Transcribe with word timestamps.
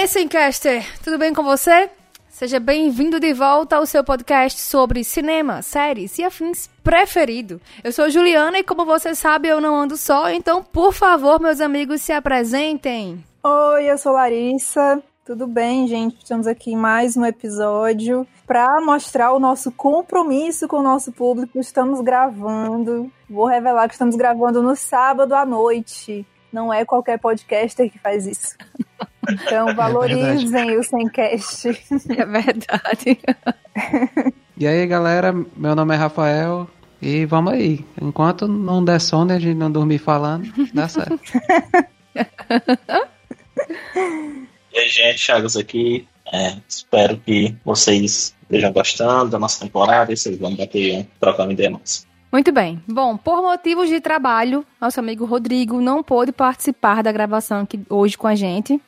aí, 0.00 0.08
Simcaster, 0.08 0.82
tudo 1.04 1.18
bem 1.18 1.34
com 1.34 1.42
você? 1.42 1.90
Seja 2.30 2.58
bem-vindo 2.58 3.20
de 3.20 3.34
volta 3.34 3.76
ao 3.76 3.84
seu 3.84 4.02
podcast 4.02 4.58
sobre 4.58 5.04
cinema, 5.04 5.60
séries 5.60 6.18
e 6.18 6.24
afins 6.24 6.70
preferido. 6.82 7.60
Eu 7.84 7.92
sou 7.92 8.08
Juliana 8.08 8.58
e, 8.58 8.64
como 8.64 8.86
você 8.86 9.14
sabe, 9.14 9.48
eu 9.48 9.60
não 9.60 9.76
ando 9.76 9.98
só, 9.98 10.30
então, 10.30 10.62
por 10.62 10.94
favor, 10.94 11.38
meus 11.38 11.60
amigos, 11.60 12.00
se 12.00 12.12
apresentem. 12.12 13.22
Oi, 13.44 13.90
eu 13.90 13.98
sou 13.98 14.12
Larissa. 14.12 15.02
Tudo 15.26 15.46
bem, 15.46 15.86
gente? 15.86 16.16
Estamos 16.16 16.46
aqui 16.46 16.72
em 16.72 16.76
mais 16.76 17.14
um 17.14 17.26
episódio 17.26 18.26
para 18.46 18.80
mostrar 18.80 19.32
o 19.32 19.38
nosso 19.38 19.70
compromisso 19.70 20.66
com 20.66 20.78
o 20.78 20.82
nosso 20.82 21.12
público. 21.12 21.58
Estamos 21.58 22.00
gravando. 22.00 23.12
Vou 23.28 23.44
revelar 23.44 23.86
que 23.86 23.94
estamos 23.94 24.16
gravando 24.16 24.62
no 24.62 24.74
sábado 24.74 25.34
à 25.34 25.44
noite. 25.44 26.26
Não 26.52 26.72
é 26.72 26.84
qualquer 26.84 27.18
podcaster 27.18 27.90
que 27.90 27.98
faz 27.98 28.26
isso. 28.26 28.56
Então 29.28 29.68
é 29.68 29.74
valorizem 29.74 30.70
é 30.70 30.78
o 30.78 30.82
Semcast. 30.82 31.68
É 32.08 32.26
verdade. 32.26 33.20
E 34.56 34.66
aí, 34.66 34.86
galera, 34.86 35.32
meu 35.56 35.74
nome 35.74 35.94
é 35.94 35.96
Rafael 35.96 36.68
e 37.00 37.24
vamos 37.24 37.52
aí. 37.54 37.84
Enquanto 38.00 38.46
não 38.46 38.84
der 38.84 39.00
sono 39.00 39.32
e 39.32 39.36
a 39.36 39.38
gente 39.38 39.56
não 39.56 39.70
dormir 39.70 39.98
falando, 39.98 40.52
dá 40.74 40.86
certo. 40.88 41.18
e 44.70 44.78
aí, 44.78 44.88
gente, 44.88 45.18
Chagas 45.18 45.56
aqui. 45.56 46.06
É, 46.32 46.56
espero 46.68 47.16
que 47.16 47.56
vocês 47.64 48.36
estejam 48.42 48.72
gostando 48.72 49.30
da 49.30 49.38
nossa 49.38 49.64
temporada 49.64 50.12
e 50.12 50.16
vocês 50.16 50.38
vão 50.38 50.54
bater 50.54 51.06
trocar 51.18 51.44
uma 51.44 51.52
ideia 51.52 51.70
mais. 51.70 52.06
Muito 52.32 52.52
bem. 52.52 52.80
Bom, 52.86 53.16
por 53.16 53.42
motivos 53.42 53.88
de 53.88 54.00
trabalho, 54.00 54.64
nosso 54.80 55.00
amigo 55.00 55.24
Rodrigo 55.24 55.80
não 55.80 56.02
pôde 56.02 56.30
participar 56.30 57.02
da 57.02 57.10
gravação 57.10 57.62
aqui 57.62 57.80
hoje 57.88 58.16
com 58.16 58.26
a 58.26 58.34
gente. 58.34 58.80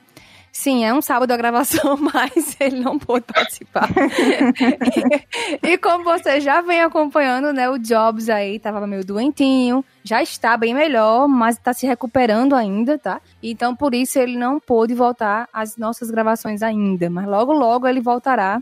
Sim, 0.53 0.85
é 0.85 0.93
um 0.93 1.01
sábado 1.01 1.33
a 1.33 1.37
gravação, 1.37 1.97
mas 2.13 2.57
ele 2.61 2.79
não 2.79 2.99
pôde 2.99 3.25
participar. 3.25 3.89
e, 5.63 5.79
como 5.79 6.05
você 6.05 6.41
já 6.41 6.61
vem 6.61 6.83
acompanhando, 6.83 7.55
né, 7.55 7.71
o 7.71 7.79
Jobs 7.79 8.29
aí 8.29 8.59
tava 8.59 8.87
meio 8.87 9.03
doentinho, 9.03 9.83
já 10.05 10.23
está 10.23 10.55
bem 10.59 10.75
melhor, 10.75 11.27
mas 11.27 11.57
está 11.57 11.73
se 11.73 11.87
recuperando 11.87 12.55
ainda, 12.55 12.99
tá? 12.99 13.19
Então 13.43 13.75
por 13.75 13.95
isso 13.95 14.19
ele 14.19 14.37
não 14.37 14.61
pôde 14.61 14.95
voltar 14.95 15.49
às 15.53 15.79
nossas 15.79 16.11
gravações 16.11 16.63
ainda, 16.63 17.09
mas 17.09 17.27
logo 17.27 17.53
logo 17.53 17.89
ele 17.89 18.01
voltará. 18.03 18.61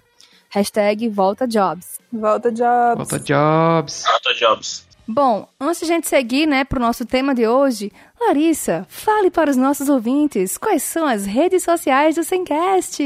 Hashtag 0.50 1.08
volta 1.08 1.46
Jobs. 1.46 2.00
Volta 2.12 2.50
Jobs. 2.50 2.96
Volta 2.96 3.18
Jobs. 3.20 4.04
Volta 4.04 4.34
Jobs. 4.34 4.86
Bom, 5.06 5.48
antes 5.60 5.80
de 5.80 5.84
a 5.86 5.88
gente 5.88 6.08
seguir, 6.08 6.46
né, 6.46 6.64
pro 6.64 6.80
nosso 6.80 7.04
tema 7.04 7.34
de 7.34 7.46
hoje, 7.46 7.92
Larissa, 8.20 8.86
fale 8.88 9.30
para 9.30 9.50
os 9.50 9.56
nossos 9.56 9.88
ouvintes 9.88 10.58
quais 10.58 10.82
são 10.82 11.06
as 11.06 11.24
redes 11.24 11.62
sociais 11.62 12.14
do 12.16 12.24
Semcast. 12.24 13.02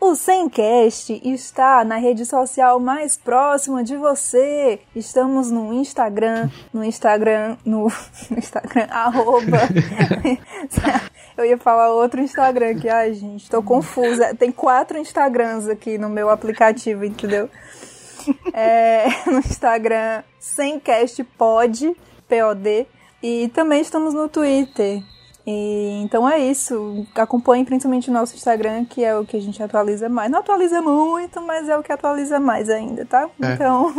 O 0.00 0.14
Semcast 0.14 1.18
está 1.24 1.82
na 1.82 1.96
rede 1.96 2.26
social 2.26 2.78
mais 2.78 3.16
próxima 3.16 3.82
de 3.82 3.96
você. 3.96 4.80
Estamos 4.94 5.50
no 5.50 5.72
Instagram, 5.72 6.50
no 6.74 6.84
Instagram, 6.84 7.56
no, 7.64 7.90
no 8.30 8.36
Instagram, 8.38 8.86
arroba. 8.90 9.60
Eu 11.36 11.44
ia 11.44 11.58
falar 11.58 11.90
outro 11.90 12.20
Instagram 12.20 12.70
aqui, 12.70 12.88
ai 12.88 13.12
gente, 13.12 13.50
tô 13.50 13.62
confusa. 13.62 14.34
Tem 14.34 14.52
quatro 14.52 14.98
Instagrams 14.98 15.68
aqui 15.68 15.98
no 15.98 16.08
meu 16.08 16.30
aplicativo, 16.30 17.04
entendeu? 17.04 17.50
é, 18.52 19.06
no 19.26 19.38
Instagram 19.38 20.22
semcastpod, 20.38 21.96
P-O-D, 22.28 22.86
e 23.22 23.48
também 23.48 23.80
estamos 23.80 24.14
no 24.14 24.28
Twitter. 24.28 25.02
E, 25.46 26.00
então 26.02 26.28
é 26.28 26.38
isso. 26.38 27.06
Acompanhe 27.14 27.64
principalmente 27.64 28.10
o 28.10 28.12
nosso 28.12 28.34
Instagram, 28.34 28.84
que 28.84 29.04
é 29.04 29.16
o 29.16 29.24
que 29.24 29.36
a 29.36 29.40
gente 29.40 29.62
atualiza 29.62 30.08
mais. 30.08 30.30
Não 30.30 30.38
atualiza 30.38 30.80
muito, 30.80 31.40
mas 31.42 31.68
é 31.68 31.76
o 31.76 31.82
que 31.82 31.92
atualiza 31.92 32.40
mais 32.40 32.70
ainda, 32.70 33.04
tá? 33.04 33.28
É. 33.42 33.52
Então, 33.52 33.92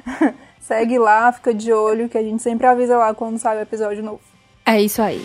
segue 0.60 0.98
lá, 0.98 1.32
fica 1.32 1.54
de 1.54 1.72
olho, 1.72 2.08
que 2.08 2.18
a 2.18 2.22
gente 2.22 2.42
sempre 2.42 2.66
avisa 2.66 2.96
lá 2.96 3.14
quando 3.14 3.38
sai 3.38 3.58
o 3.58 3.62
episódio 3.62 4.02
novo. 4.02 4.20
É 4.66 4.80
isso 4.80 5.00
aí. 5.00 5.22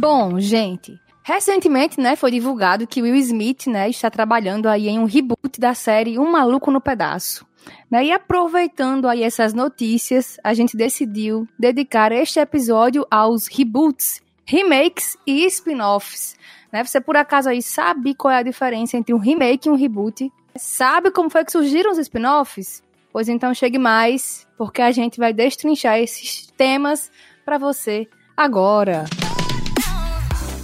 Bom, 0.00 0.40
gente, 0.40 0.98
Recentemente, 1.22 2.00
né, 2.00 2.16
foi 2.16 2.30
divulgado 2.30 2.86
que 2.86 3.02
Will 3.02 3.14
Smith, 3.16 3.66
né, 3.66 3.90
está 3.90 4.10
trabalhando 4.10 4.66
aí 4.66 4.88
em 4.88 4.98
um 4.98 5.04
reboot 5.04 5.60
da 5.60 5.74
série 5.74 6.18
Um 6.18 6.30
Maluco 6.30 6.70
no 6.70 6.80
Pedaço. 6.80 7.46
Né, 7.90 8.06
e 8.06 8.10
aproveitando 8.10 9.06
aí 9.06 9.22
essas 9.22 9.52
notícias, 9.52 10.38
a 10.42 10.54
gente 10.54 10.74
decidiu 10.74 11.46
dedicar 11.58 12.12
este 12.12 12.40
episódio 12.40 13.06
aos 13.10 13.46
reboots, 13.46 14.22
remakes 14.46 15.18
e 15.26 15.44
spin-offs. 15.44 16.34
Né, 16.72 16.82
você 16.82 16.98
por 16.98 17.16
acaso 17.18 17.50
aí 17.50 17.60
sabe 17.60 18.14
qual 18.14 18.32
é 18.32 18.38
a 18.38 18.42
diferença 18.42 18.96
entre 18.96 19.12
um 19.12 19.18
remake 19.18 19.68
e 19.68 19.70
um 19.70 19.76
reboot? 19.76 20.32
Sabe 20.56 21.10
como 21.10 21.28
foi 21.28 21.44
que 21.44 21.52
surgiram 21.52 21.92
os 21.92 21.98
spin-offs? 21.98 22.82
Pois 23.12 23.28
então 23.28 23.52
chegue 23.52 23.78
mais, 23.78 24.48
porque 24.56 24.80
a 24.80 24.90
gente 24.90 25.18
vai 25.18 25.34
destrinchar 25.34 25.98
esses 25.98 26.46
temas 26.56 27.12
para 27.44 27.58
você 27.58 28.08
agora. 28.34 29.04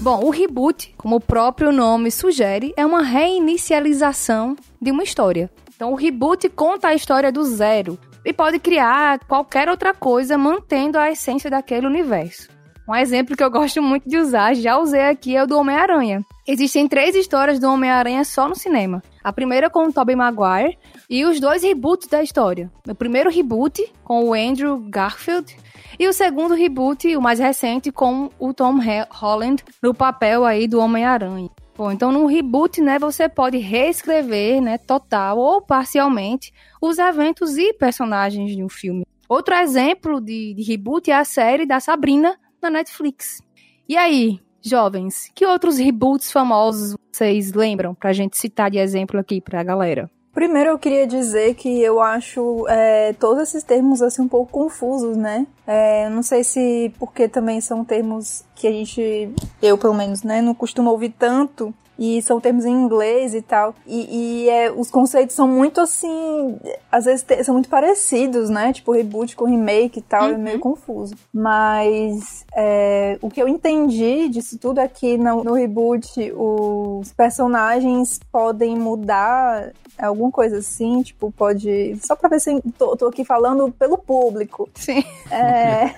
Bom, 0.01 0.25
o 0.25 0.31
reboot, 0.31 0.95
como 0.97 1.17
o 1.17 1.21
próprio 1.21 1.73
nome 1.73 2.11
sugere, 2.11 2.73
é 2.77 2.85
uma 2.85 3.03
reinicialização 3.03 4.55
de 4.81 4.91
uma 4.91 5.03
história. 5.03 5.51
Então, 5.75 5.93
o 5.93 5.97
reboot 5.97 6.49
conta 6.51 6.89
a 6.89 6.95
história 6.95 7.33
do 7.33 7.43
zero 7.45 7.99
e 8.25 8.33
pode 8.33 8.59
criar 8.59 9.19
qualquer 9.27 9.69
outra 9.69 9.93
coisa 9.93 10.39
mantendo 10.39 10.99
a 10.99 11.11
essência 11.11 11.51
daquele 11.51 11.87
universo. 11.87 12.49
Um 12.89 12.95
exemplo 12.95 13.37
que 13.37 13.43
eu 13.43 13.51
gosto 13.53 13.83
muito 13.83 14.09
de 14.09 14.17
usar, 14.17 14.55
já 14.55 14.79
usei 14.79 15.07
aqui, 15.09 15.37
é 15.37 15.43
o 15.43 15.47
do 15.47 15.59
Homem-Aranha. 15.59 16.25
Existem 16.47 16.87
três 16.87 17.17
histórias 17.17 17.59
do 17.59 17.69
Homem-Aranha 17.69 18.25
só 18.25 18.49
no 18.49 18.55
cinema. 18.55 19.03
A 19.27 19.33
primeira 19.33 19.69
com 19.69 19.89
o 19.89 19.93
Tobey 19.93 20.15
Maguire 20.15 20.79
e 21.11 21.25
os 21.25 21.41
dois 21.41 21.61
reboots 21.61 22.07
da 22.07 22.23
história. 22.23 22.71
O 22.89 22.95
primeiro 22.95 23.29
reboot 23.29 23.93
com 24.05 24.27
o 24.27 24.33
Andrew 24.33 24.79
Garfield 24.89 25.57
e 25.99 26.07
o 26.07 26.13
segundo 26.13 26.55
reboot, 26.55 27.17
o 27.17 27.21
mais 27.21 27.41
recente, 27.41 27.91
com 27.91 28.31
o 28.39 28.55
Tom 28.55 28.79
Holland 29.11 29.65
no 29.83 29.93
papel 29.93 30.45
aí 30.45 30.69
do 30.69 30.79
Homem-Aranha. 30.79 31.51
Bom, 31.77 31.91
então 31.91 32.13
no 32.13 32.27
reboot, 32.27 32.81
né, 32.81 33.01
você 33.01 33.29
pode 33.29 33.59
reescrever, 33.59 34.63
né, 34.63 34.79
total 34.79 35.39
ou 35.39 35.61
parcialmente 35.61 36.53
os 36.81 36.97
eventos 36.97 37.59
e 37.59 37.73
personagens 37.73 38.55
de 38.55 38.63
um 38.63 38.69
filme. 38.69 39.05
Outro 39.29 39.57
exemplo 39.57 40.21
de, 40.21 40.55
de 40.55 40.63
reboot 40.63 41.11
é 41.11 41.17
a 41.17 41.25
série 41.25 41.67
da 41.67 41.81
Sabrina 41.81 42.39
na 42.63 42.71
Netflix. 42.71 43.43
E 43.89 43.97
aí, 43.97 44.39
jovens, 44.69 45.31
que 45.35 45.47
outros 45.47 45.79
reboots 45.79 46.31
famosos 46.31 46.97
vocês 47.13 47.53
lembram 47.53 47.95
pra 47.95 48.13
gente 48.13 48.37
citar 48.37 48.71
de 48.71 48.79
exemplo 48.79 49.19
aqui 49.19 49.41
pra 49.41 49.63
galera? 49.63 50.11
Primeiro 50.35 50.69
eu 50.69 50.79
queria 50.79 51.07
dizer 51.07 51.55
que 51.55 51.81
eu 51.81 51.99
acho 51.99 52.67
é, 52.69 53.15
todos 53.15 53.43
esses 53.43 53.63
termos 53.63 54.03
assim 54.03 54.21
um 54.21 54.29
pouco 54.29 54.53
confusos, 54.53 55.17
né? 55.17 55.47
É, 55.67 56.11
não 56.11 56.23
sei 56.23 56.45
se 56.45 56.93
porque 56.99 57.27
também 57.27 57.59
são 57.63 57.83
termos 57.83 58.45
que 58.55 58.67
a 58.67 58.71
gente, 58.71 59.31
eu 59.63 59.79
pelo 59.79 59.95
menos, 59.95 60.23
né, 60.23 60.43
não 60.43 60.55
costumo 60.55 60.91
ouvir 60.91 61.15
tanto 61.19 61.75
e 61.99 62.21
são 62.23 62.41
termos 62.41 62.65
em 62.65 62.73
inglês 62.73 63.35
e 63.35 63.43
tal. 63.43 63.75
E, 63.87 64.45
e 64.45 64.49
é, 64.49 64.71
os 64.71 64.91
conceitos 64.91 65.35
são 65.35 65.49
muito 65.49 65.81
assim, 65.81 66.59
às 66.91 67.05
vezes 67.05 67.25
são 67.45 67.55
muito 67.55 67.69
parecidos, 67.69 68.51
né? 68.51 68.73
Tipo 68.73 68.93
reboot 68.93 69.35
com 69.37 69.45
remake 69.45 69.99
e 69.99 70.03
tal, 70.03 70.29
uhum. 70.29 70.35
é 70.35 70.39
meio 70.39 70.61
confuso. 70.61 71.15
Mas 71.33 72.45
é, 72.55 73.19
o 73.23 73.31
que 73.31 73.43
eu 73.43 73.49
entendi 73.49 74.29
disso 74.29 74.59
tudo 74.59 74.81
é 74.81 74.89
que 74.89 75.17
no, 75.17 75.45
no 75.45 75.55
reboot 75.55 76.33
os 76.33 77.13
personagens 77.13 78.21
podem 78.31 78.77
mudar 78.77 79.73
alguma 79.99 80.31
coisa 80.31 80.59
assim, 80.59 81.03
tipo, 81.03 81.33
pode. 81.33 81.99
Só 82.05 82.15
pra 82.15 82.29
ver 82.29 82.41
se 82.41 82.61
tô, 82.77 82.97
tô 82.97 83.07
aqui 83.07 83.25
falando 83.25 83.71
pelo 83.73 83.97
público. 83.97 84.69
Sim. 84.75 85.03
É... 85.31 85.95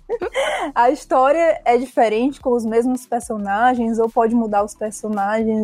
a 0.74 0.90
história 0.90 1.60
é 1.64 1.76
diferente 1.76 2.40
com 2.40 2.50
os 2.50 2.64
mesmos 2.64 3.06
personagens, 3.06 3.98
ou 3.98 4.08
pode 4.08 4.34
mudar 4.34 4.64
os 4.64 4.74
personagens. 4.74 5.13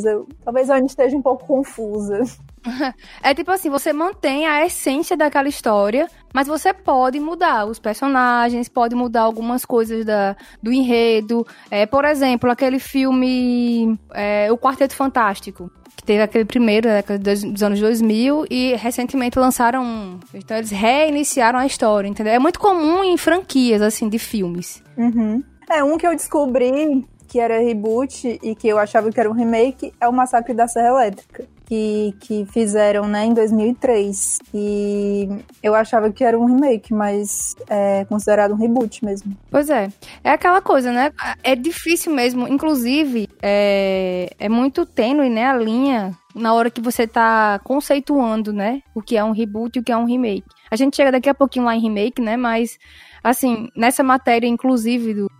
Eu... 0.04 0.28
Talvez 0.44 0.68
eu 0.68 0.74
ainda 0.74 0.86
esteja 0.86 1.16
um 1.16 1.22
pouco 1.22 1.46
confusa. 1.46 2.22
É 3.22 3.32
tipo 3.34 3.50
assim, 3.50 3.70
você 3.70 3.90
mantém 3.90 4.46
a 4.46 4.66
essência 4.66 5.16
daquela 5.16 5.48
história, 5.48 6.06
mas 6.32 6.46
você 6.46 6.74
pode 6.74 7.18
mudar 7.18 7.64
os 7.64 7.78
personagens, 7.78 8.68
pode 8.68 8.94
mudar 8.94 9.22
algumas 9.22 9.64
coisas 9.64 10.04
da, 10.04 10.36
do 10.62 10.70
enredo. 10.70 11.46
É, 11.70 11.86
por 11.86 12.04
exemplo, 12.04 12.50
aquele 12.50 12.78
filme 12.78 13.98
é, 14.12 14.52
O 14.52 14.58
Quarteto 14.58 14.94
Fantástico 14.94 15.70
que 16.00 16.04
teve 16.04 16.22
aquele 16.22 16.46
primeiro 16.46 16.88
década 16.88 17.18
dos 17.18 17.62
anos 17.62 17.78
2000 17.78 18.46
e 18.50 18.74
recentemente 18.76 19.38
lançaram 19.38 19.84
um. 19.84 20.20
Então 20.32 20.56
eles 20.56 20.70
reiniciaram 20.70 21.58
a 21.58 21.66
história, 21.66 22.08
entendeu? 22.08 22.32
É 22.32 22.38
muito 22.38 22.58
comum 22.58 23.04
em 23.04 23.18
franquias, 23.18 23.82
assim, 23.82 24.08
de 24.08 24.18
filmes. 24.18 24.82
Uhum. 24.96 25.44
É, 25.68 25.84
um 25.84 25.98
que 25.98 26.06
eu 26.06 26.16
descobri 26.16 27.04
que 27.30 27.38
era 27.38 27.60
reboot 27.60 28.40
e 28.42 28.56
que 28.56 28.66
eu 28.66 28.76
achava 28.76 29.08
que 29.12 29.20
era 29.20 29.30
um 29.30 29.32
remake 29.32 29.94
é 30.00 30.08
o 30.08 30.12
Massacre 30.12 30.52
da 30.52 30.66
Serra 30.66 30.88
Elétrica. 30.88 31.46
que, 31.64 32.12
que 32.18 32.44
fizeram, 32.46 33.06
né, 33.06 33.26
em 33.26 33.32
2003. 33.32 34.40
E 34.52 35.28
eu 35.62 35.72
achava 35.72 36.10
que 36.10 36.24
era 36.24 36.36
um 36.36 36.44
remake, 36.44 36.92
mas 36.92 37.54
é 37.68 38.04
considerado 38.06 38.54
um 38.54 38.56
reboot 38.56 39.04
mesmo. 39.04 39.36
Pois 39.48 39.70
é. 39.70 39.88
É 40.24 40.32
aquela 40.32 40.60
coisa, 40.60 40.90
né? 40.90 41.12
É 41.44 41.54
difícil 41.54 42.12
mesmo. 42.12 42.48
Inclusive, 42.48 43.28
é, 43.40 44.28
é 44.36 44.48
muito 44.48 44.84
tênue, 44.84 45.30
né, 45.30 45.46
a 45.46 45.56
linha 45.56 46.12
na 46.34 46.52
hora 46.52 46.70
que 46.70 46.80
você 46.80 47.06
tá 47.06 47.60
conceituando, 47.62 48.52
né, 48.52 48.82
o 48.92 49.00
que 49.00 49.16
é 49.16 49.22
um 49.22 49.32
reboot 49.32 49.76
e 49.76 49.80
o 49.80 49.84
que 49.84 49.92
é 49.92 49.96
um 49.96 50.04
remake. 50.04 50.46
A 50.70 50.74
gente 50.74 50.96
chega 50.96 51.12
daqui 51.12 51.28
a 51.28 51.34
pouquinho 51.34 51.66
lá 51.66 51.76
em 51.76 51.80
remake, 51.80 52.20
né, 52.20 52.36
mas, 52.36 52.78
assim, 53.22 53.68
nessa 53.76 54.02
matéria, 54.02 54.48
inclusive, 54.48 55.14
do, 55.14 55.30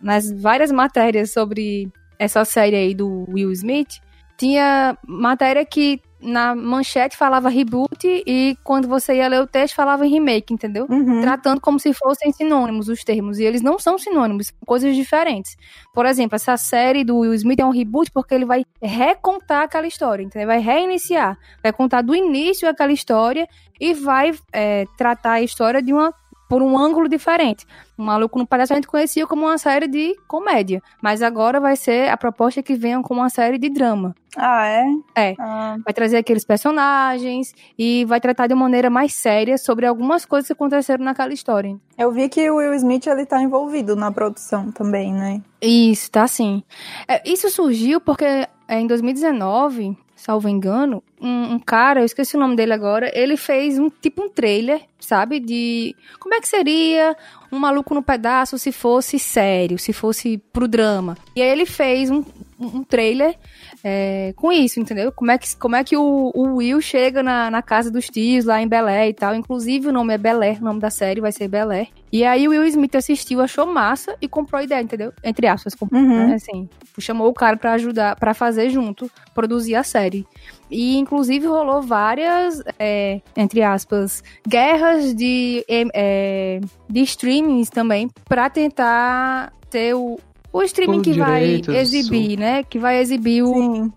nas 0.00 0.30
várias 0.30 0.70
matérias 0.70 1.32
sobre 1.32 1.90
essa 2.18 2.44
série 2.44 2.76
aí 2.76 2.94
do 2.94 3.24
Will 3.28 3.50
Smith, 3.52 4.00
tinha 4.36 4.96
matéria 5.06 5.64
que 5.64 6.00
na 6.22 6.54
manchete 6.54 7.16
falava 7.16 7.48
reboot 7.48 8.04
e 8.04 8.56
quando 8.62 8.86
você 8.86 9.16
ia 9.16 9.28
ler 9.28 9.40
o 9.42 9.46
texto 9.46 9.74
falava 9.74 10.06
em 10.06 10.10
remake, 10.10 10.54
entendeu? 10.54 10.86
Uhum. 10.88 11.20
Tratando 11.20 11.60
como 11.60 11.80
se 11.80 11.92
fossem 11.92 12.32
sinônimos 12.32 12.88
os 12.88 13.02
termos. 13.02 13.38
E 13.38 13.44
eles 13.44 13.60
não 13.60 13.78
são 13.78 13.98
sinônimos, 13.98 14.46
são 14.46 14.56
coisas 14.64 14.94
diferentes. 14.94 15.56
Por 15.92 16.06
exemplo, 16.06 16.36
essa 16.36 16.56
série 16.56 17.04
do 17.04 17.18
Will 17.18 17.34
Smith 17.34 17.58
é 17.58 17.64
um 17.64 17.70
reboot 17.70 18.10
porque 18.12 18.34
ele 18.34 18.44
vai 18.44 18.64
recontar 18.80 19.64
aquela 19.64 19.86
história, 19.86 20.22
entendeu? 20.22 20.46
Vai 20.46 20.60
reiniciar. 20.60 21.36
Vai 21.62 21.72
contar 21.72 22.02
do 22.02 22.14
início 22.14 22.68
aquela 22.68 22.92
história 22.92 23.48
e 23.80 23.92
vai 23.92 24.32
é, 24.52 24.86
tratar 24.96 25.32
a 25.32 25.42
história 25.42 25.82
de 25.82 25.92
uma 25.92 26.14
por 26.52 26.60
um 26.60 26.76
ângulo 26.76 27.08
diferente. 27.08 27.66
O 27.96 28.02
Maluco 28.02 28.38
no 28.38 28.46
Palhaço 28.46 28.74
a 28.74 28.76
gente 28.76 28.86
conhecia 28.86 29.26
como 29.26 29.46
uma 29.46 29.56
série 29.56 29.88
de 29.88 30.14
comédia, 30.28 30.82
mas 31.00 31.22
agora 31.22 31.58
vai 31.58 31.76
ser 31.76 32.10
a 32.10 32.16
proposta 32.18 32.62
que 32.62 32.74
venham 32.74 33.02
como 33.02 33.20
uma 33.22 33.30
série 33.30 33.56
de 33.56 33.70
drama. 33.70 34.14
Ah, 34.36 34.66
é? 34.66 34.84
É. 35.16 35.34
Ah, 35.38 35.78
Vai 35.82 35.94
trazer 35.94 36.18
aqueles 36.18 36.44
personagens 36.44 37.54
e 37.78 38.04
vai 38.04 38.20
tratar 38.20 38.48
de 38.48 38.54
maneira 38.54 38.90
mais 38.90 39.14
séria 39.14 39.56
sobre 39.56 39.86
algumas 39.86 40.26
coisas 40.26 40.46
que 40.46 40.52
aconteceram 40.52 41.02
naquela 41.02 41.32
história. 41.32 41.74
eu 41.96 42.12
vi 42.12 42.28
que 42.28 42.50
o 42.50 42.56
Will 42.56 42.74
Smith 42.74 43.06
ele 43.06 43.24
tá 43.24 43.40
envolvido 43.40 43.96
na 43.96 44.12
produção 44.12 44.70
também, 44.70 45.10
né? 45.10 45.40
Isso, 45.62 46.10
tá 46.10 46.28
sim. 46.28 46.62
É, 47.08 47.22
isso 47.26 47.48
surgiu 47.48 47.98
porque 47.98 48.26
é, 48.26 48.48
em 48.78 48.86
2019, 48.86 49.96
salvo 50.22 50.48
engano, 50.48 51.02
um, 51.20 51.54
um 51.54 51.58
cara, 51.58 52.00
eu 52.00 52.04
esqueci 52.04 52.36
o 52.36 52.40
nome 52.40 52.54
dele 52.54 52.72
agora, 52.72 53.10
ele 53.12 53.36
fez 53.36 53.76
um 53.76 53.90
tipo 53.90 54.22
um 54.22 54.28
trailer, 54.28 54.80
sabe? 55.00 55.40
De 55.40 55.96
como 56.20 56.32
é 56.32 56.40
que 56.40 56.46
seria 56.46 57.16
um 57.50 57.58
maluco 57.58 57.92
no 57.92 58.04
pedaço 58.04 58.56
se 58.56 58.70
fosse 58.70 59.18
sério, 59.18 59.80
se 59.80 59.92
fosse 59.92 60.38
pro 60.52 60.68
drama. 60.68 61.16
E 61.34 61.42
aí 61.42 61.48
ele 61.48 61.66
fez 61.66 62.08
um, 62.08 62.24
um 62.60 62.84
trailer 62.84 63.36
é, 63.82 64.32
com 64.36 64.52
isso, 64.52 64.78
entendeu? 64.78 65.10
Como 65.10 65.32
é 65.32 65.38
que, 65.38 65.56
como 65.56 65.74
é 65.74 65.82
que 65.82 65.96
o, 65.96 66.30
o 66.32 66.58
Will 66.58 66.80
chega 66.80 67.20
na, 67.20 67.50
na 67.50 67.60
casa 67.60 67.90
dos 67.90 68.08
tios 68.08 68.44
lá 68.44 68.62
em 68.62 68.68
Belé 68.68 69.08
e 69.08 69.14
tal. 69.14 69.34
Inclusive 69.34 69.88
o 69.88 69.92
nome 69.92 70.14
é 70.14 70.18
Belé, 70.18 70.56
o 70.60 70.64
nome 70.64 70.78
da 70.78 70.88
série 70.88 71.20
vai 71.20 71.32
ser 71.32 71.48
Belé. 71.48 71.88
E 72.12 72.24
aí 72.24 72.46
o 72.46 72.50
Will 72.50 72.66
Smith 72.66 72.94
assistiu, 72.94 73.40
achou 73.40 73.66
massa 73.66 74.14
e 74.20 74.28
comprou 74.28 74.58
a 74.60 74.62
ideia, 74.62 74.82
entendeu? 74.82 75.14
Entre 75.24 75.46
aspas, 75.46 75.74
comprou, 75.74 75.98
Uhum. 76.02 76.28
né? 76.28 76.34
Assim, 76.34 76.68
chamou 76.98 77.26
o 77.28 77.32
cara 77.32 77.56
pra 77.56 77.72
ajudar, 77.72 78.16
pra 78.16 78.34
fazer 78.34 78.68
junto, 78.68 79.10
produzir 79.34 79.74
a 79.76 79.82
série. 79.82 80.26
E 80.70 80.98
inclusive 80.98 81.46
rolou 81.46 81.80
várias, 81.80 82.62
é, 82.78 83.22
entre 83.34 83.62
aspas, 83.62 84.22
guerras 84.46 85.14
de, 85.14 85.64
é, 85.66 85.84
é, 85.94 86.60
de 86.88 87.00
streamings 87.00 87.70
também 87.70 88.10
pra 88.26 88.50
tentar 88.50 89.50
ter 89.70 89.94
o, 89.94 90.18
o 90.52 90.62
streaming 90.64 90.98
Os 90.98 91.02
que 91.04 91.12
vai 91.14 91.62
exibir, 91.68 92.38
né? 92.38 92.62
Que 92.62 92.78
vai 92.78 92.98
exibir 92.98 93.42
o, 93.42 93.90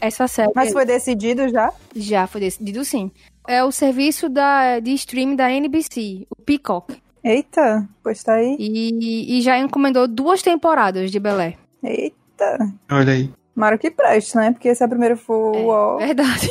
essa 0.00 0.28
série. 0.28 0.52
Mas 0.54 0.72
foi 0.72 0.84
decidido 0.86 1.48
já? 1.48 1.72
Já 1.96 2.28
foi 2.28 2.40
decidido 2.40 2.84
sim. 2.84 3.10
É 3.48 3.64
o 3.64 3.72
serviço 3.72 4.28
da, 4.28 4.78
de 4.78 4.92
streaming 4.92 5.34
da 5.34 5.50
NBC, 5.50 6.24
o 6.30 6.36
Peacock. 6.36 6.94
Eita, 7.22 7.88
pois 8.02 8.22
tá 8.22 8.34
aí. 8.34 8.56
E, 8.58 9.38
e 9.38 9.42
já 9.42 9.58
encomendou 9.58 10.06
duas 10.06 10.42
temporadas 10.42 11.10
de 11.10 11.18
Belé. 11.18 11.56
Eita. 11.82 12.58
Olha 12.90 13.12
aí. 13.12 13.30
Tomara 13.54 13.76
que 13.76 13.90
preste, 13.90 14.36
né? 14.36 14.52
Porque 14.52 14.72
se 14.74 14.84
a 14.84 14.88
primeira 14.88 15.16
for 15.16 15.54
É, 15.54 15.64
ó, 15.64 15.96
verdade. 15.96 16.48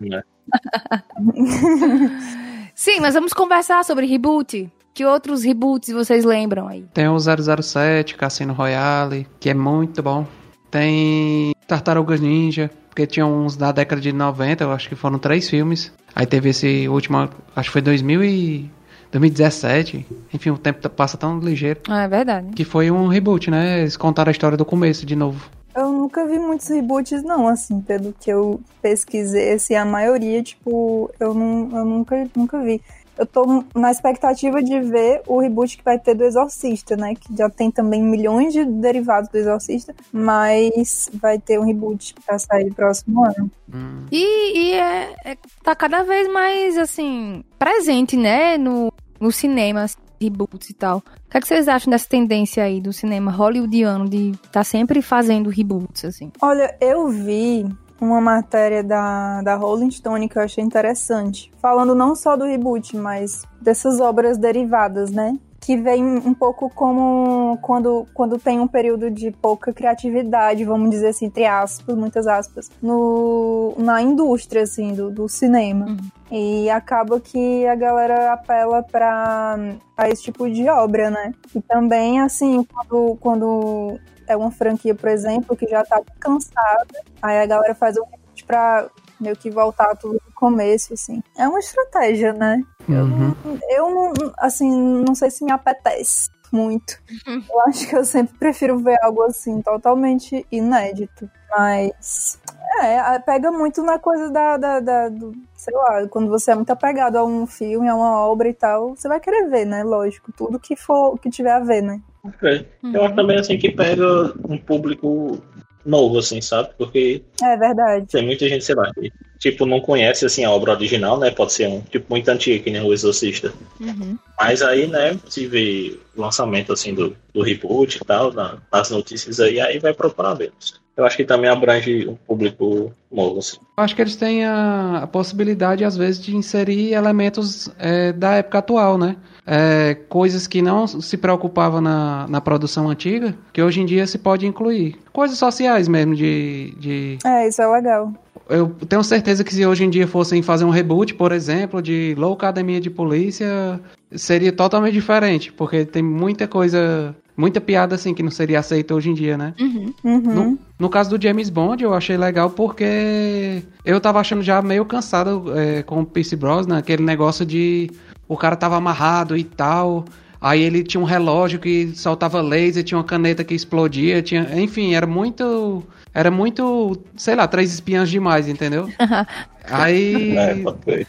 Né? 0.00 0.22
sim, 2.74 3.00
mas 3.00 3.14
vamos 3.14 3.32
conversar 3.32 3.84
sobre 3.84 4.06
reboot. 4.06 4.70
Que 4.94 5.04
outros 5.06 5.42
reboots 5.42 5.92
vocês 5.92 6.24
lembram 6.24 6.68
aí? 6.68 6.84
Tem 6.92 7.08
o 7.08 7.16
007, 7.18 8.16
Cassino 8.16 8.52
Royale, 8.52 9.26
que 9.40 9.48
é 9.48 9.54
muito 9.54 10.02
bom. 10.02 10.26
Tem 10.70 11.54
Tartarugas 11.66 12.20
Ninja, 12.20 12.70
porque 12.88 13.06
tinha 13.06 13.24
uns 13.24 13.56
da 13.56 13.72
década 13.72 14.00
de 14.00 14.12
90, 14.12 14.64
eu 14.64 14.72
acho 14.72 14.88
que 14.88 14.94
foram 14.94 15.18
três 15.18 15.48
filmes. 15.48 15.92
Aí 16.14 16.26
teve 16.26 16.50
esse 16.50 16.88
último, 16.88 17.28
acho 17.56 17.68
que 17.68 17.72
foi 17.72 17.80
2000 17.80 18.24
e 18.24 18.70
2017. 19.12 20.06
Enfim, 20.32 20.50
o 20.50 20.58
tempo 20.58 20.88
passa 20.90 21.16
tão 21.16 21.38
ligeiro. 21.38 21.80
Ah, 21.88 22.02
é 22.04 22.08
verdade. 22.08 22.48
Que 22.54 22.64
foi 22.64 22.90
um 22.90 23.06
reboot, 23.06 23.50
né? 23.50 23.80
Eles 23.80 23.96
contaram 23.96 24.30
a 24.30 24.32
história 24.32 24.56
do 24.56 24.64
começo 24.64 25.06
de 25.06 25.14
novo. 25.14 25.48
Eu 25.74 25.90
nunca 25.90 26.26
vi 26.26 26.38
muitos 26.38 26.68
reboots, 26.68 27.22
não, 27.22 27.48
assim, 27.48 27.80
pelo 27.80 28.12
que 28.12 28.30
eu 28.30 28.60
pesquisei, 28.82 29.52
assim, 29.54 29.74
a 29.74 29.86
maioria, 29.86 30.42
tipo, 30.42 31.10
eu, 31.18 31.32
não, 31.32 31.70
eu 31.78 31.84
nunca, 31.84 32.28
nunca 32.36 32.60
vi. 32.60 32.82
Eu 33.18 33.26
tô 33.26 33.64
na 33.74 33.90
expectativa 33.90 34.62
de 34.62 34.80
ver 34.80 35.22
o 35.26 35.38
reboot 35.38 35.76
que 35.76 35.84
vai 35.84 35.98
ter 35.98 36.14
do 36.14 36.24
Exorcista, 36.24 36.96
né? 36.96 37.14
Que 37.14 37.34
já 37.36 37.48
tem 37.48 37.70
também 37.70 38.02
milhões 38.02 38.52
de 38.52 38.64
derivados 38.64 39.28
do 39.30 39.36
Exorcista, 39.36 39.94
mas 40.10 41.10
vai 41.14 41.38
ter 41.38 41.58
um 41.58 41.64
reboot 41.64 42.14
pra 42.24 42.38
sair 42.38 42.72
próximo 42.72 43.24
ano. 43.24 43.50
Hum. 43.72 44.06
E, 44.10 44.58
e 44.58 44.72
é, 44.74 45.14
é- 45.24 45.36
tá 45.62 45.74
cada 45.74 46.02
vez 46.02 46.30
mais, 46.32 46.76
assim, 46.78 47.44
presente, 47.58 48.16
né? 48.16 48.56
No, 48.58 48.92
no 49.22 49.30
cinema, 49.30 49.86
reboots 50.20 50.68
e 50.68 50.74
tal. 50.74 50.98
O 50.98 51.30
que, 51.30 51.38
é 51.38 51.40
que 51.40 51.46
vocês 51.46 51.68
acham 51.68 51.90
dessa 51.90 52.08
tendência 52.08 52.64
aí 52.64 52.80
do 52.80 52.92
cinema 52.92 53.30
hollywoodiano 53.30 54.08
de 54.08 54.32
tá 54.50 54.64
sempre 54.64 55.00
fazendo 55.00 55.48
reboots, 55.48 56.04
assim? 56.04 56.32
Olha, 56.42 56.76
eu 56.80 57.08
vi 57.08 57.64
uma 58.00 58.20
matéria 58.20 58.82
da, 58.82 59.40
da 59.42 59.54
Rolling 59.54 59.92
Stone 59.92 60.28
que 60.28 60.36
eu 60.36 60.42
achei 60.42 60.62
interessante, 60.62 61.52
falando 61.62 61.94
não 61.94 62.16
só 62.16 62.36
do 62.36 62.44
reboot, 62.44 62.96
mas 62.96 63.44
dessas 63.60 64.00
obras 64.00 64.36
derivadas, 64.36 65.12
né? 65.12 65.38
Que 65.62 65.76
vem 65.76 66.04
um 66.04 66.34
pouco 66.34 66.68
como 66.68 67.56
quando, 67.62 68.06
quando 68.12 68.36
tem 68.36 68.58
um 68.58 68.66
período 68.66 69.08
de 69.08 69.30
pouca 69.30 69.72
criatividade, 69.72 70.64
vamos 70.64 70.90
dizer 70.90 71.08
assim, 71.08 71.26
entre 71.26 71.46
aspas, 71.46 71.96
muitas 71.96 72.26
aspas, 72.26 72.68
no, 72.82 73.72
na 73.78 74.02
indústria, 74.02 74.62
assim, 74.62 74.92
do, 74.92 75.08
do 75.08 75.28
cinema. 75.28 75.86
Uhum. 75.86 75.98
E 76.32 76.68
acaba 76.68 77.20
que 77.20 77.64
a 77.66 77.76
galera 77.76 78.32
apela 78.32 78.82
pra, 78.82 79.56
pra 79.94 80.08
esse 80.08 80.24
tipo 80.24 80.50
de 80.50 80.68
obra, 80.68 81.10
né? 81.10 81.32
E 81.54 81.60
também, 81.62 82.20
assim, 82.20 82.64
quando, 82.64 83.16
quando 83.20 84.00
é 84.26 84.36
uma 84.36 84.50
franquia, 84.50 84.96
por 84.96 85.08
exemplo, 85.08 85.56
que 85.56 85.68
já 85.68 85.84
tá 85.84 86.02
cansada, 86.18 87.02
aí 87.22 87.38
a 87.38 87.46
galera 87.46 87.74
faz 87.74 87.96
um 87.96 88.02
pra 88.46 88.88
meio 89.22 89.36
que 89.36 89.50
voltar 89.50 89.94
tudo 89.96 90.14
do 90.14 90.32
começo, 90.34 90.92
assim. 90.94 91.22
É 91.38 91.48
uma 91.48 91.58
estratégia, 91.60 92.32
né? 92.32 92.62
Uhum. 92.88 93.34
Eu 93.70 93.90
não, 93.90 94.12
assim, 94.38 94.70
não 95.04 95.14
sei 95.14 95.30
se 95.30 95.44
me 95.44 95.52
apetece 95.52 96.30
muito. 96.52 96.98
Eu 97.48 97.60
acho 97.66 97.88
que 97.88 97.96
eu 97.96 98.04
sempre 98.04 98.36
prefiro 98.38 98.78
ver 98.78 98.98
algo 99.02 99.22
assim, 99.22 99.62
totalmente 99.62 100.44
inédito. 100.52 101.30
Mas. 101.50 102.38
É, 102.82 103.18
pega 103.18 103.52
muito 103.52 103.82
na 103.82 103.98
coisa 103.98 104.30
da, 104.30 104.56
da, 104.56 104.80
da- 104.80 105.08
do, 105.10 105.32
sei 105.54 105.74
lá, 105.74 106.06
quando 106.08 106.28
você 106.30 106.52
é 106.52 106.54
muito 106.54 106.70
apegado 106.70 107.16
a 107.16 107.24
um 107.24 107.46
filme, 107.46 107.86
a 107.86 107.94
uma 107.94 108.18
obra 108.26 108.48
e 108.48 108.54
tal, 108.54 108.96
você 108.96 109.06
vai 109.08 109.20
querer 109.20 109.46
ver, 109.48 109.66
né? 109.66 109.84
Lógico, 109.84 110.32
tudo 110.32 110.58
que 110.58 110.74
for, 110.74 111.18
que 111.18 111.28
tiver 111.28 111.52
a 111.52 111.60
ver, 111.60 111.82
né? 111.82 112.00
Ok. 112.24 112.66
Eu 112.82 113.04
acho 113.04 113.14
também 113.14 113.38
assim 113.38 113.58
que 113.58 113.70
pega 113.70 114.32
um 114.48 114.56
público 114.56 115.38
novo, 115.84 116.18
assim, 116.18 116.40
sabe? 116.40 116.70
Porque 116.78 117.22
É 117.42 117.56
verdade. 117.56 118.06
tem 118.06 118.24
muita 118.24 118.48
gente, 118.48 118.64
sei 118.64 118.74
lá, 118.74 118.90
que, 118.94 119.12
tipo, 119.38 119.66
não 119.66 119.80
conhece 119.80 120.24
assim 120.24 120.44
a 120.44 120.50
obra 120.50 120.72
original, 120.72 121.18
né? 121.18 121.30
Pode 121.30 121.52
ser 121.52 121.68
um 121.68 121.80
tipo 121.80 122.06
muito 122.10 122.28
antigo, 122.28 122.62
que 122.64 122.70
nem 122.70 122.82
o 122.82 122.92
Exorcista. 122.92 123.52
Uhum. 123.80 124.16
Mas 124.38 124.62
aí, 124.62 124.86
né, 124.86 125.18
se 125.28 125.46
vê 125.46 125.98
o 126.16 126.20
lançamento 126.20 126.72
assim 126.72 126.94
do, 126.94 127.16
do 127.32 127.42
reboot 127.42 127.96
e 127.96 128.04
tal, 128.04 128.32
na- 128.32 128.58
nas 128.72 128.90
notícias 128.90 129.38
aí, 129.40 129.60
aí 129.60 129.78
vai 129.78 129.92
procurar 129.92 130.34
ver. 130.34 130.52
Eu 130.96 131.06
acho 131.06 131.16
que 131.16 131.24
também 131.24 131.48
abrange 131.48 132.06
um 132.06 132.14
público 132.14 132.92
novo, 133.10 133.38
assim. 133.38 133.56
Eu 133.78 133.84
acho 133.84 133.96
que 133.96 134.02
eles 134.02 134.16
têm 134.16 134.44
a, 134.44 135.00
a 135.02 135.06
possibilidade, 135.06 135.84
às 135.84 135.96
vezes, 135.96 136.22
de 136.22 136.36
inserir 136.36 136.92
elementos 136.92 137.70
é, 137.78 138.12
da 138.12 138.34
época 138.34 138.58
atual, 138.58 138.98
né? 138.98 139.16
É, 139.46 139.94
coisas 140.08 140.46
que 140.46 140.60
não 140.62 140.86
se 140.86 141.16
preocupavam 141.16 141.80
na, 141.80 142.26
na 142.28 142.40
produção 142.40 142.88
antiga, 142.88 143.34
que 143.52 143.62
hoje 143.62 143.80
em 143.80 143.86
dia 143.86 144.06
se 144.06 144.18
pode 144.18 144.46
incluir. 144.46 144.96
Coisas 145.12 145.38
sociais 145.38 145.88
mesmo, 145.88 146.14
de, 146.14 146.74
de 146.78 147.18
É, 147.24 147.48
isso 147.48 147.60
é 147.62 147.66
legal. 147.66 148.12
eu 148.48 148.68
tenho 148.88 149.02
certeza 149.02 149.42
que 149.42 149.52
se 149.52 149.66
hoje 149.66 149.84
em 149.84 149.90
dia 149.90 150.06
fossem 150.06 150.42
fazer 150.42 150.64
um 150.64 150.70
reboot, 150.70 151.14
por 151.14 151.32
exemplo, 151.32 151.82
de 151.82 152.14
Loucademia 152.16 152.80
de 152.80 152.90
Polícia, 152.90 153.80
seria 154.12 154.52
totalmente 154.52 154.92
diferente, 154.94 155.52
porque 155.52 155.84
tem 155.84 156.02
muita 156.02 156.46
coisa, 156.46 157.14
muita 157.36 157.60
piada 157.60 157.94
assim 157.94 158.14
que 158.14 158.22
não 158.22 158.30
seria 158.30 158.58
aceita 158.60 158.94
hoje 158.94 159.10
em 159.10 159.14
dia, 159.14 159.36
né? 159.36 159.54
Uhum. 159.58 159.94
Uhum. 160.04 160.20
Não, 160.20 160.58
No 160.78 160.88
caso 160.88 161.10
do 161.16 161.22
James 161.22 161.48
Bond, 161.50 161.82
eu 161.82 161.94
achei 161.94 162.16
legal 162.16 162.50
porque 162.50 163.62
eu 163.84 164.00
tava 164.00 164.20
achando 164.20 164.42
já 164.42 164.60
meio 164.60 164.84
cansado 164.84 165.44
é, 165.56 165.82
com 165.82 166.00
o 166.00 166.06
Pierce 166.06 166.36
Brosnan, 166.36 166.78
aquele 166.78 167.02
negócio 167.02 167.44
de 167.44 167.90
o 168.28 168.36
cara 168.36 168.56
tava 168.56 168.76
amarrado 168.76 169.36
e 169.36 169.44
tal. 169.44 170.04
Aí 170.40 170.60
ele 170.60 170.82
tinha 170.82 171.00
um 171.00 171.04
relógio 171.04 171.60
que 171.60 171.92
soltava 171.94 172.40
laser, 172.40 172.82
tinha 172.82 172.98
uma 172.98 173.04
caneta 173.04 173.44
que 173.44 173.54
explodia, 173.54 174.20
tinha, 174.20 174.48
enfim, 174.60 174.92
era 174.92 175.06
muito, 175.06 175.84
era 176.12 176.32
muito, 176.32 177.00
sei 177.16 177.36
lá, 177.36 177.46
três 177.46 177.72
espiãs 177.72 178.10
demais, 178.10 178.48
entendeu? 178.48 178.88
Aí 179.70 180.36
É, 180.36 181.06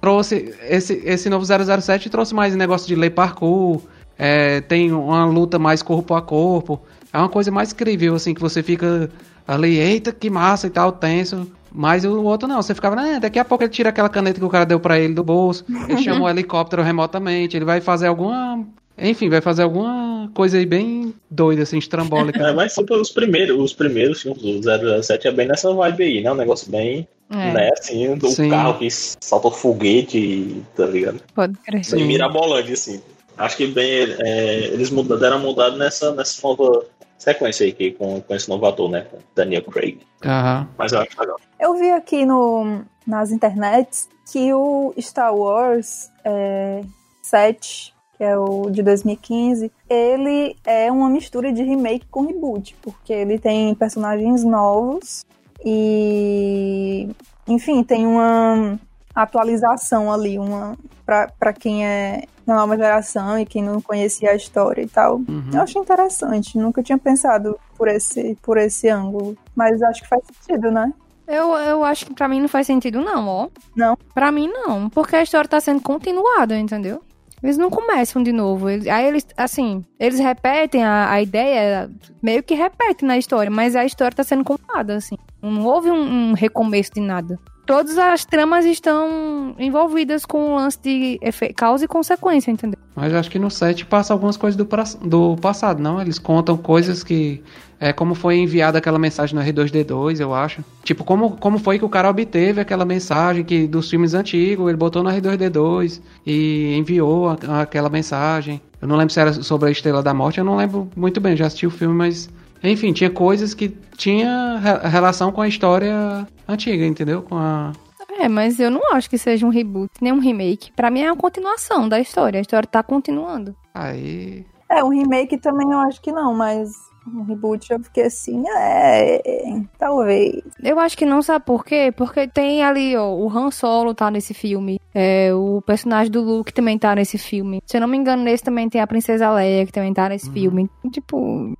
trouxe 0.00 0.52
esse 0.68 1.00
esse 1.04 1.30
novo 1.30 1.44
007 1.44 2.10
trouxe 2.10 2.34
mais 2.34 2.56
negócio 2.56 2.88
de 2.88 2.96
lei 2.96 3.10
parkour, 3.10 3.80
é, 4.18 4.60
tem 4.60 4.92
uma 4.92 5.24
luta 5.26 5.58
mais 5.58 5.82
corpo 5.82 6.14
a 6.14 6.22
corpo, 6.22 6.80
é 7.12 7.18
uma 7.18 7.28
coisa 7.28 7.50
mais 7.50 7.72
incrível 7.72 8.14
assim 8.14 8.34
que 8.34 8.40
você 8.40 8.62
fica 8.62 9.10
ali, 9.46 9.78
eita 9.78 10.12
que 10.12 10.30
massa 10.30 10.66
e 10.66 10.70
tal, 10.70 10.92
tenso. 10.92 11.50
Mas 11.74 12.04
o 12.04 12.22
outro 12.22 12.46
não, 12.46 12.60
você 12.60 12.74
ficava, 12.74 12.94
né, 12.94 13.18
daqui 13.18 13.38
a 13.38 13.44
pouco 13.44 13.64
ele 13.64 13.70
tira 13.72 13.88
aquela 13.88 14.08
caneta 14.08 14.38
que 14.38 14.44
o 14.44 14.50
cara 14.50 14.66
deu 14.66 14.78
pra 14.78 14.98
ele 14.98 15.14
do 15.14 15.24
bolso, 15.24 15.64
ele 15.88 15.96
chama 16.02 16.26
o 16.26 16.28
helicóptero 16.28 16.82
remotamente, 16.82 17.56
ele 17.56 17.64
vai 17.64 17.80
fazer 17.80 18.08
alguma, 18.08 18.62
enfim, 18.98 19.30
vai 19.30 19.40
fazer 19.40 19.62
alguma 19.62 20.30
coisa 20.34 20.58
aí 20.58 20.66
bem 20.66 21.14
doida 21.30 21.62
assim, 21.62 21.78
estrambólica. 21.78 22.38
É, 22.46 22.52
mas 22.52 22.74
tipo, 22.74 22.94
os 22.94 23.10
primeiros, 23.10 23.58
os 23.58 23.72
primeiros 23.72 24.20
filmes 24.20 24.42
do 24.42 25.02
007 25.02 25.28
é 25.28 25.32
bem 25.32 25.48
nessa 25.48 25.72
vibe 25.72 26.04
aí, 26.04 26.22
né? 26.22 26.30
Um 26.30 26.36
negócio 26.36 26.70
bem, 26.70 27.08
É, 27.30 27.52
né, 27.54 27.70
assim, 27.72 28.14
do 28.16 28.28
Sim. 28.28 28.50
carro 28.50 28.78
que 28.78 28.88
salta 28.90 29.48
o 29.48 29.50
foguete, 29.50 30.62
tá 30.76 30.84
ligado? 30.84 31.20
pode 31.34 31.56
crer. 31.64 31.80
Bem 31.90 32.06
mirabolante, 32.06 32.72
assim. 32.72 33.00
Acho 33.36 33.56
que 33.56 33.66
bem, 33.66 34.14
é, 34.20 34.66
eles 34.66 34.90
mudaram, 34.90 35.20
deram 35.20 35.36
uma 35.38 35.46
mudada 35.46 35.76
nessa, 35.76 36.12
nessa 36.14 36.46
nova 36.46 36.84
sequência 37.18 37.64
aí, 37.64 37.72
que, 37.72 37.92
com, 37.92 38.20
com 38.20 38.34
esse 38.34 38.48
novo 38.48 38.66
ator, 38.66 38.90
né? 38.90 39.06
com 39.10 39.18
Daniel 39.34 39.62
Craig. 39.62 40.00
Aham. 40.24 40.68
Mas 40.76 40.92
eu 40.92 41.00
acho 41.00 41.20
legal. 41.20 41.36
Eu 41.58 41.74
vi 41.74 41.90
aqui 41.90 42.26
no, 42.26 42.82
nas 43.06 43.30
internets 43.30 44.08
que 44.30 44.52
o 44.52 44.92
Star 44.98 45.34
Wars 45.34 46.10
é, 46.24 46.82
7, 47.22 47.94
que 48.16 48.24
é 48.24 48.36
o 48.36 48.70
de 48.70 48.82
2015, 48.82 49.70
ele 49.88 50.56
é 50.64 50.90
uma 50.90 51.08
mistura 51.08 51.52
de 51.52 51.62
remake 51.62 52.06
com 52.10 52.26
reboot, 52.26 52.76
porque 52.82 53.12
ele 53.12 53.38
tem 53.38 53.74
personagens 53.74 54.44
novos 54.44 55.24
e, 55.64 57.08
enfim, 57.46 57.82
tem 57.82 58.06
uma 58.06 58.78
atualização 59.14 60.12
ali, 60.12 60.38
uma 60.38 60.76
para 61.04 61.52
quem 61.52 61.86
é 61.86 62.24
da 62.46 62.54
nova 62.54 62.76
geração 62.76 63.38
e 63.38 63.44
quem 63.46 63.62
não 63.62 63.80
conhecia 63.80 64.30
a 64.30 64.34
história 64.34 64.82
e 64.82 64.86
tal. 64.88 65.16
Uhum. 65.16 65.50
Eu 65.52 65.60
achei 65.62 65.80
interessante, 65.80 66.56
nunca 66.58 66.82
tinha 66.82 66.98
pensado 66.98 67.58
por 67.76 67.88
esse, 67.88 68.36
por 68.42 68.56
esse 68.58 68.88
ângulo, 68.88 69.36
mas 69.54 69.82
acho 69.82 70.02
que 70.02 70.08
faz 70.08 70.22
sentido, 70.26 70.70
né? 70.70 70.92
Eu, 71.26 71.52
eu 71.54 71.84
acho 71.84 72.06
que 72.06 72.14
pra 72.14 72.28
mim 72.28 72.40
não 72.40 72.48
faz 72.48 72.66
sentido, 72.66 73.00
não, 73.00 73.26
ó. 73.28 73.48
Não? 73.76 73.96
Pra 74.14 74.32
mim, 74.32 74.48
não. 74.48 74.88
Porque 74.90 75.16
a 75.16 75.22
história 75.22 75.48
tá 75.48 75.60
sendo 75.60 75.80
continuada, 75.80 76.58
entendeu? 76.58 77.02
Eles 77.42 77.56
não 77.56 77.70
começam 77.70 78.22
de 78.22 78.32
novo. 78.32 78.68
Eles- 78.68 78.86
aí 78.86 79.06
eles, 79.06 79.26
assim, 79.36 79.84
eles 79.98 80.18
repetem 80.18 80.84
a, 80.84 81.10
a 81.10 81.22
ideia, 81.22 81.90
meio 82.22 82.42
que 82.42 82.54
repetem 82.54 83.06
na 83.06 83.16
história, 83.18 83.50
mas 83.50 83.74
a 83.76 83.84
história 83.84 84.14
tá 84.16 84.22
sendo 84.24 84.44
contada, 84.44 84.96
assim. 84.96 85.16
Não 85.40 85.64
houve 85.64 85.90
um, 85.90 86.30
um 86.30 86.32
recomeço 86.34 86.90
de 86.94 87.00
nada. 87.00 87.38
Todas 87.64 87.96
as 87.96 88.24
tramas 88.24 88.64
estão 88.64 89.54
envolvidas 89.58 90.24
com 90.26 90.52
o 90.52 90.56
lance 90.56 90.78
de 90.82 91.18
causa 91.56 91.84
e 91.84 91.88
consequência, 91.88 92.50
entendeu? 92.50 92.78
Mas 92.94 93.14
acho 93.14 93.30
que 93.30 93.38
no 93.38 93.50
7 93.50 93.86
passa 93.86 94.12
algumas 94.12 94.36
coisas 94.36 94.56
do, 94.56 94.66
do 95.08 95.36
passado, 95.40 95.80
não? 95.80 96.00
Eles 96.00 96.18
contam 96.18 96.56
coisas 96.56 97.02
que. 97.04 97.42
É 97.78 97.92
como 97.92 98.14
foi 98.14 98.36
enviada 98.38 98.78
aquela 98.78 98.98
mensagem 98.98 99.34
no 99.34 99.42
R2D2, 99.44 100.20
eu 100.20 100.32
acho. 100.32 100.64
Tipo, 100.84 101.02
como, 101.02 101.32
como 101.36 101.58
foi 101.58 101.80
que 101.80 101.84
o 101.84 101.88
cara 101.88 102.08
obteve 102.10 102.60
aquela 102.60 102.84
mensagem 102.84 103.42
que 103.44 103.66
dos 103.66 103.90
filmes 103.90 104.14
antigos, 104.14 104.68
ele 104.68 104.76
botou 104.76 105.02
no 105.02 105.10
R2D2 105.10 106.00
e 106.24 106.76
enviou 106.76 107.30
a- 107.30 107.62
aquela 107.62 107.88
mensagem. 107.88 108.60
Eu 108.80 108.86
não 108.86 108.96
lembro 108.96 109.12
se 109.12 109.18
era 109.20 109.32
sobre 109.32 109.68
a 109.68 109.72
Estrela 109.72 110.00
da 110.02 110.14
Morte, 110.14 110.38
eu 110.38 110.44
não 110.44 110.56
lembro 110.56 110.88
muito 110.94 111.20
bem, 111.20 111.36
já 111.36 111.46
assisti 111.46 111.66
o 111.66 111.70
filme, 111.70 111.94
mas. 111.94 112.28
Enfim, 112.62 112.92
tinha 112.92 113.10
coisas 113.10 113.54
que 113.54 113.68
tinha 113.96 114.58
re- 114.58 114.88
relação 114.88 115.32
com 115.32 115.40
a 115.40 115.48
história 115.48 116.26
antiga, 116.48 116.84
entendeu? 116.84 117.22
Com 117.22 117.36
a. 117.36 117.72
É, 118.18 118.28
mas 118.28 118.60
eu 118.60 118.70
não 118.70 118.92
acho 118.94 119.08
que 119.08 119.18
seja 119.18 119.46
um 119.46 119.50
reboot, 119.50 119.90
nem 120.00 120.12
um 120.12 120.18
remake. 120.20 120.70
Pra 120.76 120.90
mim 120.90 121.00
é 121.00 121.10
uma 121.10 121.16
continuação 121.16 121.88
da 121.88 121.98
história. 121.98 122.38
A 122.38 122.42
história 122.42 122.68
tá 122.68 122.82
continuando. 122.82 123.54
Aí. 123.74 124.44
É, 124.70 124.82
um 124.84 124.90
remake 124.90 125.38
também 125.38 125.70
eu 125.70 125.78
acho 125.80 126.00
que 126.00 126.12
não, 126.12 126.34
mas 126.34 126.70
um 127.06 127.22
reboot 127.24 127.70
eu 127.72 127.80
fiquei 127.80 128.04
assim, 128.04 128.44
é, 128.48 129.16
é, 129.26 129.60
talvez. 129.78 130.40
Eu 130.62 130.78
acho 130.78 130.96
que 130.96 131.04
não, 131.04 131.20
sabe 131.20 131.44
por 131.44 131.64
quê? 131.64 131.92
Porque 131.96 132.28
tem 132.28 132.62
ali, 132.62 132.96
ó, 132.96 133.12
o 133.12 133.28
Han 133.28 133.50
Solo 133.50 133.92
tá 133.94 134.10
nesse 134.10 134.32
filme. 134.34 134.78
É, 134.94 135.32
o 135.34 135.60
personagem 135.62 136.12
do 136.12 136.20
Luke 136.22 136.52
também 136.52 136.78
tá 136.78 136.94
nesse 136.94 137.18
filme. 137.18 137.60
Se 137.66 137.76
eu 137.76 137.80
não 137.80 137.88
me 137.88 137.96
engano, 137.96 138.22
nesse 138.22 138.44
também 138.44 138.68
tem 138.68 138.80
a 138.80 138.86
Princesa 138.86 139.30
Leia, 139.32 139.66
que 139.66 139.72
também 139.72 139.92
tá 139.92 140.08
nesse 140.08 140.30
filme. 140.30 140.70
Tipo, 140.90 141.52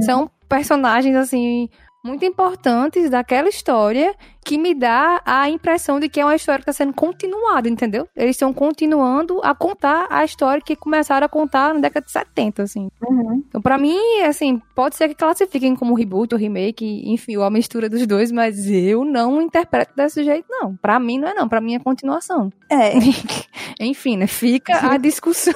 são 0.00 0.28
personagens, 0.48 1.16
assim, 1.16 1.68
muito 2.04 2.24
importantes 2.24 3.10
daquela 3.10 3.48
história 3.48 4.14
que 4.44 4.56
me 4.56 4.74
dá 4.74 5.20
a 5.26 5.50
impressão 5.50 6.00
de 6.00 6.08
que 6.08 6.18
é 6.18 6.24
uma 6.24 6.34
história 6.34 6.60
que 6.60 6.66
tá 6.66 6.72
sendo 6.72 6.94
continuada, 6.94 7.68
entendeu? 7.68 8.08
Eles 8.16 8.30
estão 8.30 8.50
continuando 8.50 9.40
a 9.44 9.54
contar 9.54 10.06
a 10.08 10.24
história 10.24 10.62
que 10.62 10.74
começaram 10.74 11.26
a 11.26 11.28
contar 11.28 11.74
na 11.74 11.80
década 11.80 12.06
de 12.06 12.12
70, 12.12 12.62
assim. 12.62 12.88
Uhum. 13.02 13.44
Então, 13.46 13.60
pra 13.60 13.76
mim, 13.76 13.98
assim, 14.22 14.62
pode 14.74 14.96
ser 14.96 15.08
que 15.08 15.14
classifiquem 15.14 15.76
como 15.76 15.94
reboot 15.94 16.34
ou 16.34 16.40
remake, 16.40 17.02
enfim, 17.04 17.36
ou 17.36 17.44
a 17.44 17.50
mistura 17.50 17.90
dos 17.90 18.06
dois, 18.06 18.32
mas 18.32 18.70
eu 18.70 19.04
não 19.04 19.42
interpreto 19.42 19.92
desse 19.94 20.24
jeito, 20.24 20.46
não. 20.48 20.74
Pra 20.76 20.98
mim 20.98 21.18
não 21.18 21.28
é 21.28 21.34
não, 21.34 21.46
pra 21.46 21.60
mim 21.60 21.74
é 21.74 21.78
continuação. 21.78 22.50
É, 22.70 22.92
enfim, 23.80 24.16
né? 24.16 24.26
Fica 24.26 24.92
a 24.92 24.96
discussão. 24.98 25.54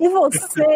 E 0.00 0.08
você, 0.08 0.66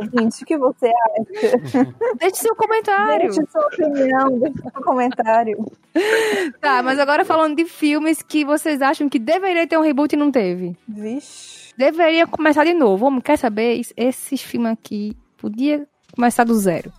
ouvinte, 0.00 0.42
o 0.42 0.46
que 0.46 0.56
você 0.56 0.86
acha? 0.86 1.94
Deixe 2.18 2.36
seu 2.36 2.54
comentário. 2.56 3.30
Deixe 3.32 3.50
sua 3.50 3.66
opinião, 3.66 4.38
deixe 4.38 4.58
seu 4.60 4.82
comentário. 4.82 5.72
Tá, 6.60 6.82
mas 6.82 6.98
agora 6.98 7.24
falando 7.24 7.56
de 7.56 7.64
filmes 7.64 8.22
que 8.22 8.44
vocês 8.44 8.80
acham 8.82 9.08
que 9.08 9.18
deveria 9.18 9.66
ter 9.66 9.76
um 9.78 9.82
reboot 9.82 10.12
e 10.14 10.18
não 10.18 10.30
teve. 10.30 10.76
Vixe. 10.88 11.72
Deveria 11.76 12.26
começar 12.26 12.64
de 12.64 12.74
novo. 12.74 13.04
Vamos, 13.06 13.22
quer 13.22 13.38
saber? 13.38 13.78
Es- 13.80 13.92
Esses 13.96 14.42
filmes 14.42 14.72
aqui 14.72 15.16
podia 15.38 15.86
começar 16.14 16.44
do 16.44 16.54
zero. 16.54 16.92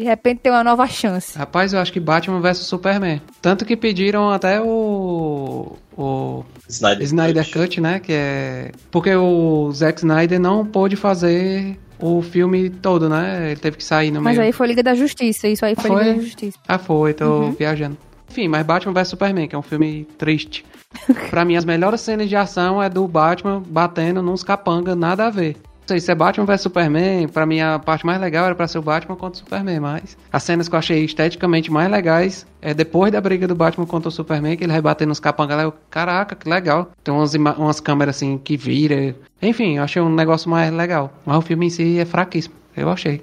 De 0.00 0.06
repente 0.06 0.38
ter 0.40 0.48
uma 0.50 0.64
nova 0.64 0.86
chance. 0.86 1.36
Rapaz, 1.36 1.74
eu 1.74 1.78
acho 1.78 1.92
que 1.92 2.00
Batman 2.00 2.40
vs 2.40 2.56
Superman. 2.60 3.20
Tanto 3.42 3.66
que 3.66 3.76
pediram 3.76 4.30
até 4.30 4.58
o. 4.58 5.76
O 5.94 6.42
Snyder, 6.66 7.02
Snyder 7.04 7.52
Cut, 7.52 7.80
né? 7.82 8.00
Que 8.00 8.12
é. 8.14 8.72
Porque 8.90 9.14
o 9.14 9.70
Zack 9.72 9.98
Snyder 9.98 10.40
não 10.40 10.64
pôde 10.64 10.96
fazer 10.96 11.78
o 11.98 12.22
filme 12.22 12.70
todo, 12.70 13.10
né? 13.10 13.50
Ele 13.50 13.60
teve 13.60 13.76
que 13.76 13.84
sair 13.84 14.10
no 14.10 14.22
Mas 14.22 14.38
meio. 14.38 14.46
aí 14.46 14.52
foi 14.52 14.68
Liga 14.68 14.82
da 14.82 14.94
Justiça. 14.94 15.46
Isso 15.46 15.66
aí 15.66 15.74
foi, 15.74 15.90
Foi? 15.90 16.02
Liga 16.04 16.16
da 16.16 16.22
Justiça. 16.22 16.58
Ah, 16.66 16.78
foi, 16.78 17.12
tô 17.12 17.26
Uhum. 17.26 17.52
viajando. 17.52 17.98
Enfim, 18.30 18.48
mas 18.48 18.64
Batman 18.64 18.94
vs 18.94 19.08
Superman, 19.08 19.48
que 19.48 19.54
é 19.54 19.58
um 19.58 19.62
filme 19.62 20.08
triste. 20.16 20.64
pra 21.28 21.44
mim, 21.44 21.56
as 21.56 21.64
melhores 21.66 22.00
cenas 22.00 22.26
de 22.26 22.36
ação 22.36 22.82
é 22.82 22.88
do 22.88 23.06
Batman 23.06 23.62
batendo 23.66 24.22
nos 24.22 24.42
capanga, 24.42 24.96
nada 24.96 25.26
a 25.26 25.30
ver. 25.30 25.58
Não 25.90 25.98
sei 25.98 26.00
se 26.06 26.12
é 26.12 26.14
Batman 26.14 26.46
vs 26.46 26.60
Superman, 26.60 27.26
pra 27.26 27.44
mim 27.44 27.58
a 27.58 27.76
parte 27.76 28.06
mais 28.06 28.20
legal 28.20 28.46
era 28.46 28.54
pra 28.54 28.68
ser 28.68 28.78
o 28.78 28.82
Batman 28.82 29.16
contra 29.16 29.42
o 29.42 29.44
Superman, 29.44 29.80
mas 29.80 30.16
as 30.32 30.40
cenas 30.44 30.68
que 30.68 30.74
eu 30.76 30.78
achei 30.78 31.04
esteticamente 31.04 31.68
mais 31.68 31.90
legais 31.90 32.46
é 32.62 32.72
depois 32.72 33.10
da 33.10 33.20
briga 33.20 33.48
do 33.48 33.56
Batman 33.56 33.86
contra 33.86 34.08
o 34.08 34.12
Superman, 34.12 34.56
que 34.56 34.62
ele 34.62 34.72
vai 34.72 34.80
bater 34.80 35.04
nos 35.04 35.18
capanga 35.18 35.56
lá, 35.56 35.62
eu, 35.64 35.74
caraca, 35.90 36.36
que 36.36 36.48
legal. 36.48 36.92
Tem 37.02 37.12
umas, 37.12 37.34
umas 37.34 37.80
câmeras 37.80 38.14
assim 38.14 38.38
que 38.38 38.56
vira. 38.56 39.16
Enfim, 39.42 39.78
eu 39.78 39.82
achei 39.82 40.00
um 40.00 40.14
negócio 40.14 40.48
mais 40.48 40.72
legal. 40.72 41.12
Mas 41.26 41.38
o 41.38 41.42
filme 41.42 41.66
em 41.66 41.70
si 41.70 41.98
é 41.98 42.04
fraquíssimo, 42.04 42.54
eu 42.76 42.88
achei 42.88 43.20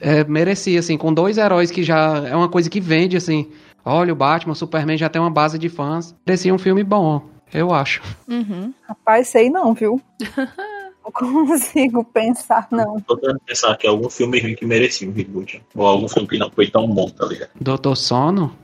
é, 0.00 0.22
merecia, 0.22 0.78
assim, 0.78 0.96
com 0.96 1.12
dois 1.12 1.36
heróis 1.36 1.72
que 1.72 1.82
já 1.82 2.28
é 2.28 2.36
uma 2.36 2.48
coisa 2.48 2.70
que 2.70 2.80
vende, 2.80 3.16
assim. 3.16 3.50
Olha, 3.84 4.12
o 4.12 4.16
Batman, 4.16 4.52
o 4.52 4.56
Superman 4.56 4.96
já 4.96 5.08
tem 5.08 5.20
uma 5.20 5.32
base 5.32 5.58
de 5.58 5.68
fãs. 5.68 6.14
Merecia 6.24 6.54
um 6.54 6.58
filme 6.58 6.84
bom, 6.84 7.22
eu 7.52 7.74
acho. 7.74 8.00
Uhum. 8.28 8.72
Rapaz, 8.86 9.26
sei 9.26 9.50
não, 9.50 9.74
viu? 9.74 10.00
Não 11.04 11.46
consigo 11.46 12.02
pensar, 12.04 12.66
não. 12.70 12.98
Tô 13.00 13.16
tentando 13.16 13.40
pensar 13.46 13.76
que 13.76 13.86
algum 13.86 14.08
filme 14.10 14.40
ruim 14.40 14.54
que 14.54 14.64
merecia 14.66 15.08
um 15.08 15.12
reboot. 15.12 15.62
Ou 15.74 15.86
algum 15.86 16.08
filme 16.08 16.28
que 16.28 16.38
não 16.38 16.50
foi 16.50 16.68
tão 16.70 16.88
bom, 16.88 17.08
tá 17.10 17.26
ligado? 17.26 17.50
Doutor 17.60 17.96
Sono? 17.96 18.56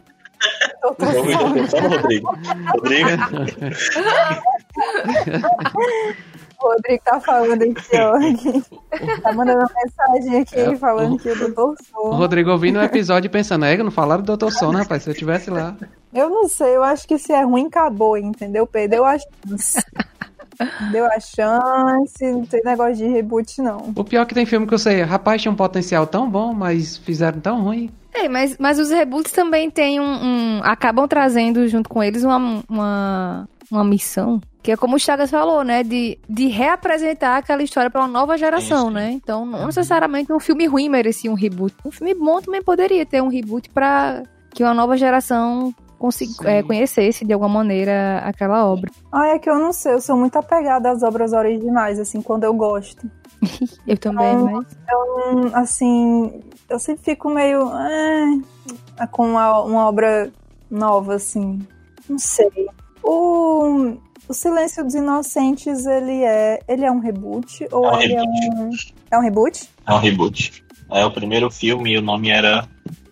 Eu 0.82 0.94
tô 0.94 1.04
Vamos 1.04 1.32
só- 1.32 1.48
ver, 1.52 1.70
só 1.70 1.80
no 1.82 1.88
Rodrigo. 1.90 2.38
Rodrigo, 2.72 3.08
O 6.62 6.68
Rodrigo 6.68 7.02
tá 7.04 7.20
falando 7.20 7.62
aqui, 7.62 7.96
ó. 7.96 9.20
Tá 9.22 9.32
mandando 9.32 9.60
uma 9.60 9.70
mensagem 9.82 10.40
aqui 10.40 10.60
É, 10.60 10.76
falando 10.76 11.14
o- 11.14 11.18
que 11.18 11.30
o 11.30 11.38
doutor 11.38 11.74
O 11.74 11.84
Sono. 11.84 12.14
Rodrigo 12.16 12.50
ouvindo 12.50 12.78
o 12.78 12.82
episódio 12.82 13.28
e 13.28 13.30
pensando, 13.30 13.64
é, 13.64 13.76
não 13.78 13.90
falaram 13.90 14.22
do 14.22 14.26
Doutor 14.26 14.50
Sono, 14.52 14.78
rapaz, 14.78 15.02
se 15.02 15.10
eu 15.10 15.14
tivesse 15.14 15.50
lá. 15.50 15.74
Eu 16.12 16.28
não 16.28 16.48
sei, 16.48 16.76
eu 16.76 16.82
acho 16.82 17.06
que 17.08 17.18
se 17.18 17.32
é 17.32 17.42
ruim, 17.42 17.66
acabou, 17.66 18.16
entendeu? 18.18 18.66
Perdeu 18.66 19.04
a 19.04 19.16
chance. 19.18 19.82
Deu 20.92 21.06
a 21.06 21.18
chance, 21.20 22.30
não 22.32 22.44
tem 22.44 22.62
negócio 22.64 22.96
de 22.96 23.06
reboot, 23.06 23.60
não. 23.62 23.92
O 23.96 24.04
pior 24.04 24.22
é 24.22 24.26
que 24.26 24.34
tem 24.34 24.44
filme 24.46 24.66
que 24.66 24.74
eu 24.74 24.78
sei, 24.78 25.02
rapaz, 25.02 25.40
tinha 25.42 25.50
um 25.52 25.56
potencial 25.56 26.06
tão 26.06 26.28
bom, 26.28 26.52
mas 26.52 26.96
fizeram 26.98 27.40
tão 27.40 27.62
ruim. 27.62 27.90
É, 28.12 28.28
mas, 28.28 28.56
mas 28.58 28.78
os 28.78 28.90
reboots 28.90 29.32
também 29.32 29.70
têm 29.70 30.00
um, 30.00 30.04
um- 30.58 30.60
acabam 30.64 31.06
trazendo 31.08 31.66
junto 31.68 31.88
com 31.88 32.02
eles 32.02 32.24
uma, 32.24 32.62
uma, 32.68 33.48
uma 33.70 33.84
missão. 33.84 34.40
Que 34.62 34.72
é 34.72 34.76
como 34.76 34.96
o 34.96 34.98
Chagas 34.98 35.30
falou, 35.30 35.64
né? 35.64 35.82
De, 35.82 36.18
de 36.28 36.48
reapresentar 36.48 37.38
aquela 37.38 37.62
história 37.62 37.88
para 37.88 38.02
uma 38.02 38.08
nova 38.08 38.36
geração, 38.36 38.90
né? 38.90 39.10
Então, 39.12 39.46
não 39.46 39.66
necessariamente 39.66 40.30
um 40.30 40.40
filme 40.40 40.66
ruim 40.66 40.88
merecia 40.88 41.30
um 41.30 41.34
reboot. 41.34 41.74
Um 41.86 41.90
filme 41.90 42.12
bom 42.14 42.42
também 42.42 42.62
poderia 42.62 43.06
ter 43.06 43.22
um 43.22 43.28
reboot 43.28 43.70
para 43.70 44.22
que 44.52 44.62
uma 44.62 44.74
nova 44.74 44.98
geração. 44.98 45.72
É, 46.44 46.62
conhecesse 46.62 47.24
de 47.24 47.32
alguma 47.32 47.48
maneira 47.52 48.18
aquela 48.24 48.66
obra. 48.66 48.90
Ah, 49.12 49.26
é 49.28 49.38
que 49.38 49.50
eu 49.50 49.58
não 49.58 49.72
sei, 49.72 49.94
eu 49.94 50.00
sou 50.00 50.16
muito 50.16 50.36
apegada 50.36 50.88
às 50.90 51.02
obras 51.02 51.32
originais, 51.32 51.98
assim, 51.98 52.22
quando 52.22 52.44
eu 52.44 52.54
gosto. 52.54 53.10
Eu 53.86 53.98
também, 53.98 54.32
Então, 54.34 54.44
mas. 54.52 54.66
Hum, 55.34 55.50
assim, 55.52 56.40
eu 56.68 56.78
sempre 56.78 57.02
fico 57.02 57.28
meio. 57.28 57.68
é, 57.76 59.06
com 59.10 59.30
uma, 59.30 59.62
uma 59.62 59.88
obra 59.88 60.30
nova, 60.70 61.14
assim. 61.16 61.58
Não 62.08 62.18
sei. 62.18 62.50
O, 63.02 63.96
o 64.28 64.32
Silêncio 64.34 64.84
dos 64.84 64.94
Inocentes, 64.94 65.86
ele 65.86 66.22
é. 66.22 66.60
Ele 66.68 66.84
é 66.84 66.90
um 66.92 67.00
reboot? 67.00 67.66
Ou 67.72 67.86
É 67.86 67.90
um 67.96 68.00
ele 68.00 68.12
é 68.14 68.20
reboot. 68.20 68.54
um. 68.56 68.70
É 69.10 69.18
um 69.18 69.22
reboot? 69.22 69.68
É 69.86 69.92
um 69.94 69.98
reboot. 69.98 70.64
É 70.92 71.04
o 71.04 71.10
primeiro 71.10 71.50
filme 71.50 71.92
e 71.92 71.98
o 71.98 72.02
nome 72.02 72.30
era 72.30 72.68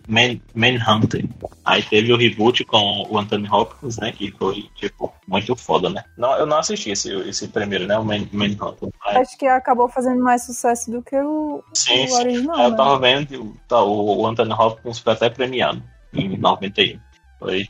Man, 0.09 0.39
Manhunter. 0.55 1.23
Aí 1.63 1.83
teve 1.83 2.11
o 2.11 2.17
reboot 2.17 2.65
com 2.65 3.05
o 3.07 3.17
Anthony 3.17 3.47
Hopkins, 3.47 3.97
né? 3.97 4.11
Que 4.11 4.31
foi, 4.31 4.67
tipo, 4.75 5.13
muito 5.27 5.55
foda, 5.55 5.89
né? 5.89 6.03
Não, 6.17 6.35
eu 6.35 6.47
não 6.47 6.57
assisti 6.57 6.89
esse, 6.89 7.13
esse 7.29 7.47
primeiro, 7.47 7.85
né? 7.85 7.97
O 7.97 8.03
Man. 8.03 8.27
Mas, 8.33 8.57
Acho 9.05 9.37
que 9.37 9.45
acabou 9.45 9.87
fazendo 9.87 10.21
mais 10.23 10.43
sucesso 10.43 10.89
do 10.89 11.03
que 11.03 11.15
o, 11.15 11.63
sim, 11.73 12.05
o 12.05 12.07
sim. 12.07 12.15
original. 12.15 12.55
Aí 12.57 12.65
eu 12.65 12.71
né? 12.71 12.77
tava 12.77 12.99
vendo, 12.99 13.55
tá, 13.67 13.83
o, 13.83 14.25
Anthony 14.25 14.53
Hopkins 14.53 14.97
foi 14.97 15.13
até 15.13 15.29
premiado 15.29 15.83
em 16.11 16.37
91. 16.37 16.99
Foi 17.37 17.67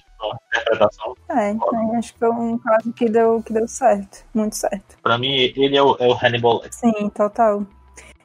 interpretação. 0.47 1.15
É, 1.29 1.51
então, 1.51 1.95
acho 1.95 2.13
que 2.13 2.19
foi 2.19 2.29
um 2.29 2.57
caso 2.57 2.93
que 2.93 3.09
deu, 3.09 3.43
que 3.43 3.53
deu 3.53 3.67
certo. 3.67 4.25
Muito 4.33 4.55
certo. 4.55 4.97
Pra 5.01 5.17
mim, 5.17 5.33
ele 5.33 5.75
é 5.75 5.83
o, 5.83 5.95
é 5.99 6.07
o 6.07 6.13
Hannibal 6.13 6.61
Lecter. 6.61 6.73
Sim, 6.73 7.09
total. 7.09 7.65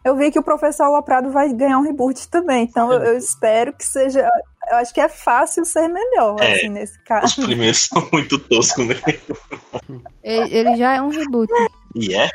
Eu 0.04 0.16
vi 0.16 0.30
que 0.30 0.38
o 0.38 0.42
professor 0.42 0.88
Loprado 0.90 1.30
vai 1.30 1.52
ganhar 1.52 1.78
um 1.78 1.82
reboot 1.82 2.28
também, 2.28 2.64
então 2.64 2.92
eu, 2.92 3.02
eu 3.02 3.16
espero 3.18 3.72
que 3.72 3.84
seja. 3.84 4.28
Eu 4.70 4.76
acho 4.76 4.92
que 4.92 5.00
é 5.00 5.08
fácil 5.08 5.64
ser 5.64 5.88
melhor, 5.88 6.36
É. 6.40 6.54
assim, 6.54 6.68
nesse 6.68 6.98
Os 6.98 7.04
caso. 7.04 7.42
primeiros 7.42 7.84
são 7.86 8.06
muito 8.12 8.38
toscos, 8.38 8.86
né? 8.86 8.96
Ele, 10.22 10.54
ele 10.54 10.76
já 10.76 10.96
é 10.96 11.02
um 11.02 11.08
reboot. 11.08 11.50
E 11.94 12.14
é 12.14 12.28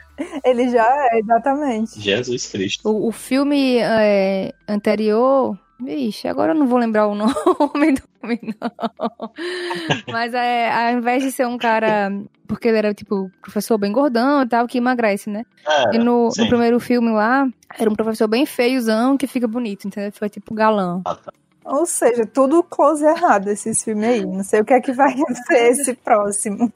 Ele 0.43 0.69
já 0.69 0.85
é, 1.11 1.19
exatamente. 1.19 1.99
Jesus 1.99 2.47
Cristo. 2.47 2.89
O, 2.89 3.07
o 3.09 3.11
filme 3.11 3.77
é, 3.79 4.53
anterior. 4.67 5.57
Vixe, 5.81 6.27
agora 6.27 6.51
eu 6.53 6.57
não 6.57 6.67
vou 6.67 6.77
lembrar 6.77 7.07
o 7.07 7.15
nome 7.15 7.93
do 7.93 8.01
filme, 8.19 8.53
não. 8.59 9.31
Mas 10.11 10.33
é, 10.33 10.69
ao 10.91 10.97
invés 10.97 11.23
de 11.23 11.31
ser 11.31 11.47
um 11.47 11.57
cara. 11.57 12.11
Porque 12.47 12.67
ele 12.67 12.77
era, 12.79 12.93
tipo, 12.93 13.31
professor 13.41 13.77
bem 13.77 13.91
gordão 13.91 14.41
e 14.41 14.47
tal, 14.47 14.67
que 14.67 14.79
emagrece, 14.79 15.29
né? 15.29 15.43
É, 15.65 15.95
E 15.95 15.99
no, 15.99 16.29
no 16.37 16.47
primeiro 16.47 16.79
filme 16.79 17.11
lá, 17.11 17.47
era 17.77 17.89
um 17.89 17.95
professor 17.95 18.27
bem 18.27 18.45
feiozão 18.45 19.15
que 19.15 19.27
fica 19.27 19.47
bonito, 19.47 19.87
entendeu? 19.87 20.11
Fica 20.11 20.27
tipo 20.27 20.53
galã. 20.53 21.01
Ou 21.63 21.85
seja, 21.85 22.25
tudo 22.25 22.63
close 22.63 23.05
errado 23.05 23.47
esses 23.49 23.83
filmes 23.83 24.09
aí. 24.09 24.25
Não 24.25 24.43
sei 24.43 24.61
o 24.61 24.65
que 24.65 24.73
é 24.73 24.81
que 24.81 24.91
vai 24.91 25.13
ser 25.47 25.69
esse 25.71 25.93
próximo. 25.93 26.73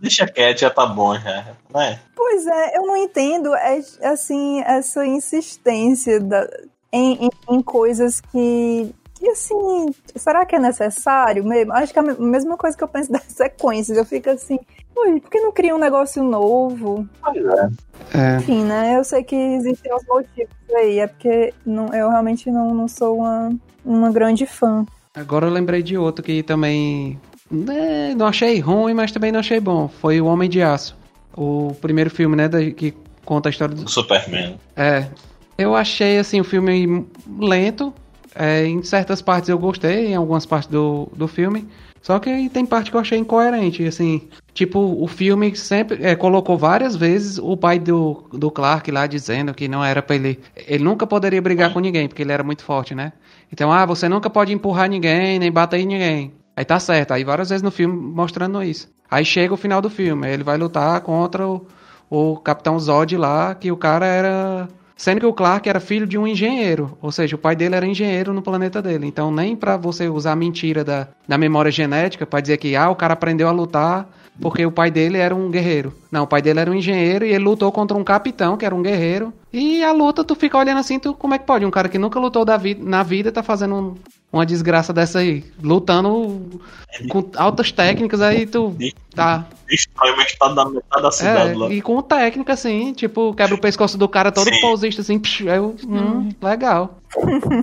Deixa 0.00 0.26
quieto, 0.26 0.60
já 0.60 0.70
tá 0.70 0.86
bom 0.86 1.14
já. 1.18 1.54
Né? 1.72 2.00
Pois 2.16 2.46
é, 2.46 2.76
eu 2.78 2.82
não 2.86 2.96
entendo 2.96 3.54
é, 3.54 3.80
assim, 4.04 4.62
essa 4.62 5.04
insistência 5.06 6.18
da- 6.20 6.48
em, 6.96 7.26
em- 7.26 7.56
em 7.56 7.62
coisas 7.62 8.20
que. 8.20 8.90
que 9.14 9.28
assim, 9.28 9.86
será 10.16 10.44
que 10.46 10.54
é 10.56 10.58
necessário 10.58 11.44
mesmo? 11.44 11.72
Acho 11.72 11.92
que 11.92 11.98
é 11.98 12.02
a 12.02 12.04
me- 12.04 12.18
mesma 12.18 12.56
coisa 12.56 12.76
que 12.76 12.84
eu 12.84 12.88
penso 12.88 13.10
das 13.12 13.22
sequências. 13.28 13.96
Eu 13.98 14.04
fico 14.04 14.30
assim, 14.30 14.58
ui, 14.96 15.20
por 15.20 15.30
que 15.30 15.40
não 15.40 15.52
cria 15.52 15.74
um 15.74 15.78
negócio 15.78 16.22
novo? 16.22 17.06
Pois 17.22 17.36
é. 17.44 17.68
É, 18.14 18.36
Enfim, 18.36 18.62
né? 18.64 18.96
Eu 18.96 19.04
sei 19.04 19.22
que 19.24 19.34
existem 19.34 19.92
os 19.94 20.04
motivos 20.06 20.54
aí, 20.76 20.98
é 21.00 21.06
porque 21.06 21.52
não, 21.66 21.92
eu 21.94 22.08
realmente 22.10 22.50
não, 22.50 22.74
não 22.74 22.86
sou 22.86 23.18
uma, 23.18 23.50
uma 23.84 24.10
grande 24.12 24.46
fã. 24.46 24.84
agora 25.14 25.46
eu 25.46 25.50
lembrei 25.52 25.82
de 25.82 25.96
outro 25.98 26.22
que 26.24 26.42
também 26.42 27.18
né, 27.50 28.14
não 28.16 28.26
achei 28.26 28.58
ruim, 28.60 28.94
mas 28.94 29.10
também 29.10 29.32
não 29.32 29.40
achei 29.40 29.58
bom. 29.58 29.88
Foi 29.88 30.20
o 30.20 30.26
Homem 30.26 30.48
de 30.48 30.62
Aço. 30.62 30.96
O 31.36 31.74
primeiro 31.80 32.10
filme, 32.10 32.36
né, 32.36 32.46
da- 32.48 32.70
que 32.70 32.94
conta 33.24 33.48
a 33.48 33.50
história 33.50 33.74
do 33.74 33.84
O 33.84 33.88
Superman. 33.88 34.58
É. 34.76 35.08
Eu 35.56 35.74
achei 35.74 36.18
assim 36.18 36.40
o 36.40 36.44
filme 36.44 37.06
lento. 37.38 37.92
É, 38.34 38.66
em 38.66 38.82
certas 38.82 39.22
partes 39.22 39.48
eu 39.48 39.58
gostei, 39.58 40.08
em 40.08 40.14
algumas 40.16 40.44
partes 40.44 40.68
do, 40.68 41.08
do 41.14 41.28
filme. 41.28 41.68
Só 42.02 42.18
que 42.18 42.50
tem 42.50 42.66
parte 42.66 42.90
que 42.90 42.96
eu 42.96 43.00
achei 43.00 43.18
incoerente, 43.18 43.82
assim. 43.86 44.28
Tipo, 44.52 44.78
o 44.78 45.06
filme 45.06 45.56
sempre 45.56 46.04
é, 46.04 46.14
colocou 46.14 46.58
várias 46.58 46.94
vezes 46.94 47.38
o 47.38 47.56
pai 47.56 47.78
do, 47.78 48.24
do 48.30 48.50
Clark 48.50 48.90
lá 48.90 49.06
dizendo 49.06 49.54
que 49.54 49.68
não 49.68 49.82
era 49.82 50.02
pra 50.02 50.16
ele. 50.16 50.38
Ele 50.54 50.84
nunca 50.84 51.06
poderia 51.06 51.40
brigar 51.40 51.72
com 51.72 51.80
ninguém, 51.80 52.06
porque 52.06 52.22
ele 52.22 52.32
era 52.32 52.42
muito 52.42 52.62
forte, 52.62 52.94
né? 52.94 53.12
Então, 53.50 53.72
ah, 53.72 53.86
você 53.86 54.08
nunca 54.08 54.28
pode 54.28 54.52
empurrar 54.52 54.88
ninguém, 54.88 55.38
nem 55.38 55.50
bater 55.50 55.80
em 55.80 55.86
ninguém. 55.86 56.34
Aí 56.56 56.64
tá 56.64 56.78
certo. 56.78 57.12
Aí 57.12 57.24
várias 57.24 57.48
vezes 57.48 57.62
no 57.62 57.70
filme 57.70 57.96
mostrando 57.96 58.62
isso. 58.62 58.88
Aí 59.10 59.24
chega 59.24 59.54
o 59.54 59.56
final 59.56 59.80
do 59.80 59.88
filme, 59.88 60.28
ele 60.28 60.42
vai 60.42 60.58
lutar 60.58 61.00
contra 61.00 61.46
o, 61.46 61.66
o 62.10 62.36
Capitão 62.36 62.78
Zod 62.78 63.16
lá, 63.16 63.54
que 63.54 63.72
o 63.72 63.76
cara 63.76 64.06
era. 64.06 64.68
Sendo 64.96 65.20
que 65.20 65.26
o 65.26 65.32
Clark 65.32 65.68
era 65.68 65.80
filho 65.80 66.06
de 66.06 66.16
um 66.16 66.26
engenheiro, 66.26 66.96
ou 67.02 67.10
seja, 67.10 67.34
o 67.34 67.38
pai 67.38 67.56
dele 67.56 67.74
era 67.74 67.86
engenheiro 67.86 68.32
no 68.32 68.42
planeta 68.42 68.80
dele. 68.80 69.06
Então, 69.06 69.32
nem 69.32 69.56
pra 69.56 69.76
você 69.76 70.08
usar 70.08 70.32
a 70.32 70.36
mentira 70.36 70.84
da, 70.84 71.08
da 71.26 71.36
memória 71.36 71.70
genética 71.70 72.24
pra 72.24 72.40
dizer 72.40 72.58
que 72.58 72.76
ah, 72.76 72.90
o 72.90 72.94
cara 72.96 73.14
aprendeu 73.14 73.48
a 73.48 73.52
lutar 73.52 74.08
porque 74.40 74.64
o 74.66 74.70
pai 74.72 74.90
dele 74.90 75.18
era 75.18 75.34
um 75.34 75.50
guerreiro. 75.50 75.94
Não, 76.10 76.24
o 76.24 76.26
pai 76.26 76.42
dele 76.42 76.60
era 76.60 76.70
um 76.70 76.74
engenheiro 76.74 77.24
e 77.24 77.30
ele 77.30 77.44
lutou 77.44 77.70
contra 77.70 77.96
um 77.96 78.02
capitão 78.04 78.56
que 78.56 78.64
era 78.64 78.74
um 78.74 78.82
guerreiro. 78.82 79.32
E 79.52 79.82
a 79.84 79.92
luta, 79.92 80.24
tu 80.24 80.34
fica 80.34 80.58
olhando 80.58 80.78
assim, 80.78 80.98
tu, 80.98 81.14
como 81.14 81.34
é 81.34 81.38
que 81.38 81.46
pode? 81.46 81.64
Um 81.64 81.70
cara 81.70 81.88
que 81.88 81.98
nunca 81.98 82.18
lutou 82.18 82.44
da 82.44 82.56
vida, 82.56 82.82
na 82.84 83.02
vida 83.02 83.30
tá 83.30 83.42
fazendo 83.42 83.74
um- 83.76 83.94
uma 84.36 84.46
desgraça 84.46 84.92
dessa 84.92 85.20
aí, 85.20 85.44
lutando 85.62 86.60
com 87.08 87.30
altas 87.36 87.72
técnicas, 87.72 88.20
aí 88.20 88.46
tu 88.46 88.76
tá 89.14 89.46
Destrói 89.68 90.10
o 90.12 90.20
estado 90.20 90.54
da 90.54 90.64
metade 90.66 91.02
da 91.02 91.10
cidade 91.10 91.50
é, 91.52 91.56
lá. 91.56 91.70
e 91.70 91.80
com 91.80 92.00
técnica, 92.02 92.52
assim, 92.52 92.92
tipo, 92.92 93.32
quebra 93.34 93.54
o 93.54 93.60
pescoço 93.60 93.96
do 93.96 94.08
cara 94.08 94.30
todo 94.30 94.48
Sim. 94.52 94.60
pausista, 94.60 95.00
assim, 95.00 95.18
psh, 95.18 95.48
aí 95.48 95.56
eu, 95.56 95.74
hum, 95.86 96.28
legal. 96.42 96.98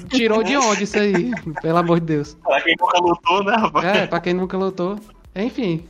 Tirou 0.09 0.43
de 0.43 0.57
onde 0.57 0.85
isso 0.85 0.97
aí? 0.97 1.31
Pelo 1.61 1.77
amor 1.77 1.99
de 1.99 2.07
Deus. 2.07 2.37
Pra 2.43 2.61
quem 2.61 2.75
nunca 2.79 2.99
lutou, 2.99 3.43
né, 3.43 3.55
rapaz? 3.55 3.85
É, 3.85 4.07
pra 4.07 4.19
quem 4.19 4.33
nunca 4.33 4.57
lutou. 4.57 4.97
Enfim, 5.35 5.85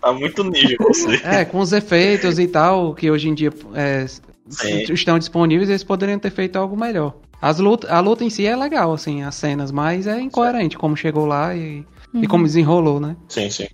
Tá 0.00 0.12
muito 0.12 0.42
ninja 0.44 0.76
você. 0.78 1.20
é, 1.24 1.44
com 1.44 1.58
os 1.58 1.72
efeitos 1.72 2.38
e 2.38 2.46
tal, 2.46 2.94
que 2.94 3.10
hoje 3.10 3.28
em 3.28 3.34
dia 3.34 3.52
é, 3.74 4.06
estão 4.92 5.18
disponíveis, 5.18 5.68
eles 5.68 5.84
poderiam 5.84 6.18
ter 6.18 6.30
feito 6.30 6.56
algo 6.56 6.76
melhor. 6.76 7.14
As 7.40 7.58
luta, 7.58 7.92
a 7.92 8.00
luta 8.00 8.24
em 8.24 8.30
si 8.30 8.46
é 8.46 8.54
legal, 8.54 8.92
assim, 8.92 9.22
as 9.22 9.34
cenas, 9.34 9.70
mas 9.70 10.06
é 10.06 10.20
incoerente 10.20 10.76
como 10.76 10.96
chegou 10.96 11.24
lá 11.24 11.54
e, 11.54 11.86
e 12.14 12.26
como 12.26 12.44
desenrolou, 12.44 13.00
né? 13.00 13.16
Sim, 13.28 13.48
sim. 13.50 13.66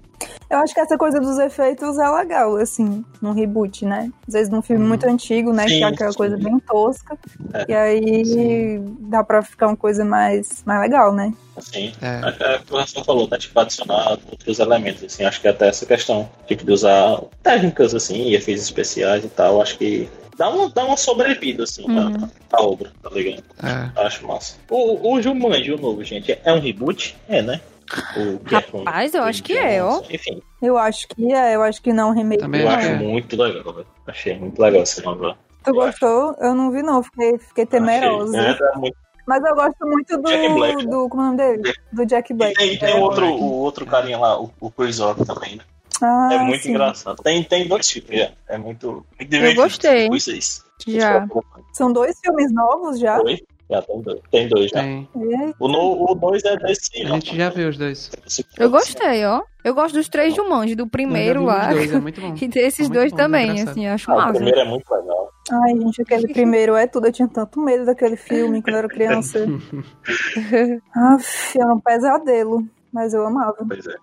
Eu 0.48 0.58
acho 0.58 0.72
que 0.72 0.80
essa 0.80 0.96
coisa 0.96 1.18
dos 1.18 1.38
efeitos 1.38 1.98
é 1.98 2.08
legal, 2.08 2.56
assim, 2.56 3.04
num 3.20 3.32
reboot, 3.32 3.84
né? 3.84 4.10
Às 4.28 4.34
vezes 4.34 4.48
num 4.48 4.62
filme 4.62 4.86
muito 4.86 5.04
antigo, 5.04 5.52
né? 5.52 5.66
Sim, 5.68 5.78
que 5.78 5.84
é 5.84 5.86
aquela 5.88 6.12
sim. 6.12 6.16
coisa 6.16 6.36
bem 6.36 6.58
tosca. 6.60 7.18
É. 7.52 7.64
E 7.68 7.74
aí 7.74 8.24
Sim. 8.24 8.96
dá 9.00 9.24
pra 9.24 9.42
ficar 9.42 9.66
uma 9.66 9.76
coisa 9.76 10.04
mais, 10.04 10.62
mais 10.64 10.80
legal, 10.80 11.12
né? 11.12 11.34
Assim, 11.56 11.92
É. 12.00 12.20
é. 12.22 12.54
é, 12.54 12.58
como 12.68 12.86
você 12.86 13.02
falou, 13.02 13.28
né? 13.28 13.38
Tipo, 13.38 13.58
adicionar 13.58 14.18
outros 14.30 14.60
elementos, 14.60 15.02
assim, 15.02 15.24
acho 15.24 15.40
que 15.40 15.48
até 15.48 15.68
essa 15.68 15.84
questão, 15.84 16.28
tipo, 16.46 16.64
de 16.64 16.70
usar 16.70 17.20
técnicas, 17.42 17.92
assim, 17.92 18.28
e 18.28 18.36
efeitos 18.36 18.62
especiais 18.62 19.24
e 19.24 19.28
tal, 19.28 19.60
acho 19.60 19.76
que 19.76 20.08
dá 20.36 20.48
uma, 20.48 20.68
dá 20.70 20.84
uma 20.84 20.96
sobrevida, 20.96 21.64
assim, 21.64 21.84
Uhum. 21.88 22.28
obra, 22.52 22.92
tá 23.02 23.10
ligado? 23.10 23.42
É. 23.62 24.00
Acho 24.06 24.26
massa. 24.26 24.56
O, 24.70 25.12
o 25.14 25.22
Jumanji, 25.22 25.72
o 25.72 25.78
novo, 25.80 26.02
gente, 26.04 26.38
é 26.44 26.52
um 26.52 26.60
reboot? 26.60 27.16
É, 27.28 27.42
né? 27.42 27.60
É 28.16 28.54
Rapaz, 28.56 29.14
eu 29.14 29.22
acho 29.22 29.42
que 29.44 29.56
é, 29.56 29.82
ó. 29.82 30.02
Enfim, 30.10 30.42
Eu 30.60 30.76
acho 30.76 31.06
que 31.06 31.32
é, 31.32 31.54
eu 31.54 31.62
acho 31.62 31.80
que 31.80 31.92
não, 31.92 32.12
remake. 32.12 32.40
Também 32.42 32.62
eu 32.62 32.68
acho 32.68 32.88
é. 32.88 32.94
muito 32.96 33.40
legal, 33.40 33.72
velho. 33.72 33.86
Achei 34.06 34.36
muito 34.36 34.60
legal 34.60 34.82
esse 34.82 35.04
nova. 35.04 35.36
Tu 35.64 35.72
gostou? 35.72 36.34
Eu 36.40 36.54
não 36.54 36.70
vi, 36.72 36.82
não, 36.82 37.02
fiquei, 37.02 37.38
fiquei 37.38 37.64
temerosa. 37.66 38.36
Achei, 38.40 38.66
é, 38.66 38.70
é 38.72 38.78
muito- 38.78 38.96
Mas 39.26 39.44
eu 39.44 39.54
gosto 39.54 39.86
muito 39.86 40.16
do. 40.16 40.28
Né? 40.30 40.84
do 40.84 41.08
como 41.08 41.22
é 41.22 41.24
o 41.26 41.28
nome 41.32 41.36
dele? 41.36 41.72
Do 41.92 42.06
Jack 42.06 42.32
E 42.32 42.36
Black. 42.36 42.54
tem, 42.56 42.76
tem 42.78 42.90
É. 42.90 42.94
o 42.96 43.00
outro, 43.02 43.26
o 43.26 43.52
outro 43.60 43.86
carinha 43.86 44.18
lá, 44.18 44.40
o, 44.40 44.50
o 44.60 44.70
Chris 44.70 44.98
Rock 44.98 45.24
também, 45.24 45.56
né? 45.56 45.62
Ah, 46.02 46.28
É 46.32 46.38
muito 46.40 46.62
sim. 46.62 46.70
engraçado. 46.70 47.22
Tem, 47.22 47.42
tem 47.44 47.66
dois 47.68 47.90
filmes, 47.90 48.20
é. 48.20 48.32
É 48.48 48.58
muito, 48.58 49.04
muito 49.18 49.30
divertido. 49.30 49.62
gostei. 49.62 50.02
Tipo 50.04 50.16
isso 50.16 50.30
aí. 50.30 50.40
Já. 51.00 51.26
São 51.72 51.92
dois 51.92 52.18
filmes 52.20 52.52
novos 52.52 52.98
já? 52.98 53.18
Oi? 53.22 53.38
Já 53.68 53.82
tem 53.82 54.00
dois. 54.00 54.20
Tem 54.30 54.48
dois 54.48 54.70
já. 54.70 54.80
Tem. 54.80 55.08
O, 55.58 55.66
no, 55.68 56.04
o 56.10 56.14
dois 56.14 56.44
é 56.44 56.56
desse. 56.56 57.02
A 57.02 57.06
gente 57.08 57.36
já 57.36 57.48
viu 57.50 57.68
os 57.68 57.76
dois. 57.76 58.10
Eu 58.58 58.70
gostei, 58.70 59.24
ó. 59.24 59.42
Eu 59.64 59.74
gosto 59.74 59.94
dos 59.96 60.08
três 60.08 60.32
Jumanji, 60.34 60.76
do 60.76 60.86
primeiro 60.86 61.40
Eu 61.42 61.46
já 61.46 61.52
vi 61.54 61.58
lá. 61.60 61.68
os 61.70 61.74
dois, 61.76 61.92
é 61.94 61.98
muito 62.00 62.20
bom. 62.20 62.34
E 62.40 62.46
desses 62.46 62.78
Muito 62.88 62.92
dois 62.94 63.10
bom, 63.10 63.16
também, 63.16 63.44
engraçado. 63.46 63.68
assim, 63.70 63.86
eu 63.86 63.92
acho 63.94 64.10
Ah, 64.10 64.14
o 64.14 64.18
massa. 64.18 64.32
primeiro 64.34 64.60
é 64.60 64.64
muito 64.64 64.88
legal. 64.94 65.30
Ai, 65.50 65.70
gente, 65.80 66.02
aquele 66.02 66.28
primeiro 66.32 66.76
é 66.76 66.86
tudo. 66.86 67.06
Eu 67.08 67.12
tinha 67.12 67.26
tanto 67.26 67.60
medo 67.60 67.84
daquele 67.84 68.16
filme 68.16 68.62
quando 68.62 68.74
eu 68.74 68.78
era 68.78 68.88
criança. 68.88 69.40
Aff, 70.94 71.58
era 71.58 71.72
um 71.74 71.80
pesadelo. 71.80 72.64
Mas 72.92 73.12
eu 73.14 73.26
amava. 73.26 73.56
Pois 73.66 73.86
é. 73.86 73.94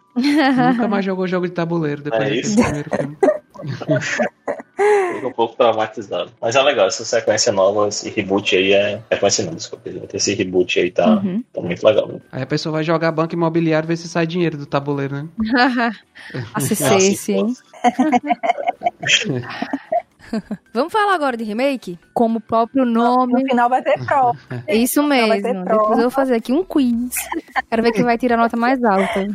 Nunca 0.72 0.88
mais 0.88 1.04
jogou 1.06 1.28
jogo 1.28 1.48
de 1.48 1.54
tabuleiro 1.54 2.02
depois 2.04 2.22
É 2.24 2.36
isso? 2.36 2.56
primeiro 2.62 2.90
filme. 2.96 3.18
Fica 5.16 5.28
um 5.28 5.32
pouco 5.32 5.56
traumatizado. 5.56 6.32
Mas 6.42 6.56
é 6.56 6.62
legal, 6.62 6.88
essa 6.88 7.06
sequência 7.06 7.52
nova, 7.52 7.88
esse 7.88 8.10
reboot 8.10 8.56
aí 8.56 8.74
é. 8.74 9.02
Sequência 9.12 9.46
não, 9.46 9.54
desculpa. 9.56 9.90
Esse 10.14 10.34
reboot 10.34 10.80
aí 10.80 10.92
tá, 10.92 11.16
Uhum. 11.16 11.44
tá 11.54 11.62
muito 11.62 11.84
legal. 11.86 12.08
Né? 12.08 12.20
Aí 12.32 12.42
a 12.44 12.48
pessoa 12.48 12.74
vai 12.74 12.84
jogar 12.84 13.12
banco 13.12 13.34
imobiliário 13.34 13.86
e 13.88 13.90
ver 13.90 13.98
se 13.98 14.08
sai 14.10 14.28
dinheiro 14.28 14.58
do 14.58 14.66
tabuleiro, 14.66 15.16
né? 15.16 15.28
Assistei 16.54 17.16
Ah, 17.84 19.68
Vamos 20.74 20.92
falar 20.92 21.14
agora 21.14 21.38
de 21.38 21.44
remake? 21.44 21.98
Como 22.14 22.38
o 22.40 22.42
próprio 22.42 22.86
nome. 22.86 23.34
No 23.44 23.48
final 23.50 23.70
vai 23.70 23.82
ter 23.82 24.04
prova. 24.06 24.38
É 24.68 24.76
isso 24.76 25.02
mesmo. 25.04 25.34
ter 25.34 25.54
Depois 25.54 25.66
prova. 25.66 25.94
eu 25.94 26.02
vou 26.02 26.10
fazer 26.10 26.36
aqui 26.36 26.52
um 26.52 26.64
quiz. 26.64 27.16
Quero 27.70 27.84
ver 27.84 27.92
quem 27.92 28.04
vai 28.04 28.18
tirar 28.18 28.36
a 28.36 28.44
nota 28.44 28.56
mais 28.58 28.84
alta. 28.84 29.28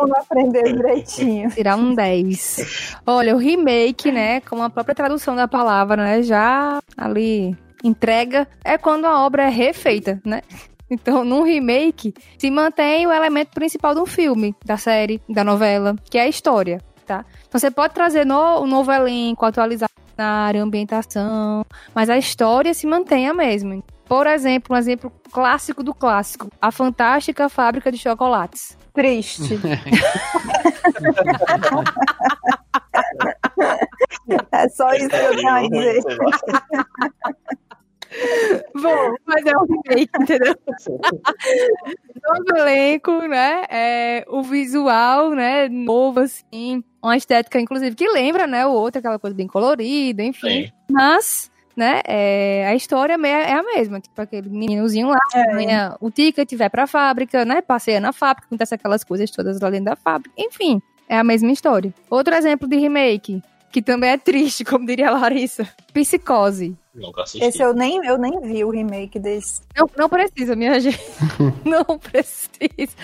Vai 0.00 0.20
aprender 0.20 0.72
direitinho. 0.74 1.50
Tirar 1.50 1.76
um 1.76 1.94
10. 1.94 2.96
Olha, 3.06 3.34
o 3.34 3.38
remake, 3.38 4.10
né? 4.10 4.40
Como 4.40 4.62
a 4.62 4.70
própria 4.70 4.94
tradução 4.94 5.34
da 5.36 5.46
palavra, 5.48 5.96
né? 5.96 6.22
Já 6.22 6.80
ali 6.96 7.56
entrega 7.82 8.48
é 8.64 8.76
quando 8.78 9.04
a 9.04 9.24
obra 9.24 9.44
é 9.44 9.50
refeita, 9.50 10.20
né? 10.24 10.42
Então, 10.90 11.24
num 11.24 11.42
remake, 11.42 12.14
se 12.38 12.50
mantém 12.50 13.06
o 13.06 13.12
elemento 13.12 13.50
principal 13.50 13.94
do 13.94 14.04
filme, 14.06 14.54
da 14.64 14.76
série, 14.76 15.20
da 15.28 15.42
novela, 15.42 15.96
que 16.10 16.18
é 16.18 16.22
a 16.22 16.28
história, 16.28 16.78
tá? 17.04 17.24
Então, 17.46 17.60
você 17.60 17.70
pode 17.70 17.94
trazer 17.94 18.24
no, 18.24 18.62
um 18.62 18.66
novo 18.66 18.90
elenco, 18.90 19.44
atualizar 19.44 19.88
na 20.16 20.46
área, 20.46 20.62
ambientação, 20.62 21.64
mas 21.94 22.08
a 22.08 22.16
história 22.16 22.72
se 22.72 22.86
mantém 22.86 23.28
a 23.28 23.34
mesma. 23.34 23.82
Por 24.06 24.26
exemplo, 24.26 24.74
um 24.74 24.78
exemplo 24.78 25.12
clássico 25.32 25.82
do 25.82 25.94
clássico, 25.94 26.48
a 26.60 26.70
fantástica 26.70 27.48
fábrica 27.48 27.90
de 27.90 27.98
chocolates. 27.98 28.76
Triste. 28.92 29.58
É 34.52 34.68
só 34.68 34.92
isso 34.94 35.08
que 35.08 35.16
eu 35.16 35.36
tenho 35.36 35.48
a 35.48 35.62
dizer. 35.62 36.02
Bom, 38.74 39.14
mas 39.26 39.44
é 39.46 39.56
um 39.56 39.64
remake, 39.66 40.10
entendeu? 40.20 40.54
Novo 42.22 42.56
elenco, 42.58 43.12
né? 43.26 43.64
É, 43.70 44.24
o 44.28 44.42
visual, 44.42 45.30
né? 45.30 45.68
Novo, 45.68 46.20
assim. 46.20 46.82
Uma 47.02 47.16
estética, 47.16 47.60
inclusive, 47.60 47.94
que 47.94 48.08
lembra, 48.08 48.46
né? 48.46 48.66
O 48.66 48.70
outro, 48.70 48.98
aquela 48.98 49.18
coisa 49.18 49.36
bem 49.36 49.46
colorida, 49.46 50.22
enfim. 50.22 50.64
Sim. 50.66 50.72
Mas, 50.90 51.50
né? 51.76 52.00
É, 52.06 52.66
a 52.68 52.74
história 52.74 53.14
é 53.14 53.52
a 53.52 53.62
mesma. 53.62 54.00
Tipo, 54.00 54.20
aquele 54.22 54.48
meninozinho 54.48 55.08
lá 55.08 55.18
É. 55.34 55.44
ganha 55.52 55.96
o 56.00 56.10
ticket, 56.10 56.52
vai 56.54 56.70
pra 56.70 56.86
fábrica, 56.86 57.44
né? 57.44 57.60
Passeia 57.60 58.00
na 58.00 58.12
fábrica, 58.12 58.46
acontece 58.46 58.74
aquelas 58.74 59.04
coisas 59.04 59.30
todas 59.30 59.60
lá 59.60 59.70
dentro 59.70 59.86
da 59.86 59.96
fábrica. 59.96 60.34
Enfim, 60.38 60.80
é 61.08 61.18
a 61.18 61.24
mesma 61.24 61.52
história. 61.52 61.92
Outro 62.08 62.34
exemplo 62.34 62.66
de 62.68 62.76
remake, 62.76 63.42
que 63.70 63.82
também 63.82 64.10
é 64.10 64.16
triste, 64.16 64.64
como 64.64 64.86
diria 64.86 65.08
a 65.08 65.18
Larissa. 65.18 65.68
Psicose. 65.92 66.76
Nunca 66.94 67.22
assisti. 67.22 67.44
Esse 67.44 67.62
eu 67.62 67.74
nem, 67.74 68.04
eu 68.06 68.16
nem 68.16 68.40
vi 68.40 68.64
o 68.64 68.70
remake 68.70 69.18
desse. 69.18 69.62
Não, 69.76 69.88
não 69.96 70.08
precisa, 70.08 70.54
minha 70.54 70.78
gente. 70.80 71.00
não 71.64 71.98
precisa. 71.98 72.94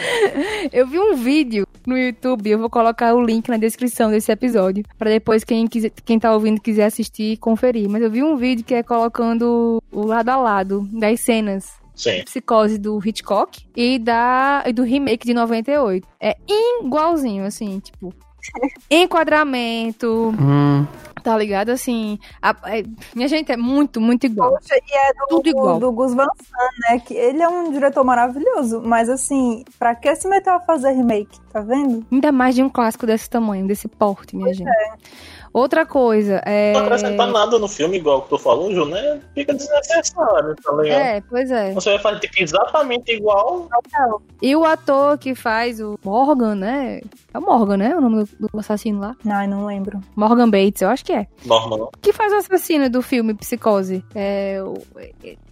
Eu 0.72 0.86
vi 0.86 0.98
um 0.98 1.16
vídeo 1.16 1.66
no 1.86 1.98
YouTube, 1.98 2.50
eu 2.50 2.58
vou 2.58 2.70
colocar 2.70 3.14
o 3.14 3.22
link 3.22 3.48
na 3.48 3.56
descrição 3.56 4.10
desse 4.10 4.30
episódio, 4.30 4.84
pra 4.98 5.10
depois 5.10 5.42
quem 5.42 5.66
quiser, 5.66 5.90
quem 6.04 6.18
tá 6.18 6.32
ouvindo 6.32 6.60
quiser 6.60 6.84
assistir 6.84 7.36
conferir. 7.38 7.88
Mas 7.88 8.02
eu 8.02 8.10
vi 8.10 8.22
um 8.22 8.36
vídeo 8.36 8.64
que 8.64 8.74
é 8.74 8.82
colocando 8.82 9.82
o 9.90 10.06
lado 10.06 10.28
a 10.28 10.36
lado 10.36 10.88
das 10.92 11.20
cenas 11.20 11.80
Sim. 11.94 12.22
Psicose 12.24 12.78
do 12.78 12.98
Hitchcock 13.04 13.66
e 13.76 13.98
da 13.98 14.62
e 14.66 14.72
do 14.72 14.82
remake 14.82 15.26
de 15.26 15.34
98. 15.34 16.06
É 16.20 16.36
igualzinho, 16.48 17.44
assim, 17.44 17.78
tipo, 17.80 18.14
enquadramento, 18.90 20.34
Hum, 20.40 20.86
tá 21.20 21.36
ligado? 21.36 21.70
Assim, 21.70 22.18
a- 22.42 22.54
é- 22.66 22.84
minha 23.14 23.28
gente 23.28 23.50
é 23.52 23.56
muito, 23.56 24.00
muito 24.00 24.26
igual. 24.26 24.50
Poxa, 24.52 24.74
e 24.74 24.96
é 24.96 25.12
do, 25.14 25.26
Tudo 25.28 25.48
igual. 25.48 25.78
do 25.78 25.92
Gus 25.92 26.14
Van 26.14 26.24
Sant, 26.26 26.74
né? 26.90 26.98
Que 27.00 27.14
ele 27.14 27.42
é 27.42 27.48
um 27.48 27.70
diretor 27.70 28.04
maravilhoso, 28.04 28.80
mas 28.84 29.08
assim, 29.08 29.64
pra 29.78 29.94
que 29.94 30.14
se 30.16 30.28
meteu 30.28 30.54
a 30.54 30.60
fazer 30.60 30.90
remake? 30.92 31.38
Tá 31.52 31.60
vendo? 31.60 32.06
Ainda 32.12 32.30
mais 32.30 32.54
de 32.54 32.62
um 32.62 32.70
clássico 32.70 33.06
desse 33.06 33.28
tamanho, 33.28 33.66
desse 33.66 33.88
porte, 33.88 34.36
minha 34.36 34.54
gente. 34.54 34.70
Outra 35.52 35.84
coisa, 35.84 36.40
é. 36.46 36.72
Não 36.74 36.82
acrescentar 36.82 37.26
nada 37.26 37.58
no 37.58 37.66
filme, 37.66 37.96
igual 37.96 38.22
que 38.22 38.28
tu 38.28 38.38
falou, 38.38 38.72
Ju, 38.72 38.84
né? 38.84 39.20
Fica 39.34 39.52
desnecessário, 39.52 40.54
tá 40.54 40.72
ligado? 40.72 41.00
É, 41.00 41.20
pois 41.28 41.50
é. 41.50 41.72
Você 41.72 41.90
vai 41.90 41.98
fazer 41.98 42.20
tipo, 42.20 42.40
exatamente 42.40 43.10
igual. 43.10 43.68
E 44.40 44.54
o 44.54 44.64
ator 44.64 45.18
que 45.18 45.34
faz 45.34 45.80
o 45.80 45.98
Morgan, 46.04 46.54
né? 46.54 47.00
É 47.34 47.38
o 47.38 47.42
Morgan, 47.42 47.78
né? 47.78 47.96
O 47.96 48.00
nome 48.00 48.24
do, 48.24 48.48
do 48.48 48.60
assassino 48.60 49.00
lá. 49.00 49.16
Ai, 49.26 49.48
não 49.48 49.66
lembro. 49.66 50.00
Morgan 50.14 50.48
Bates, 50.48 50.82
eu 50.82 50.88
acho 50.88 51.04
que 51.04 51.12
é. 51.12 51.26
Normal. 51.44 51.90
Que 52.00 52.12
faz 52.12 52.32
o 52.32 52.36
assassino 52.36 52.88
do 52.88 53.02
filme 53.02 53.34
Psicose. 53.34 54.04
É. 54.14 54.62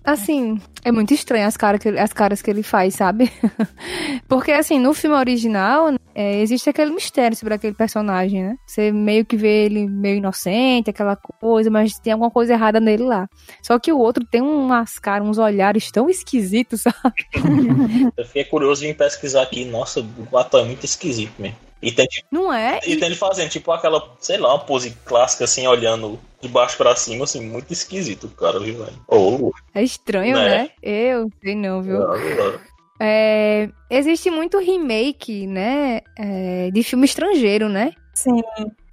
Assim, 0.08 0.58
é 0.84 0.90
muito 0.90 1.12
estranho 1.12 1.46
as 1.46 1.56
caras 1.56 1.80
que, 1.82 1.88
ele- 1.88 1.98
as 1.98 2.12
caras 2.14 2.40
que 2.40 2.50
ele 2.50 2.62
faz, 2.62 2.94
sabe? 2.94 3.30
Porque, 4.26 4.52
assim, 4.52 4.78
no 4.78 4.94
filme 4.94 5.14
original, 5.16 5.94
é, 6.14 6.40
existe 6.40 6.70
aquele 6.70 6.92
mistério 6.92 7.36
sobre 7.36 7.54
aquele 7.54 7.74
personagem, 7.74 8.42
né? 8.42 8.56
Você 8.66 8.90
meio 8.90 9.24
que 9.26 9.36
vê 9.36 9.66
ele 9.66 9.86
meio 9.86 10.16
inocente, 10.16 10.88
aquela 10.90 11.14
coisa, 11.16 11.70
mas 11.70 11.92
tem 11.98 12.12
alguma 12.12 12.30
coisa 12.30 12.54
errada 12.54 12.80
nele 12.80 13.04
lá. 13.04 13.28
Só 13.62 13.78
que 13.78 13.92
o 13.92 13.98
outro 13.98 14.24
tem 14.24 14.40
umas 14.40 14.98
caras, 14.98 15.28
uns 15.28 15.36
olhares 15.38 15.90
tão 15.90 16.08
esquisitos, 16.08 16.80
sabe? 16.88 17.26
Eu 18.16 18.24
fiquei 18.24 18.44
curioso 18.44 18.84
em 18.86 18.94
pesquisar 18.94 19.42
aqui. 19.42 19.64
Nossa, 19.64 20.04
o 20.32 20.38
ator 20.38 20.62
é 20.62 20.64
muito 20.64 20.84
esquisito 20.84 21.32
mesmo. 21.38 21.56
E 21.80 21.92
tem, 21.92 22.06
tipo, 22.06 22.26
Não 22.32 22.52
é? 22.52 22.80
e 22.86 22.96
tem 22.96 23.06
ele 23.06 23.14
fazendo, 23.14 23.50
tipo, 23.50 23.70
aquela, 23.70 24.02
sei 24.18 24.36
lá, 24.36 24.54
uma 24.54 24.64
pose 24.64 24.90
clássica, 25.04 25.44
assim, 25.44 25.64
olhando 25.66 26.18
de 26.40 26.48
baixo 26.48 26.76
pra 26.76 26.94
cima, 26.96 27.24
assim, 27.24 27.40
muito 27.46 27.72
esquisito 27.72 28.24
o 28.24 28.30
cara, 28.30 28.58
viu, 28.60 28.78
velho? 28.84 28.96
Ô, 29.08 29.52
É 29.74 29.82
estranho, 29.82 30.36
Né? 30.36 30.48
né? 30.48 30.70
Eu 30.82 31.30
sei 31.42 31.54
não, 31.54 31.82
viu? 31.82 31.98
louco. 31.98 32.60
É, 33.00 33.68
existe 33.90 34.30
muito 34.30 34.58
remake, 34.58 35.46
né? 35.46 36.00
é, 36.16 36.70
de 36.72 36.82
filme 36.82 37.04
estrangeiro, 37.04 37.68
né? 37.68 37.92
Sim. 38.14 38.40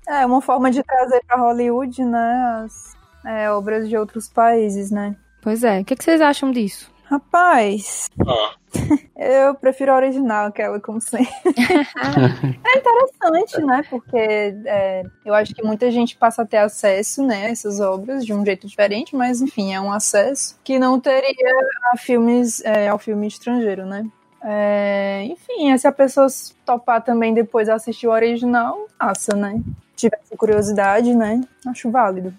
É 0.07 0.25
uma 0.25 0.41
forma 0.41 0.69
de 0.69 0.83
trazer 0.83 1.21
pra 1.27 1.37
Hollywood, 1.37 2.03
né? 2.03 2.63
As 2.63 2.95
é, 3.25 3.49
obras 3.51 3.89
de 3.89 3.97
outros 3.97 4.27
países, 4.29 4.91
né? 4.91 5.15
Pois 5.41 5.63
é. 5.63 5.79
O 5.81 5.85
que, 5.85 5.95
que 5.95 6.03
vocês 6.03 6.21
acham 6.21 6.51
disso? 6.51 6.91
Rapaz, 7.15 8.09
Ah, 8.27 8.55
eu 9.15 9.55
prefiro 9.55 9.93
a 9.93 9.95
original, 9.95 10.47
aquela 10.47 10.81
como 10.81 10.99
sempre. 10.99 11.29
é 11.47 12.77
interessante, 12.77 13.61
né? 13.61 13.85
Porque 13.89 14.17
é, 14.17 15.03
eu 15.23 15.33
acho 15.33 15.55
que 15.55 15.63
muita 15.63 15.89
gente 15.91 16.17
passa 16.17 16.41
a 16.41 16.45
ter 16.45 16.57
acesso, 16.57 17.25
né, 17.25 17.45
a 17.45 17.49
essas 17.51 17.79
obras 17.79 18.25
de 18.25 18.33
um 18.33 18.43
jeito 18.43 18.67
diferente, 18.67 19.15
mas 19.15 19.41
enfim, 19.41 19.73
é 19.73 19.79
um 19.79 19.93
acesso 19.93 20.59
que 20.61 20.77
não 20.77 20.99
teria 20.99 21.53
a 21.93 21.97
filmes, 21.97 22.61
é, 22.65 22.89
ao 22.89 22.99
filme 22.99 23.27
estrangeiro, 23.27 23.85
né? 23.85 24.05
É, 24.43 25.23
enfim, 25.23 25.75
se 25.77 25.87
a 25.87 25.93
pessoa 25.93 26.27
topar 26.65 27.01
também 27.01 27.33
depois 27.33 27.69
assistir 27.69 28.07
o 28.07 28.11
original, 28.11 28.87
massa, 28.99 29.33
né? 29.37 29.61
Tivesse 29.95 30.35
curiosidade, 30.35 31.15
né? 31.15 31.39
Acho 31.65 31.89
válido. 31.89 32.33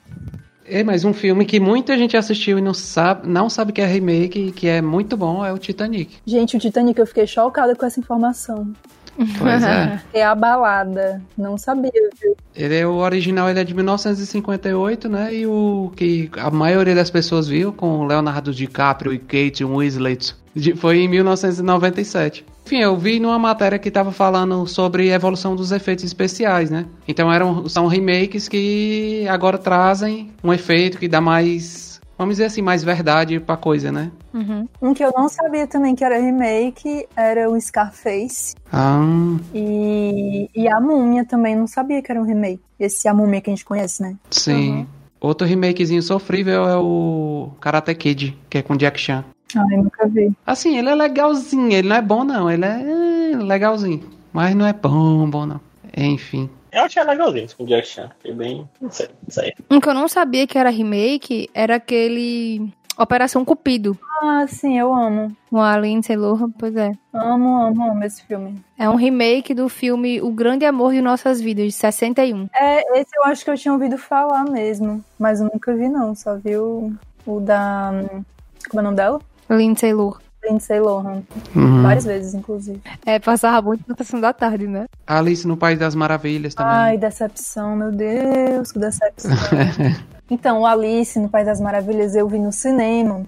É, 0.68 0.82
mas 0.82 1.04
um 1.04 1.12
filme 1.12 1.44
que 1.44 1.60
muita 1.60 1.96
gente 1.96 2.16
assistiu 2.16 2.58
e 2.58 2.62
não 2.62 2.74
sabe, 2.74 3.28
não 3.28 3.48
sabe 3.48 3.72
que 3.72 3.80
é 3.80 3.86
remake 3.86 4.48
e 4.48 4.52
que 4.52 4.66
é 4.66 4.82
muito 4.82 5.16
bom 5.16 5.44
é 5.44 5.52
o 5.52 5.58
Titanic. 5.58 6.16
Gente, 6.26 6.56
o 6.56 6.60
Titanic, 6.60 6.98
eu 6.98 7.06
fiquei 7.06 7.26
chocada 7.26 7.74
com 7.74 7.86
essa 7.86 8.00
informação. 8.00 8.72
Pois 9.38 9.62
é. 9.62 10.00
É 10.12 10.24
abalada. 10.24 11.22
Não 11.36 11.58
sabia, 11.58 11.90
viu? 12.20 12.36
Ele 12.54 12.74
é 12.74 12.86
o 12.86 12.94
original, 12.94 13.48
ele 13.50 13.60
é 13.60 13.64
de 13.64 13.74
1958, 13.74 15.08
né? 15.08 15.34
E 15.34 15.46
o 15.46 15.92
que 15.94 16.30
a 16.38 16.50
maioria 16.50 16.94
das 16.94 17.10
pessoas 17.10 17.48
viu 17.48 17.72
com 17.72 17.98
o 17.98 18.06
Leonardo 18.06 18.52
DiCaprio 18.52 19.12
e 19.12 19.18
Kate 19.18 19.64
Winslet 19.64 20.34
foi 20.76 21.00
em 21.00 21.08
1997. 21.08 22.44
Enfim, 22.64 22.80
eu 22.80 22.96
vi 22.96 23.20
numa 23.20 23.38
matéria 23.38 23.78
que 23.78 23.90
tava 23.90 24.10
falando 24.10 24.66
sobre 24.66 25.12
a 25.12 25.14
evolução 25.14 25.54
dos 25.54 25.70
efeitos 25.70 26.04
especiais, 26.04 26.68
né? 26.68 26.84
Então 27.06 27.32
eram 27.32 27.68
são 27.68 27.86
remakes 27.86 28.48
que 28.48 29.24
agora 29.28 29.56
trazem 29.56 30.32
um 30.42 30.52
efeito 30.52 30.98
que 30.98 31.06
dá 31.06 31.20
mais, 31.20 31.85
vamos 32.18 32.34
dizer 32.36 32.46
assim, 32.46 32.62
mais 32.62 32.82
verdade 32.82 33.38
pra 33.40 33.56
coisa, 33.56 33.90
né? 33.92 34.10
Uhum. 34.32 34.68
Um 34.80 34.94
que 34.94 35.04
eu 35.04 35.12
não 35.16 35.28
sabia 35.28 35.66
também 35.66 35.94
que 35.94 36.04
era 36.04 36.18
remake 36.18 37.06
era 37.16 37.50
o 37.50 37.60
Scarface. 37.60 38.54
Ah, 38.72 39.00
E, 39.54 40.48
e 40.54 40.68
a 40.68 40.80
Múmia 40.80 41.24
também 41.24 41.54
não 41.56 41.66
sabia 41.66 42.02
que 42.02 42.10
era 42.10 42.20
um 42.20 42.24
remake. 42.24 42.60
Esse 42.78 43.08
A 43.08 43.14
Múmia 43.14 43.40
que 43.40 43.50
a 43.50 43.54
gente 43.54 43.64
conhece, 43.64 44.02
né? 44.02 44.16
sim. 44.30 44.70
Uhum. 44.70 44.86
Outro 45.18 45.46
remakezinho 45.46 46.02
sofrível 46.02 46.68
é 46.68 46.76
o 46.76 47.50
Karate 47.58 47.94
Kid, 47.94 48.38
que 48.50 48.58
é 48.58 48.62
com 48.62 48.76
Jack 48.76 49.00
Chan. 49.00 49.24
Ai, 49.56 49.76
nunca 49.76 50.06
vi. 50.06 50.30
Assim, 50.46 50.76
ele 50.76 50.90
é 50.90 50.94
legalzinho, 50.94 51.72
ele 51.72 51.88
não 51.88 51.96
é 51.96 52.02
bom 52.02 52.22
não, 52.22 52.50
ele 52.50 52.64
é 52.64 53.34
legalzinho. 53.34 54.02
Mas 54.32 54.54
não 54.54 54.66
é 54.66 54.74
bom, 54.74 55.28
bom 55.28 55.46
não. 55.46 55.60
Enfim. 55.96 56.50
Eu 56.76 56.82
achei 56.84 57.02
legalzinho 57.02 57.48
com 57.56 57.64
o 57.64 57.66
Jack 57.66 57.88
Chan. 57.88 58.10
Foi 58.20 58.32
bem. 58.32 58.68
Não 58.80 58.90
sei, 58.90 59.08
não 59.08 59.30
sei. 59.30 59.54
Um 59.70 59.80
que 59.80 59.88
eu 59.88 59.94
não 59.94 60.06
sabia 60.08 60.46
que 60.46 60.58
era 60.58 60.68
remake 60.70 61.48
era 61.54 61.76
aquele 61.76 62.70
Operação 62.98 63.44
Cupido, 63.44 63.98
Ah, 64.22 64.46
sim, 64.48 64.78
eu 64.78 64.92
amo. 64.94 65.34
com 65.50 65.60
a 65.60 65.76
Lindsay 65.78 66.16
Lohan, 66.16 66.50
pois 66.50 66.74
é. 66.76 66.92
Amo, 67.12 67.60
amo, 67.62 67.90
amo 67.90 68.04
esse 68.04 68.22
filme. 68.24 68.62
É 68.78 68.88
um 68.88 68.94
remake 68.94 69.52
do 69.52 69.68
filme 69.68 70.20
O 70.22 70.30
Grande 70.30 70.64
Amor 70.64 70.92
de 70.92 71.00
Nossas 71.02 71.38
Vidas, 71.40 71.66
de 71.66 71.72
61. 71.72 72.48
É, 72.54 72.98
esse 73.00 73.10
eu 73.16 73.24
acho 73.24 73.44
que 73.44 73.50
eu 73.50 73.56
tinha 73.56 73.74
ouvido 73.74 73.98
falar 73.98 74.44
mesmo. 74.44 75.04
Mas 75.18 75.40
eu 75.40 75.50
nunca 75.52 75.74
vi, 75.74 75.88
não. 75.88 76.14
Só 76.14 76.36
vi 76.36 76.56
o, 76.56 76.90
o 77.26 77.40
da. 77.40 77.90
Como 78.70 78.80
é 78.80 78.82
o 78.82 78.84
nome 78.84 78.96
dela? 78.96 79.20
Lindsay 79.50 79.92
Lohan. 79.92 80.18
Lindsay 80.48 80.80
Lohan. 80.80 81.22
Uhum. 81.54 81.82
Várias 81.82 82.04
vezes, 82.04 82.34
inclusive. 82.34 82.80
É, 83.04 83.18
passava 83.18 83.60
muito 83.66 83.82
na 83.86 83.94
sessão 83.96 84.20
da 84.20 84.32
tarde, 84.32 84.66
né? 84.66 84.86
Alice 85.06 85.46
no 85.46 85.56
País 85.56 85.78
das 85.78 85.94
Maravilhas 85.94 86.54
também. 86.54 86.72
Ai, 86.72 86.98
decepção, 86.98 87.74
meu 87.76 87.90
Deus, 87.92 88.72
que 88.72 88.78
decepção. 88.78 89.30
então, 90.30 90.60
o 90.60 90.66
Alice 90.66 91.18
no 91.18 91.28
País 91.28 91.46
das 91.46 91.60
Maravilhas 91.60 92.14
eu 92.14 92.28
vi 92.28 92.38
no 92.38 92.52
cinema. 92.52 93.24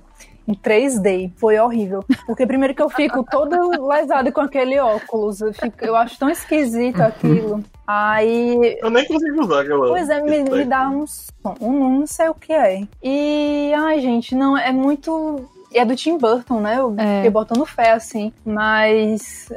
Em 0.46 0.54
3D, 0.54 1.30
foi 1.36 1.58
horrível. 1.58 2.02
Porque 2.26 2.46
primeiro 2.46 2.74
que 2.74 2.80
eu 2.80 2.88
fico 2.88 3.22
toda 3.22 3.58
lesada 3.86 4.32
com 4.32 4.40
aquele 4.40 4.78
óculos. 4.80 5.42
Eu, 5.42 5.52
fico- 5.52 5.84
eu 5.84 5.94
acho 5.94 6.18
tão 6.18 6.30
esquisito 6.30 7.02
aquilo. 7.02 7.62
Aí 7.86 8.78
Eu 8.80 8.88
nem 8.88 9.04
consigo 9.06 9.42
usar 9.42 9.60
aquela. 9.60 9.88
Pois 9.88 10.08
é, 10.08 10.22
me, 10.22 10.42
me 10.44 10.64
dá 10.64 10.88
um 10.88 11.06
som, 11.06 11.54
um 11.60 11.98
não 11.98 12.06
sei 12.06 12.30
o 12.30 12.34
que 12.34 12.54
é. 12.54 12.82
E, 13.02 13.74
ai, 13.76 14.00
gente, 14.00 14.34
não, 14.34 14.56
é 14.56 14.72
muito. 14.72 15.46
É 15.72 15.84
do 15.84 15.94
Tim 15.94 16.16
Burton, 16.18 16.60
né? 16.60 16.78
Eu 16.78 16.94
É. 16.96 17.16
fiquei 17.16 17.30
botando 17.30 17.64
fé, 17.66 17.92
assim. 17.92 18.32
Mas 18.44 19.48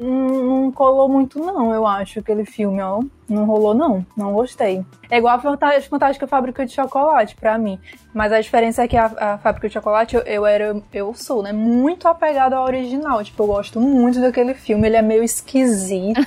não, 0.00 0.62
não 0.62 0.72
colou 0.72 1.08
muito, 1.08 1.38
não, 1.38 1.72
eu 1.74 1.86
acho, 1.86 2.20
aquele 2.20 2.44
filme, 2.44 2.80
ó. 2.82 3.02
Não 3.28 3.44
rolou, 3.44 3.74
não. 3.74 4.06
Não 4.16 4.32
gostei. 4.32 4.84
É 5.10 5.18
igual 5.18 5.36
a 5.36 5.38
Fantástica, 5.38 5.90
Fantástica 5.90 6.26
Fábrica 6.26 6.64
de 6.64 6.72
Chocolate, 6.72 7.36
pra 7.36 7.58
mim. 7.58 7.78
Mas 8.14 8.32
a 8.32 8.40
diferença 8.40 8.82
é 8.82 8.88
que 8.88 8.96
a, 8.96 9.04
a 9.04 9.38
Fábrica 9.38 9.68
de 9.68 9.74
Chocolate, 9.74 10.16
eu, 10.16 10.22
eu 10.22 10.46
era. 10.46 10.80
Eu 10.92 11.12
sou, 11.12 11.42
né? 11.42 11.52
Muito 11.52 12.08
apegada 12.08 12.56
ao 12.56 12.64
original. 12.64 13.22
Tipo, 13.22 13.42
eu 13.42 13.46
gosto 13.48 13.80
muito 13.80 14.18
daquele 14.20 14.54
filme. 14.54 14.86
Ele 14.86 14.96
é 14.96 15.02
meio 15.02 15.22
esquisito. 15.22 16.20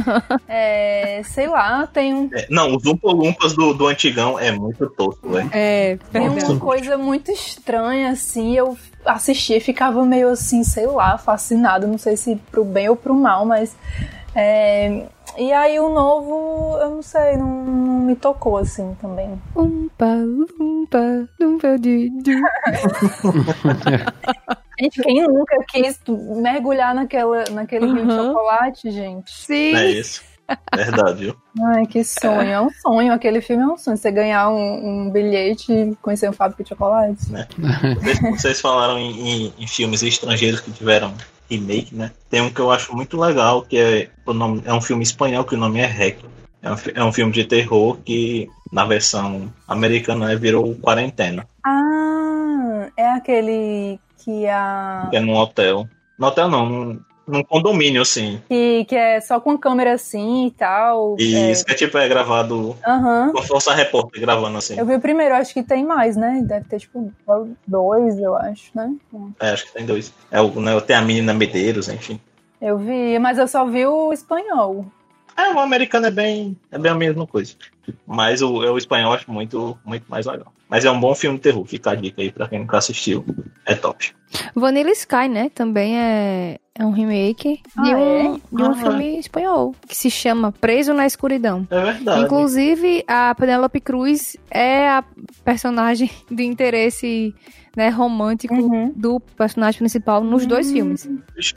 é, 0.48 1.20
sei 1.24 1.46
lá, 1.46 1.86
tem 1.86 2.14
um. 2.14 2.30
É, 2.32 2.46
não, 2.48 2.74
os 2.74 2.86
Umpa 2.86 3.12
Lumpas 3.12 3.54
do, 3.54 3.74
do 3.74 3.86
antigão 3.86 4.38
é 4.38 4.50
muito 4.50 4.88
tosco, 4.90 5.28
velho. 5.28 5.50
É, 5.52 5.98
Tem 6.10 6.28
verdade. 6.28 6.52
uma 6.52 6.58
coisa 6.58 6.96
muito 6.96 7.30
estranha, 7.30 8.10
assim, 8.10 8.56
eu 8.56 8.76
assistia 9.04 9.58
e 9.58 9.60
ficava 9.60 10.04
meio 10.04 10.30
assim, 10.30 10.64
sei 10.64 10.86
lá, 10.86 11.18
fascinado, 11.18 11.86
não 11.86 11.98
sei 11.98 12.16
se 12.16 12.36
pro 12.50 12.64
bem 12.64 12.88
ou 12.88 12.96
pro 12.96 13.14
mal, 13.14 13.44
mas. 13.44 13.76
é, 14.34 15.06
E 15.38 15.52
aí 15.52 15.78
o 15.78 15.88
novo, 15.90 16.78
eu 16.80 16.90
não 16.90 17.02
sei, 17.02 17.36
não, 17.36 17.46
não 17.64 17.98
me 18.00 18.16
tocou 18.16 18.56
assim 18.56 18.96
também. 19.00 19.40
Umpa, 19.54 20.06
lumpa, 20.06 21.28
lumpa, 21.40 21.78
du. 21.78 21.90
Gente, 24.78 25.02
quem 25.02 25.22
nunca 25.26 25.56
quis 25.70 25.98
mergulhar 26.36 26.94
naquela, 26.94 27.44
naquele 27.50 27.86
rio 27.86 28.06
de 28.06 28.12
Uhum. 28.12 28.26
chocolate, 28.26 28.90
gente? 28.90 29.30
Sim. 29.30 29.74
É 29.74 29.90
isso. 29.90 30.22
Verdade, 30.74 31.24
viu? 31.24 31.36
Ai, 31.74 31.86
que 31.86 32.04
sonho. 32.04 32.42
É 32.50 32.60
um 32.60 32.68
sonho. 32.70 33.12
Aquele 33.12 33.40
filme 33.40 33.62
é 33.62 33.66
um 33.66 33.76
sonho. 33.78 33.96
Você 33.96 34.10
ganhar 34.12 34.50
um, 34.50 35.06
um 35.06 35.10
bilhete 35.10 35.72
e 35.72 35.96
conhecer 36.02 36.28
um 36.28 36.32
fábrica 36.32 36.62
de 36.62 36.68
chocolate. 36.68 37.16
Vocês- 37.26 38.20
Vocês 38.20 38.60
falaram 38.60 38.98
em, 38.98 39.46
em- 39.46 39.52
em 39.58 39.66
filmes 39.66 40.02
estrangeiros 40.02 40.60
que 40.60 40.70
tiveram 40.70 41.14
remake, 41.48 41.94
né? 41.94 42.10
Tem 42.28 42.40
um 42.40 42.50
que 42.50 42.60
eu 42.60 42.70
acho 42.70 42.94
muito 42.94 43.18
legal, 43.18 43.62
que 43.62 43.78
é, 43.78 44.10
o 44.24 44.32
nome, 44.32 44.62
é 44.64 44.72
um 44.72 44.80
filme 44.80 45.02
espanhol 45.02 45.44
que 45.44 45.54
o 45.54 45.58
nome 45.58 45.80
é 45.80 45.86
Rec. 45.86 46.18
É 46.62 46.70
um, 46.70 46.76
é 46.94 47.04
um 47.04 47.12
filme 47.12 47.32
de 47.32 47.44
terror 47.44 47.98
que, 48.04 48.48
na 48.72 48.84
versão 48.84 49.52
americana, 49.68 50.26
né, 50.26 50.36
virou 50.36 50.74
Quarentena. 50.76 51.46
Ah, 51.64 52.88
é 52.96 53.06
aquele 53.12 54.00
que 54.18 54.46
a. 54.48 55.06
Que 55.10 55.16
é 55.16 55.20
num 55.20 55.36
hotel. 55.36 55.88
No 56.18 56.26
hotel 56.26 56.48
não, 56.48 56.68
num, 56.68 57.00
num 57.26 57.42
condomínio, 57.42 58.02
assim. 58.02 58.40
Que, 58.48 58.84
que 58.84 58.94
é 58.94 59.20
só 59.20 59.40
com 59.40 59.52
a 59.52 59.58
câmera 59.58 59.94
assim 59.94 60.46
e 60.46 60.50
tal. 60.50 61.16
E 61.18 61.50
isso 61.50 61.64
que 61.64 61.72
é 61.72 61.74
tipo, 61.74 61.98
é 61.98 62.08
gravado 62.08 62.76
É, 62.86 62.90
Aham. 62.90 63.32
com 63.32 63.38
a 63.38 63.42
força 63.42 63.74
repórter 63.74 64.20
gravando 64.20 64.58
assim. 64.58 64.78
Eu 64.78 64.86
vi 64.86 64.94
o 64.94 65.00
primeiro, 65.00 65.34
acho 65.34 65.52
que 65.52 65.62
tem 65.62 65.84
mais, 65.84 66.16
né? 66.16 66.42
Deve 66.44 66.66
ter, 66.68 66.80
tipo, 66.80 67.12
dois, 67.66 68.18
eu 68.18 68.34
acho, 68.36 68.70
né? 68.74 68.94
É, 69.40 69.50
acho 69.50 69.66
que 69.66 69.72
tem 69.72 69.84
dois. 69.84 70.12
É 70.30 70.40
o, 70.40 70.48
né, 70.60 70.78
tem 70.80 70.96
a 70.96 71.02
menina 71.02 71.34
Medeiros, 71.34 71.88
enfim. 71.88 72.20
Eu 72.60 72.78
vi, 72.78 73.18
mas 73.18 73.38
eu 73.38 73.46
só 73.48 73.66
vi 73.66 73.84
o 73.86 74.12
espanhol. 74.12 74.86
É, 75.36 75.52
o 75.52 75.58
americano 75.58 76.06
é 76.06 76.10
bem, 76.10 76.56
é 76.72 76.78
bem 76.78 76.90
a 76.90 76.94
mesma 76.94 77.26
coisa. 77.26 77.54
Mas 78.06 78.40
o, 78.42 78.50
o 78.54 78.78
espanhol 78.78 79.10
eu 79.12 79.16
acho 79.16 79.30
muito, 79.30 79.78
muito 79.84 80.04
mais 80.08 80.24
legal. 80.26 80.52
Mas 80.68 80.84
é 80.84 80.90
um 80.90 80.98
bom 80.98 81.14
filme 81.14 81.36
de 81.36 81.42
terror, 81.44 81.64
fica 81.64 81.90
a 81.90 81.94
dica 81.94 82.20
aí 82.22 82.32
pra 82.32 82.48
quem 82.48 82.58
nunca 82.58 82.78
assistiu. 82.78 83.24
É 83.64 83.74
top. 83.76 84.12
Vanilla 84.54 84.90
Sky, 84.90 85.28
né? 85.28 85.48
Também 85.54 85.96
é, 85.96 86.58
é 86.74 86.84
um 86.84 86.90
remake 86.90 87.60
de 87.62 87.92
Ah, 87.92 87.96
um, 87.96 88.34
é? 88.34 88.40
de 88.52 88.62
um 88.62 88.70
Ah. 88.72 88.74
filme 88.74 89.18
espanhol, 89.18 89.74
que 89.86 89.96
se 89.96 90.10
chama 90.10 90.50
Preso 90.50 90.92
na 90.92 91.06
Escuridão. 91.06 91.68
É 91.70 91.80
verdade. 91.84 92.22
Inclusive, 92.22 93.04
a 93.06 93.32
Penélope 93.36 93.78
Cruz 93.80 94.36
é 94.50 94.88
a 94.88 95.04
personagem 95.44 96.10
de 96.28 96.42
interesse 96.44 97.32
né, 97.76 97.88
romântico 97.90 98.54
Uhum. 98.54 98.92
do 98.96 99.20
personagem 99.20 99.78
principal 99.78 100.24
nos 100.24 100.46
dois 100.46 100.72
filmes. 100.72 101.08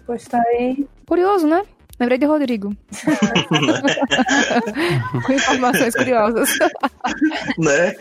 Gostei. 0.05 0.85
Curioso, 1.07 1.47
né? 1.47 1.63
Lembrei 1.99 2.17
de 2.17 2.25
Rodrigo. 2.25 2.75
Com 5.25 5.33
informações 5.33 5.93
curiosas. 5.95 6.49
né? 7.57 7.95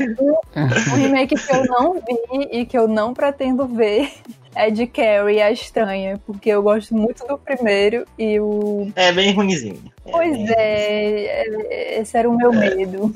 Um 0.92 0.96
remake 0.96 1.34
que 1.34 1.52
eu 1.54 1.64
não 1.66 1.94
vi 1.94 2.48
e 2.60 2.66
que 2.66 2.78
eu 2.78 2.86
não 2.86 3.12
pretendo 3.12 3.66
ver 3.66 4.10
é 4.54 4.70
de 4.70 4.86
Carrie, 4.86 5.40
a 5.42 5.50
Estranha. 5.50 6.20
Porque 6.26 6.50
eu 6.50 6.62
gosto 6.62 6.94
muito 6.94 7.26
do 7.26 7.36
primeiro 7.38 8.04
e 8.18 8.38
o. 8.40 8.90
É 8.94 9.12
bem 9.12 9.32
ruimzinho. 9.32 9.82
É 10.06 10.10
Pois 10.10 10.36
bem- 10.36 10.54
é, 10.56 11.96
é, 11.96 12.00
esse 12.00 12.16
era 12.16 12.28
o 12.28 12.36
meu 12.36 12.52
medo. 12.52 13.12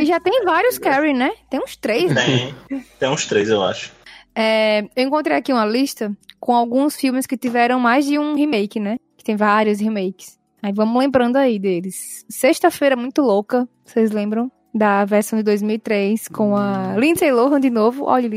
E 0.00 0.04
já 0.04 0.20
tem 0.20 0.44
vários 0.44 0.78
Carrie, 0.78 1.14
né? 1.14 1.32
Tem 1.50 1.60
uns 1.60 1.76
três. 1.76 2.12
né? 2.12 2.52
Tem, 2.68 2.84
tem 3.00 3.08
uns 3.08 3.26
três, 3.26 3.48
eu 3.48 3.62
acho. 3.62 3.92
É, 4.34 4.84
eu 4.96 5.06
encontrei 5.06 5.36
aqui 5.36 5.52
uma 5.52 5.66
lista 5.66 6.10
com 6.40 6.54
alguns 6.54 6.96
filmes 6.96 7.26
que 7.26 7.36
tiveram 7.36 7.78
mais 7.78 8.06
de 8.06 8.18
um 8.18 8.34
remake, 8.34 8.80
né? 8.80 8.96
Que 9.22 9.26
tem 9.26 9.36
vários 9.36 9.78
remakes. 9.78 10.36
Aí 10.60 10.72
vamos 10.72 10.98
lembrando 10.98 11.36
aí 11.36 11.56
deles. 11.56 12.26
Sexta-feira 12.28 12.96
Muito 12.96 13.22
Louca, 13.22 13.68
vocês 13.84 14.10
lembram? 14.10 14.50
Da 14.74 15.04
versão 15.04 15.38
de 15.38 15.44
2003, 15.44 16.26
com 16.26 16.56
a 16.56 16.96
Lindsay 16.96 17.30
Lohan 17.30 17.60
de 17.60 17.70
novo. 17.70 18.04
Olha, 18.06 18.28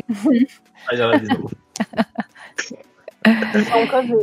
Mas 0.87 0.99
ela 0.99 1.17
de 1.17 1.27
novo. 1.27 1.49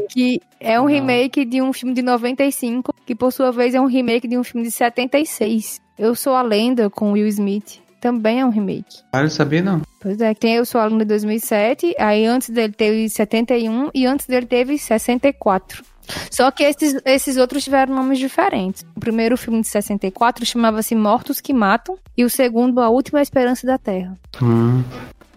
Que 0.08 0.40
é 0.60 0.80
um 0.80 0.84
remake 0.84 1.44
de 1.44 1.60
um 1.60 1.72
filme 1.72 1.92
de 1.92 2.02
95, 2.02 2.94
que 3.04 3.16
por 3.16 3.32
sua 3.32 3.50
vez 3.50 3.74
é 3.74 3.80
um 3.80 3.86
remake 3.86 4.28
de 4.28 4.38
um 4.38 4.44
filme 4.44 4.64
de 4.64 4.70
76. 4.70 5.80
Eu 5.98 6.14
Sou 6.14 6.34
a 6.34 6.42
Lenda, 6.42 6.88
com 6.88 7.10
Will 7.10 7.26
Smith. 7.26 7.80
Também 8.00 8.38
é 8.38 8.46
um 8.46 8.50
remake. 8.50 9.00
Ah, 9.12 9.18
eu 9.18 9.22
não 9.22 9.30
sabia 9.30 9.62
não. 9.62 9.82
Pois 10.00 10.20
é, 10.20 10.32
tem 10.32 10.54
Eu 10.54 10.64
Sou 10.64 10.80
a 10.80 10.84
Lenda 10.84 11.04
de 11.04 11.08
2007, 11.08 11.96
aí 11.98 12.24
antes 12.24 12.50
dele 12.50 12.72
teve 12.72 13.08
71 13.08 13.90
e 13.92 14.06
antes 14.06 14.28
dele 14.28 14.46
teve 14.46 14.78
64. 14.78 15.90
Só 16.30 16.50
que 16.50 16.64
esses, 16.64 17.00
esses 17.04 17.36
outros 17.36 17.64
tiveram 17.64 17.94
nomes 17.94 18.18
diferentes. 18.18 18.84
O 18.96 19.00
primeiro 19.00 19.36
filme 19.36 19.60
de 19.60 19.68
64 19.68 20.44
chamava-se 20.44 20.94
Mortos 20.94 21.40
que 21.40 21.52
Matam 21.52 21.96
e 22.16 22.24
o 22.24 22.30
segundo 22.30 22.80
A 22.80 22.88
Última 22.88 23.22
Esperança 23.22 23.66
da 23.66 23.78
Terra. 23.78 24.18
Hum. 24.42 24.82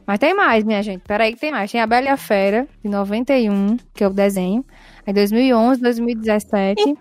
Mas 0.05 0.19
tem 0.19 0.35
mais, 0.35 0.63
minha 0.63 0.83
gente. 0.83 1.01
Peraí 1.01 1.33
que 1.33 1.39
tem 1.39 1.51
mais. 1.51 1.71
Tem 1.71 1.81
A 1.81 1.87
Bela 1.87 2.05
e 2.05 2.09
a 2.09 2.17
Fera, 2.17 2.67
de 2.83 2.89
91, 2.89 3.77
que 3.93 4.03
é 4.03 4.07
o 4.07 4.11
desenho. 4.11 4.63
Aí 5.05 5.13
2011, 5.13 5.81
2017. 5.81 6.95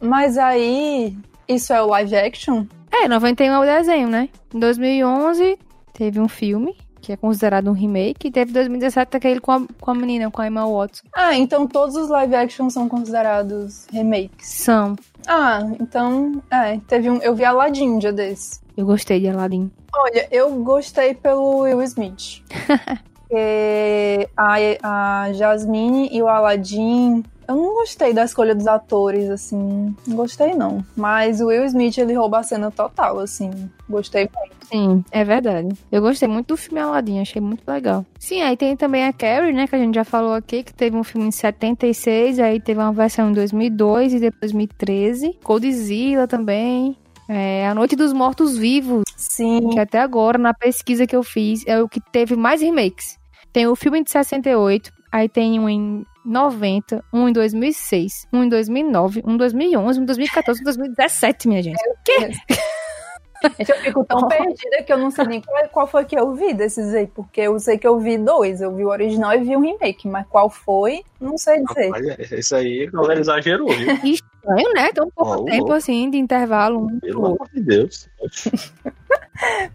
Mas 0.00 0.36
aí, 0.36 1.16
isso 1.48 1.72
é 1.72 1.82
o 1.82 1.86
live 1.86 2.16
action? 2.16 2.66
É, 2.90 3.08
91 3.08 3.52
é 3.52 3.58
o 3.58 3.64
desenho, 3.78 4.08
né? 4.08 4.28
Em 4.54 4.58
2011 4.58 5.58
teve 5.92 6.20
um 6.20 6.28
filme, 6.28 6.76
que 7.08 7.12
é 7.12 7.16
considerado 7.16 7.70
um 7.70 7.72
remake. 7.72 8.28
E 8.28 8.30
teve 8.30 8.52
2017 8.52 9.16
aquele 9.16 9.40
com 9.40 9.50
a, 9.50 9.62
com 9.80 9.90
a 9.90 9.94
menina, 9.94 10.30
com 10.30 10.42
a 10.42 10.46
Emma 10.46 10.66
Watson. 10.66 11.06
Ah, 11.14 11.34
então 11.34 11.66
todos 11.66 11.96
os 11.96 12.10
live 12.10 12.34
action 12.34 12.68
são 12.68 12.86
considerados 12.86 13.86
remakes. 13.90 14.46
São. 14.46 14.94
Ah, 15.26 15.62
então, 15.80 16.42
é, 16.50 16.78
teve 16.86 17.08
um, 17.08 17.16
eu 17.18 17.34
vi 17.34 17.46
Aladdin 17.46 17.88
um 17.88 17.98
dia 17.98 18.12
desse. 18.12 18.60
Eu 18.76 18.84
gostei 18.84 19.20
de 19.20 19.28
Aladdin. 19.28 19.70
Olha, 19.96 20.28
eu 20.30 20.50
gostei 20.62 21.14
pelo 21.14 21.60
Will 21.60 21.82
Smith. 21.82 22.42
Porque 23.28 24.28
a, 24.36 24.56
a 24.82 25.32
Jasmine 25.32 26.08
e 26.12 26.22
o 26.22 26.28
Aladdin, 26.28 27.24
eu 27.48 27.56
não 27.56 27.74
gostei 27.74 28.12
da 28.12 28.24
escolha 28.24 28.54
dos 28.54 28.66
atores, 28.66 29.30
assim, 29.30 29.94
não 30.06 30.16
gostei 30.16 30.54
não. 30.54 30.84
Mas 30.94 31.40
o 31.40 31.46
Will 31.46 31.64
Smith, 31.64 31.96
ele 31.96 32.12
rouba 32.12 32.40
a 32.40 32.42
cena 32.42 32.70
total, 32.70 33.18
assim, 33.20 33.50
gostei 33.88 34.28
muito. 34.36 34.66
Sim, 34.66 35.02
é 35.10 35.24
verdade. 35.24 35.68
Eu 35.90 36.02
gostei 36.02 36.28
muito 36.28 36.48
do 36.48 36.56
filme 36.58 36.78
Aladdin, 36.78 37.20
achei 37.20 37.40
muito 37.40 37.66
legal. 37.66 38.04
Sim, 38.18 38.42
aí 38.42 38.54
tem 38.54 38.76
também 38.76 39.06
a 39.06 39.14
Carrie, 39.14 39.54
né, 39.54 39.66
que 39.66 39.74
a 39.74 39.78
gente 39.78 39.94
já 39.94 40.04
falou 40.04 40.34
aqui, 40.34 40.62
que 40.62 40.74
teve 40.74 40.94
um 40.94 41.02
filme 41.02 41.28
em 41.28 41.30
76, 41.30 42.38
aí 42.38 42.60
teve 42.60 42.78
uma 42.78 42.92
versão 42.92 43.30
em 43.30 43.32
2002 43.32 44.12
e 44.12 44.20
depois 44.20 44.52
2013. 44.52 45.38
Godzilla 45.42 46.28
também. 46.28 46.94
É, 47.30 47.66
A 47.66 47.74
Noite 47.74 47.96
dos 47.96 48.12
Mortos 48.12 48.56
Vivos, 48.58 49.04
Sim. 49.16 49.70
que 49.70 49.78
até 49.78 50.00
agora, 50.00 50.38
na 50.38 50.52
pesquisa 50.52 51.06
que 51.06 51.16
eu 51.16 51.22
fiz, 51.22 51.62
é 51.66 51.80
o 51.80 51.88
que 51.88 52.00
teve 52.00 52.36
mais 52.36 52.60
remakes. 52.60 53.18
Tem 53.52 53.66
o 53.66 53.74
filme 53.74 54.02
de 54.04 54.10
68, 54.10 54.90
aí 55.10 55.28
tem 55.28 55.58
um 55.58 55.68
em 55.68 56.06
90, 56.28 57.02
um 57.12 57.28
em 57.28 57.32
2006, 57.32 58.28
um 58.32 58.44
em 58.44 58.48
2009, 58.48 59.22
um 59.24 59.32
em 59.32 59.36
2011, 59.36 59.98
um 59.98 60.02
em 60.02 60.06
2014, 60.06 60.60
um 60.60 60.62
em 60.62 60.64
2017, 60.64 61.48
minha 61.48 61.62
gente. 61.62 61.80
Gente, 62.06 62.40
eu 63.70 63.76
fico 63.76 64.04
tão 64.04 64.26
perdida 64.28 64.82
que 64.84 64.92
eu 64.92 64.98
não 64.98 65.10
sei 65.10 65.24
nem 65.26 65.40
qual, 65.40 65.68
qual 65.68 65.86
foi 65.86 66.04
que 66.04 66.18
eu 66.18 66.34
vi 66.34 66.52
desses 66.52 66.92
aí, 66.94 67.06
porque 67.06 67.40
eu 67.40 67.58
sei 67.58 67.78
que 67.78 67.86
eu 67.86 67.98
vi 67.98 68.18
dois. 68.18 68.60
Eu 68.60 68.74
vi 68.74 68.84
o 68.84 68.88
original 68.88 69.34
e 69.34 69.38
vi 69.38 69.56
o 69.56 69.60
remake, 69.60 70.06
mas 70.08 70.26
qual 70.28 70.50
foi, 70.50 71.02
não 71.20 71.38
sei 71.38 71.62
dizer. 71.64 71.90
Olha, 71.92 72.16
isso 72.38 72.54
aí 72.54 72.86
a 72.86 72.90
galera 72.90 73.20
exagerou, 73.20 73.68
viu? 73.68 73.92
Estranho, 74.04 74.74
né? 74.74 74.90
Tão 74.92 75.08
pouco 75.10 75.32
Ó, 75.32 75.36
o 75.36 75.44
tempo 75.44 75.58
louco. 75.58 75.72
assim 75.72 76.10
de 76.10 76.18
intervalo 76.18 76.86
um 76.86 77.00
Pelo 77.00 77.26
amor 77.26 77.48
de 77.52 77.62
Deus. 77.62 78.08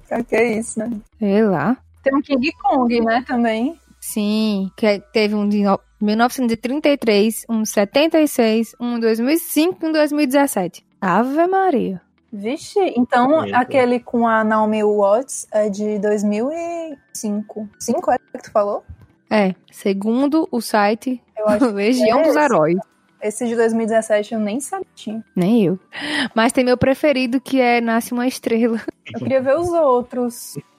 Pra 0.07 0.23
que 0.23 0.41
isso, 0.43 0.79
né? 0.79 0.91
Sei 1.19 1.43
lá. 1.43 1.77
Tem 2.03 2.13
um 2.13 2.21
King 2.21 2.51
Kong, 2.61 2.99
né, 2.99 3.23
também. 3.25 3.79
Sim, 4.05 4.69
que 4.75 4.85
é- 4.85 4.99
teve 4.99 5.33
um 5.33 5.47
de 5.47 5.63
no- 5.63 5.79
1933, 6.01 7.45
um 7.49 7.61
de 7.63 7.69
76, 7.69 8.75
um 8.77 8.97
em 8.97 8.99
2005 8.99 9.77
e 9.81 9.85
um 9.85 9.89
em 9.89 9.93
2017. 9.93 10.85
Ave 10.99 11.47
Maria. 11.47 12.01
Vixe, 12.31 12.79
então 12.97 13.39
aquele 13.53 14.01
com 14.01 14.27
a 14.27 14.43
Naomi 14.43 14.83
Watts 14.83 15.47
é 15.53 15.69
de 15.69 15.99
2005. 15.99 17.69
Cinco 17.79 18.11
é 18.11 18.17
que 18.17 18.43
tu 18.43 18.51
falou? 18.51 18.83
É, 19.29 19.55
segundo 19.71 20.47
o 20.51 20.59
site 20.59 21.21
Eu 21.37 21.47
acho 21.47 21.65
Legião 21.71 22.19
é 22.19 22.23
dos 22.23 22.35
esse. 22.35 22.39
Heróis. 22.45 22.77
Esse 23.21 23.47
de 23.47 23.55
2017 23.55 24.33
eu 24.33 24.39
nem 24.41 24.59
sabia. 24.59 24.85
que 24.93 25.03
tinha. 25.03 25.23
Nem 25.33 25.63
eu. 25.65 25.79
Mas 26.35 26.51
tem 26.51 26.65
meu 26.65 26.77
preferido 26.77 27.39
que 27.39 27.61
é 27.61 27.79
Nasce 27.79 28.11
uma 28.11 28.27
Estrela. 28.27 28.81
Eu 29.13 29.19
queria 29.19 29.41
ver 29.41 29.57
os 29.57 29.69
outros. 29.69 30.57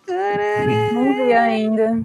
Não 0.92 1.14
vi 1.14 1.32
ainda. 1.32 2.02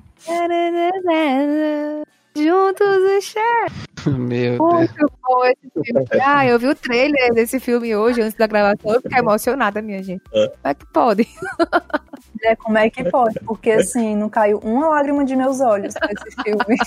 Juntos 2.36 3.04
e 3.04 3.22
Cher. 3.22 3.72
Meu 4.06 4.58
Deus. 4.58 4.70
Muito 4.70 5.12
bom 5.28 5.46
esse 5.46 5.72
filme. 5.84 6.08
Ah, 6.22 6.46
eu 6.46 6.58
vi 6.58 6.68
o 6.68 6.76
trailer 6.76 7.34
desse 7.34 7.60
filme 7.60 7.96
hoje, 7.96 8.22
antes 8.22 8.38
da 8.38 8.48
gravação. 8.48 8.94
Eu 8.94 9.02
fiquei 9.02 9.20
emocionada, 9.20 9.82
minha 9.82 10.02
gente. 10.02 10.24
É. 10.34 10.48
Como 10.48 10.60
é 10.64 10.74
que 10.74 10.86
pode? 10.94 11.28
É, 12.42 12.56
como 12.56 12.78
é 12.78 12.90
que 12.90 13.04
pode? 13.10 13.38
Porque 13.42 13.72
assim, 13.72 14.16
não 14.16 14.30
caiu 14.30 14.60
uma 14.60 14.88
lágrima 14.88 15.26
de 15.26 15.36
meus 15.36 15.60
olhos 15.60 15.94
com 15.94 16.06
esse 16.06 16.42
filme. 16.42 16.78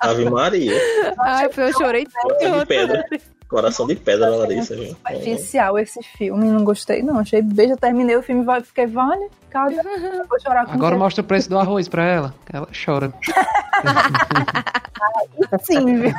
Ave 0.00 0.30
Maria. 0.30 0.72
Ai, 1.18 1.50
eu 1.54 1.72
chorei 1.74 2.06
tanto. 2.06 2.74
Coração 3.54 3.86
de 3.86 3.94
pedra, 3.94 4.30
Larissa, 4.30 4.74
viu? 4.74 4.96
Artificial 5.04 5.78
esse 5.78 6.02
filme, 6.02 6.44
não 6.44 6.64
gostei 6.64 7.04
não. 7.04 7.20
Achei 7.20 7.40
beijo, 7.40 7.76
terminei 7.76 8.16
o 8.16 8.22
filme 8.22 8.44
e 8.44 8.62
fiquei, 8.64 8.84
vale, 8.84 9.28
cara, 9.48 9.70
vou 10.28 10.40
chorar 10.40 10.66
com 10.66 10.72
Agora 10.72 10.96
você. 10.96 10.98
mostra 10.98 11.22
o 11.22 11.24
preço 11.24 11.48
do 11.48 11.56
arroz 11.56 11.88
pra 11.88 12.04
ela. 12.04 12.34
Ela 12.52 12.66
chora. 12.84 13.12
Sim, 15.62 16.00
viu? 16.00 16.10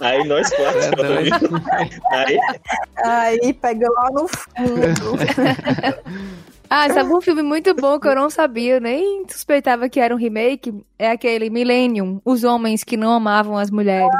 Aí 0.00 0.22
nós 0.28 0.48
quatro. 0.50 0.80
É. 2.12 2.16
Aí, 2.16 2.38
Aí 3.42 3.52
pega 3.54 3.88
lá 3.90 4.08
no 4.12 4.28
fundo. 4.28 4.84
Ah, 6.76 6.90
sabe 6.92 7.14
um 7.14 7.20
filme 7.20 7.42
muito 7.42 7.72
bom 7.74 8.00
que 8.00 8.08
eu 8.08 8.14
não 8.16 8.28
sabia, 8.28 8.74
eu 8.74 8.80
nem 8.80 9.24
suspeitava 9.28 9.88
que 9.88 10.00
era 10.00 10.12
um 10.14 10.18
remake? 10.18 10.74
É 10.98 11.10
aquele 11.10 11.48
Millennium, 11.50 12.20
Os 12.24 12.42
Homens 12.42 12.82
que 12.82 12.96
Não 12.96 13.12
Amavam 13.12 13.56
as 13.56 13.70
Mulheres. 13.70 14.10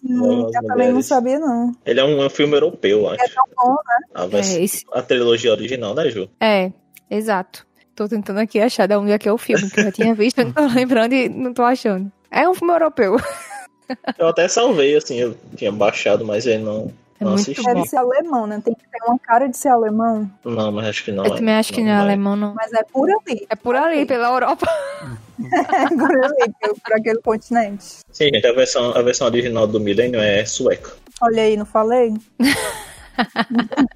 Sim, 0.00 0.14
Nossa, 0.14 0.58
eu 0.58 0.66
também 0.68 0.92
não 0.92 1.02
sabia 1.02 1.38
não. 1.40 1.72
ele 1.84 1.98
é 1.98 2.04
um, 2.04 2.22
é 2.22 2.26
um 2.26 2.30
filme 2.30 2.54
europeu, 2.54 3.08
acho. 3.08 3.24
É 3.24 3.28
tão 3.28 3.44
bom, 3.56 3.72
né? 3.72 3.96
A, 4.14 4.26
vers- 4.26 4.54
É, 4.56 4.62
esse, 4.62 4.84
a 4.92 5.02
trilogia 5.02 5.50
original, 5.50 5.94
né, 5.94 6.08
Ju? 6.10 6.28
é, 6.40 6.70
exato. 7.10 7.66
Tô 7.96 8.06
tentando 8.08 8.38
aqui 8.38 8.60
achar 8.60 8.86
de 8.86 8.94
onde 8.94 9.10
é 9.10 9.18
que 9.18 9.28
é 9.28 9.32
o 9.32 9.38
filme, 9.38 9.68
que 9.68 9.80
eu 9.80 9.84
já 9.84 9.90
tinha 9.90 10.14
visto, 10.14 10.38
não 10.44 10.52
tô 10.52 10.64
lembrando 10.66 11.12
e 11.12 11.28
não 11.28 11.52
tô 11.52 11.62
achando. 11.64 12.12
É 12.30 12.48
um 12.48 12.54
filme 12.54 12.72
europeu. 12.72 13.16
Eu 14.18 14.28
até 14.28 14.48
salvei, 14.48 14.96
assim, 14.96 15.16
eu 15.20 15.36
tinha 15.56 15.70
baixado, 15.70 16.24
mas 16.24 16.44
eu 16.46 16.58
não, 16.58 16.92
É 17.18 17.24
não 17.24 17.32
muito 17.32 17.42
assisti. 17.42 17.62
bom. 17.62 17.74
Deve 17.74 17.86
ser 17.88 17.96
alemão, 17.96 18.46
né? 18.46 18.60
Tem 18.64 18.74
que 18.74 18.82
ter 18.88 18.98
uma 19.06 19.18
cara 19.18 19.48
de 19.48 19.56
ser 19.56 19.68
alemão. 19.68 20.30
Não, 20.44 20.70
mas 20.72 20.86
acho 20.88 21.04
que 21.04 21.12
não. 21.12 21.24
Eu 21.24 21.34
também 21.36 21.54
acho 21.54 21.72
que 21.72 21.82
não 21.82 21.90
é 21.90 21.96
alemão, 21.96 22.36
não. 22.36 22.54
Mas 22.54 22.72
é 22.72 22.82
por 22.84 23.08
ali. 23.10 23.46
É 23.48 23.56
por 23.56 23.74
ali, 23.76 24.04
pela 24.06 24.28
Europa. 24.28 24.66
É 25.38 25.86
por 25.88 26.10
ali, 26.24 26.52
por- 26.60 26.80
por 26.80 26.92
aquele 26.94 27.20
continente. 27.20 27.84
Sim, 28.10 28.30
gente, 28.32 28.46
a 28.46 28.52
versão, 28.54 28.90
a 28.96 29.02
versão 29.02 29.26
original 29.26 29.66
do 29.66 29.78
Millennium 29.78 30.18
é 30.22 30.46
sueca. 30.46 30.92
Olha 31.20 31.42
aí, 31.42 31.56
não 31.58 31.66
falei? 31.66 32.14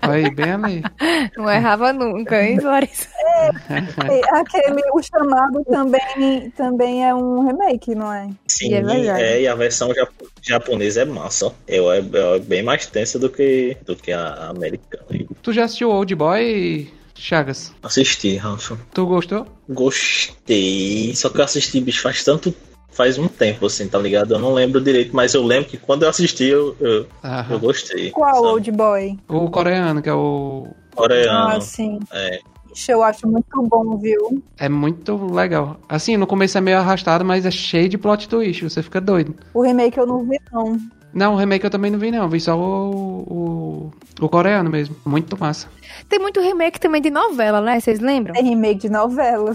Aí, 0.02 0.34
bem 0.34 0.52
ali. 0.52 0.82
Não 1.36 1.50
errava 1.50 1.92
nunca, 1.92 2.42
hein, 2.42 2.58
Larissa? 2.60 3.08
E 4.10 4.22
aquele, 4.34 4.82
o 4.92 5.02
chamado 5.02 5.64
também, 5.64 6.50
também 6.56 7.06
é 7.08 7.14
um 7.14 7.46
remake, 7.46 7.94
não 7.94 8.12
é? 8.12 8.28
Sim, 8.60 8.72
E 8.72 9.08
é 9.08 9.22
é, 9.22 9.40
e 9.42 9.48
a 9.48 9.54
versão 9.54 9.92
japo- 9.94 10.28
japonesa 10.42 11.00
é 11.00 11.04
massa, 11.06 11.46
ó. 11.46 11.52
Eu, 11.66 11.90
é, 11.90 11.98
é 11.98 12.38
bem 12.40 12.62
mais 12.62 12.84
tensa 12.86 13.18
do 13.18 13.30
que, 13.30 13.74
do 13.86 13.96
que 13.96 14.12
a 14.12 14.48
americana. 14.50 15.04
Tu 15.42 15.52
já 15.52 15.64
assistiu 15.64 15.90
Old 15.90 16.14
Boy, 16.14 16.92
Chagas? 17.14 17.72
Assisti, 17.82 18.36
Rafa. 18.36 18.78
Tu 18.92 19.06
gostou? 19.06 19.46
Gostei. 19.68 21.14
Só 21.14 21.30
que 21.30 21.38
eu 21.40 21.44
assisti, 21.44 21.80
bicho, 21.80 22.02
faz 22.02 22.22
tanto. 22.22 22.54
Faz 22.92 23.16
um 23.18 23.28
tempo, 23.28 23.66
assim, 23.66 23.88
tá 23.88 23.98
ligado? 23.98 24.34
Eu 24.34 24.38
não 24.40 24.52
lembro 24.52 24.80
direito, 24.80 25.14
mas 25.14 25.32
eu 25.32 25.42
lembro 25.44 25.70
que 25.70 25.78
quando 25.78 26.02
eu 26.02 26.08
assisti, 26.08 26.44
eu, 26.44 26.76
eu, 26.80 27.06
eu 27.48 27.58
gostei. 27.60 28.10
Qual 28.10 28.34
sabe? 28.34 28.46
Old 28.46 28.70
Boy? 28.72 29.18
O 29.28 29.48
coreano, 29.48 30.02
que 30.02 30.08
é 30.08 30.12
o. 30.12 30.66
Coreano. 30.94 31.56
Ah, 31.56 31.60
sim. 31.60 32.00
É. 32.12 32.40
Ixi, 32.80 32.92
eu 32.92 33.02
acho 33.02 33.28
muito 33.28 33.62
bom, 33.62 33.98
viu? 33.98 34.42
É 34.58 34.66
muito 34.66 35.14
legal. 35.26 35.76
Assim, 35.86 36.16
no 36.16 36.26
começo 36.26 36.56
é 36.56 36.62
meio 36.62 36.78
arrastado, 36.78 37.22
mas 37.22 37.44
é 37.44 37.50
cheio 37.50 37.90
de 37.90 37.98
plot 37.98 38.26
twist. 38.26 38.64
Você 38.64 38.82
fica 38.82 38.98
doido. 39.00 39.34
O 39.52 39.60
remake 39.60 39.98
eu 39.98 40.06
não 40.06 40.24
vi, 40.24 40.40
não. 40.50 40.78
Não, 41.12 41.34
o 41.34 41.36
remake 41.36 41.64
eu 41.64 41.70
também 41.70 41.90
não 41.90 41.98
vi, 41.98 42.10
não. 42.10 42.26
Vi 42.26 42.40
só 42.40 42.56
o, 42.58 43.90
o, 44.20 44.24
o 44.24 44.28
coreano 44.30 44.70
mesmo. 44.70 44.96
Muito 45.04 45.38
massa. 45.38 45.68
Tem 46.08 46.18
muito 46.18 46.40
remake 46.40 46.80
também 46.80 47.02
de 47.02 47.10
novela, 47.10 47.60
né? 47.60 47.78
Vocês 47.78 48.00
lembram? 48.00 48.34
É 48.34 48.40
remake 48.40 48.80
de 48.80 48.88
novela. 48.88 49.54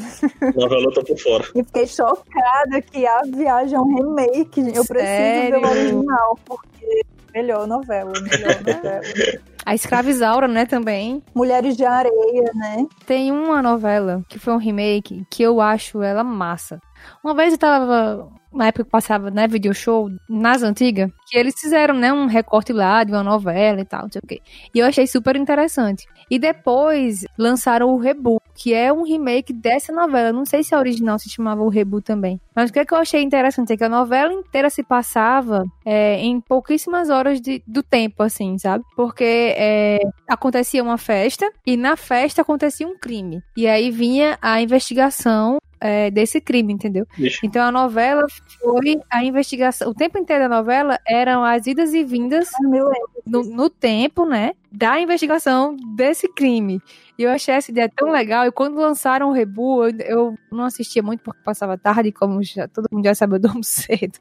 Novela 0.56 0.84
eu 0.84 0.94
tô 0.94 1.04
por 1.04 1.18
fora. 1.18 1.46
E 1.56 1.64
fiquei 1.64 1.88
chocada 1.88 2.80
que 2.80 3.08
a 3.08 3.24
viagem 3.24 3.76
é 3.76 3.82
um 3.82 3.96
remake. 3.96 4.60
Eu 4.60 4.86
preciso 4.86 4.88
ver 4.88 5.56
o 5.56 5.62
Sério? 5.62 5.68
original, 5.68 6.40
porque 6.46 7.02
melhor 7.34 7.66
novela, 7.66 8.12
melhor 8.22 8.62
novela. 8.62 9.02
A 9.66 9.74
Escravizaura, 9.74 10.48
né, 10.48 10.66
também. 10.66 11.24
Mulheres 11.34 11.76
de 11.76 11.84
Areia, 11.84 12.52
né? 12.54 12.86
Tem 13.06 13.32
uma 13.32 13.62
novela 13.62 14.24
que 14.30 14.38
foi 14.38 14.54
um 14.54 14.58
remake 14.58 15.26
que 15.30 15.42
eu 15.42 15.60
acho 15.60 16.04
ela 16.04 16.24
massa. 16.24 16.80
Uma 17.24 17.34
vez 17.34 17.54
eu 17.54 17.58
tava, 17.58 18.30
na 18.56 18.68
época 18.68 18.86
que 18.86 18.90
passava, 18.92 19.30
né, 19.30 19.48
video 19.48 19.74
show, 19.74 20.10
nas 20.30 20.64
antigas, 20.64 21.12
que 21.28 21.38
eles 21.38 21.54
fizeram, 21.60 21.96
né, 21.96 22.12
um 22.14 22.26
recorte 22.28 22.72
lá 22.74 23.04
de 23.04 23.12
uma 23.12 23.24
novela 23.24 23.82
e 23.82 23.86
tal, 23.86 24.04
não 24.04 24.12
sei 24.12 24.22
o 24.24 24.28
quê. 24.28 24.42
E 24.74 24.80
eu 24.80 24.86
achei 24.86 25.06
super 25.08 25.36
interessante. 25.36 26.06
E 26.30 26.40
depois 26.40 27.24
lançaram 27.38 27.90
o 27.94 27.98
Reboot, 28.00 28.42
que 28.56 28.74
é 28.74 28.92
um 28.92 29.04
remake 29.04 29.54
dessa 29.54 29.92
novela. 29.94 30.32
Não 30.32 30.46
sei 30.46 30.64
se 30.64 30.74
a 30.74 30.80
original 30.80 31.20
se 31.20 31.30
chamava 31.30 31.62
o 31.62 31.70
Reboot 31.70 32.04
também. 32.04 32.40
Mas 32.56 32.70
o 32.70 32.74
que, 32.74 32.80
é 32.80 32.86
que 32.86 32.94
eu 32.94 32.98
achei 32.98 33.22
interessante 33.22 33.74
é 33.74 33.78
que 33.78 33.84
a 33.84 33.90
novela 33.90 34.34
inteira 34.34 34.70
se 34.70 34.82
passava 34.82 35.64
é, 35.86 36.18
em 36.22 36.40
pouquíssimas 36.42 37.10
horas 37.10 37.40
de- 37.42 37.62
do 37.68 37.84
tempo, 37.84 38.24
assim, 38.24 38.58
sabe? 38.58 38.84
Porque 38.96 39.54
é, 39.58 40.00
acontecia 40.28 40.82
uma 40.82 40.98
festa 40.98 41.48
e 41.66 41.76
na 41.78 41.96
festa 41.96 42.42
acontecia 42.42 42.88
um 42.88 42.98
crime. 42.98 43.42
E 43.56 43.68
aí 43.68 43.92
vinha 43.92 44.38
a 44.42 44.60
investigação 44.62 45.58
é, 45.80 46.10
desse 46.12 46.40
crime, 46.42 46.74
entendeu? 46.74 47.06
Então 47.46 47.64
a 47.64 47.72
novela 47.72 48.26
foi 48.60 49.00
a 49.10 49.24
investigação. 49.24 49.90
O 49.90 49.94
tempo 49.94 50.18
inteiro 50.18 50.44
da 50.44 50.56
novela 50.56 51.00
eram 51.08 51.44
as 51.44 51.68
idas 51.68 51.94
e 51.94 52.04
vindas 52.04 52.50
lembro. 52.62 52.92
no, 53.26 53.44
no 53.44 53.70
tempo, 53.70 54.26
né? 54.26 54.54
Da 54.72 55.00
investigação 55.00 55.76
desse 55.96 56.28
crime. 56.28 56.82
E 57.18 57.24
eu 57.24 57.32
achei 57.32 57.54
essa 57.54 57.72
ideia 57.72 57.90
tão 57.94 58.12
legal. 58.12 58.46
E 58.46 58.52
quando 58.52 58.78
lançaram 58.78 59.30
o 59.30 59.34
Rebu, 59.34 59.86
eu, 59.86 59.98
eu 60.00 60.38
não 60.52 60.66
assistia 60.66 61.02
muito 61.02 61.22
porque 61.22 61.42
passava 61.44 61.78
tarde, 61.78 62.12
como 62.12 62.44
já, 62.44 62.68
todo 62.68 62.88
mundo 62.92 63.06
já 63.06 63.16
sabe, 63.16 63.36
eu 63.36 63.40
durmo 63.40 63.64
cedo. 63.64 64.20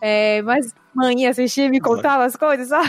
É, 0.00 0.42
mas 0.42 0.74
mãe 0.94 1.26
assistia 1.26 1.64
e 1.64 1.70
me 1.70 1.80
contava 1.80 2.24
as 2.24 2.36
coisas, 2.36 2.68
sabe? 2.68 2.88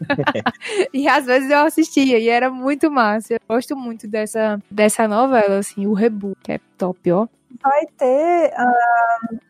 e 0.92 1.08
às 1.08 1.26
vezes 1.26 1.50
eu 1.50 1.58
assistia 1.58 2.18
e 2.18 2.28
era 2.28 2.50
muito 2.50 2.90
massa. 2.90 3.34
Eu 3.34 3.40
gosto 3.48 3.76
muito 3.76 4.06
dessa, 4.08 4.60
dessa 4.70 5.06
novela, 5.08 5.58
assim, 5.58 5.86
o 5.86 5.92
Rebu, 5.92 6.36
que 6.42 6.52
é 6.52 6.60
top, 6.76 7.12
ó. 7.12 7.26
Vai 7.62 7.86
ter 7.96 8.52
a 8.56 8.72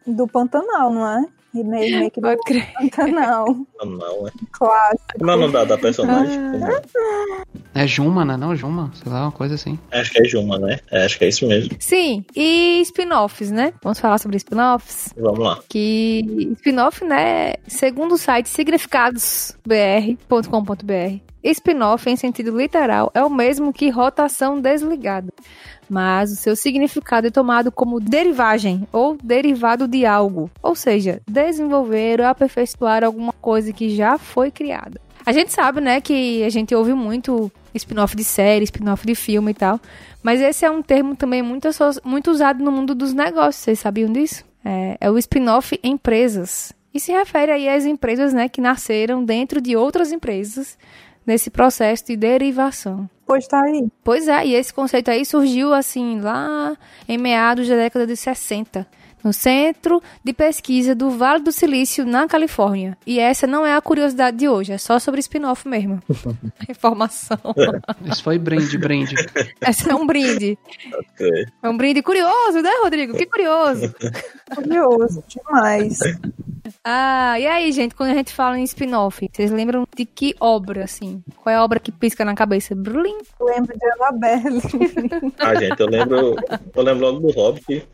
do 0.06 0.28
Pantanal, 0.28 0.92
não 0.92 1.08
é? 1.08 1.26
Remake 1.54 1.92
remake 1.92 2.20
do 2.20 2.22
Pode 2.22 2.42
crer. 2.42 2.72
Pantanal. 2.74 3.46
não, 3.84 4.26
é. 4.26 4.30
Clássico. 4.52 5.18
Como 5.18 5.30
é 5.30 5.34
o 5.34 5.38
nome 5.38 5.66
da, 5.66 5.78
personagem? 5.78 6.38
Ah. 6.38 6.82
É? 7.74 7.84
É 7.84 7.86
Juma, 7.86 8.24
né? 8.24 8.36
Não, 8.36 8.56
Juma, 8.56 8.90
sei 8.94 9.12
lá, 9.12 9.22
uma 9.22 9.32
coisa 9.32 9.54
assim. 9.54 9.78
Acho 9.90 10.10
que 10.10 10.22
é 10.22 10.24
Juma, 10.24 10.58
né? 10.58 10.80
É, 10.90 11.04
acho 11.04 11.18
que 11.18 11.24
é 11.24 11.28
isso 11.28 11.46
mesmo. 11.46 11.76
Sim, 11.78 12.24
e 12.34 12.80
spin-offs, 12.82 13.50
né? 13.50 13.72
Vamos 13.82 14.00
falar 14.00 14.18
sobre 14.18 14.36
spin-offs. 14.36 15.12
Vamos 15.16 15.38
lá. 15.38 15.60
Que 15.68 16.52
spin-off, 16.58 17.04
né? 17.04 17.54
Segundo 17.66 18.14
o 18.14 18.18
site 18.18 18.48
significadosbr.com.br, 18.48 21.20
spin-off 21.50 22.08
em 22.08 22.16
sentido 22.16 22.56
literal 22.56 23.10
é 23.14 23.22
o 23.22 23.30
mesmo 23.30 23.72
que 23.72 23.90
rotação 23.90 24.60
desligada. 24.60 25.32
Mas 25.88 26.32
o 26.32 26.36
seu 26.36 26.56
significado 26.56 27.26
é 27.26 27.30
tomado 27.30 27.70
como 27.70 28.00
derivagem 28.00 28.88
ou 28.90 29.18
derivado 29.22 29.86
de 29.86 30.06
algo, 30.06 30.50
ou 30.62 30.74
seja, 30.74 31.20
desenvolver 31.28 32.20
ou 32.20 32.26
aperfeiçoar 32.26 33.04
alguma 33.04 33.32
coisa 33.32 33.72
que 33.72 33.90
já 33.90 34.16
foi 34.16 34.50
criada. 34.50 35.00
A 35.26 35.32
gente 35.32 35.52
sabe, 35.52 35.80
né, 35.80 36.00
que 36.00 36.42
a 36.44 36.50
gente 36.50 36.74
ouve 36.74 36.92
muito 36.92 37.50
spin-off 37.74 38.14
de 38.14 38.24
série, 38.24 38.64
spin-off 38.64 39.06
de 39.06 39.14
filme 39.14 39.52
e 39.52 39.54
tal, 39.54 39.80
mas 40.22 40.40
esse 40.40 40.64
é 40.64 40.70
um 40.70 40.82
termo 40.82 41.16
também 41.16 41.42
muito, 41.42 41.68
muito 42.04 42.30
usado 42.30 42.62
no 42.62 42.70
mundo 42.70 42.94
dos 42.94 43.12
negócios, 43.12 43.56
vocês 43.56 43.78
sabiam 43.78 44.12
disso? 44.12 44.44
É, 44.64 44.96
é 45.00 45.10
o 45.10 45.18
spin-off 45.18 45.78
empresas. 45.82 46.72
E 46.92 47.00
se 47.00 47.10
refere 47.10 47.50
aí 47.50 47.68
às 47.68 47.84
empresas, 47.84 48.32
né, 48.32 48.48
que 48.48 48.60
nasceram 48.60 49.24
dentro 49.24 49.60
de 49.60 49.76
outras 49.76 50.12
empresas 50.12 50.78
nesse 51.26 51.50
processo 51.50 52.06
de 52.06 52.16
derivação. 52.16 53.08
Pois 53.26 53.46
tá 53.46 53.62
aí. 53.62 53.88
Pois 54.02 54.28
é, 54.28 54.46
e 54.46 54.54
esse 54.54 54.72
conceito 54.72 55.10
aí 55.10 55.24
surgiu 55.24 55.72
assim 55.72 56.20
lá 56.20 56.76
em 57.08 57.16
meados 57.16 57.68
da 57.68 57.76
década 57.76 58.06
de 58.06 58.16
60 58.16 58.86
no 59.24 59.32
Centro 59.32 60.02
de 60.22 60.34
Pesquisa 60.34 60.94
do 60.94 61.10
Vale 61.10 61.42
do 61.42 61.50
Silício, 61.50 62.04
na 62.04 62.28
Califórnia. 62.28 62.96
E 63.06 63.18
essa 63.18 63.46
não 63.46 63.64
é 63.64 63.74
a 63.74 63.80
curiosidade 63.80 64.36
de 64.36 64.48
hoje, 64.48 64.72
é 64.72 64.78
só 64.78 64.98
sobre 64.98 65.20
spin-off 65.20 65.66
mesmo. 65.66 66.00
Informação. 66.68 67.38
Isso 68.04 68.22
foi 68.22 68.38
brinde, 68.38 68.76
brinde. 68.76 69.14
Essa 69.62 69.92
é 69.92 69.94
um 69.94 70.06
brinde. 70.06 70.58
Okay. 70.92 71.46
É 71.62 71.68
um 71.68 71.76
brinde 71.76 72.02
curioso, 72.02 72.60
né, 72.60 72.70
Rodrigo? 72.82 73.16
Que 73.16 73.24
curioso. 73.24 73.94
curioso, 74.54 75.24
demais. 75.26 75.98
Ah, 76.82 77.38
e 77.38 77.46
aí, 77.46 77.72
gente, 77.72 77.94
quando 77.94 78.10
a 78.10 78.14
gente 78.14 78.32
fala 78.32 78.58
em 78.58 78.64
spin-off, 78.64 79.28
vocês 79.32 79.50
lembram 79.50 79.86
de 79.94 80.04
que 80.04 80.34
obra, 80.40 80.84
assim? 80.84 81.22
Qual 81.36 81.52
é 81.52 81.56
a 81.56 81.64
obra 81.64 81.78
que 81.78 81.92
pisca 81.92 82.24
na 82.24 82.34
cabeça? 82.34 82.74
Brulin? 82.74 83.18
Lembro 83.40 83.76
de 83.76 83.86
Annabelle. 83.92 84.60
ah, 85.38 85.54
gente, 85.54 85.80
eu 85.80 85.86
lembro, 85.86 86.36
eu 86.74 86.82
lembro 86.82 87.06
logo 87.06 87.20
do 87.20 87.30
Hobbit. 87.32 87.86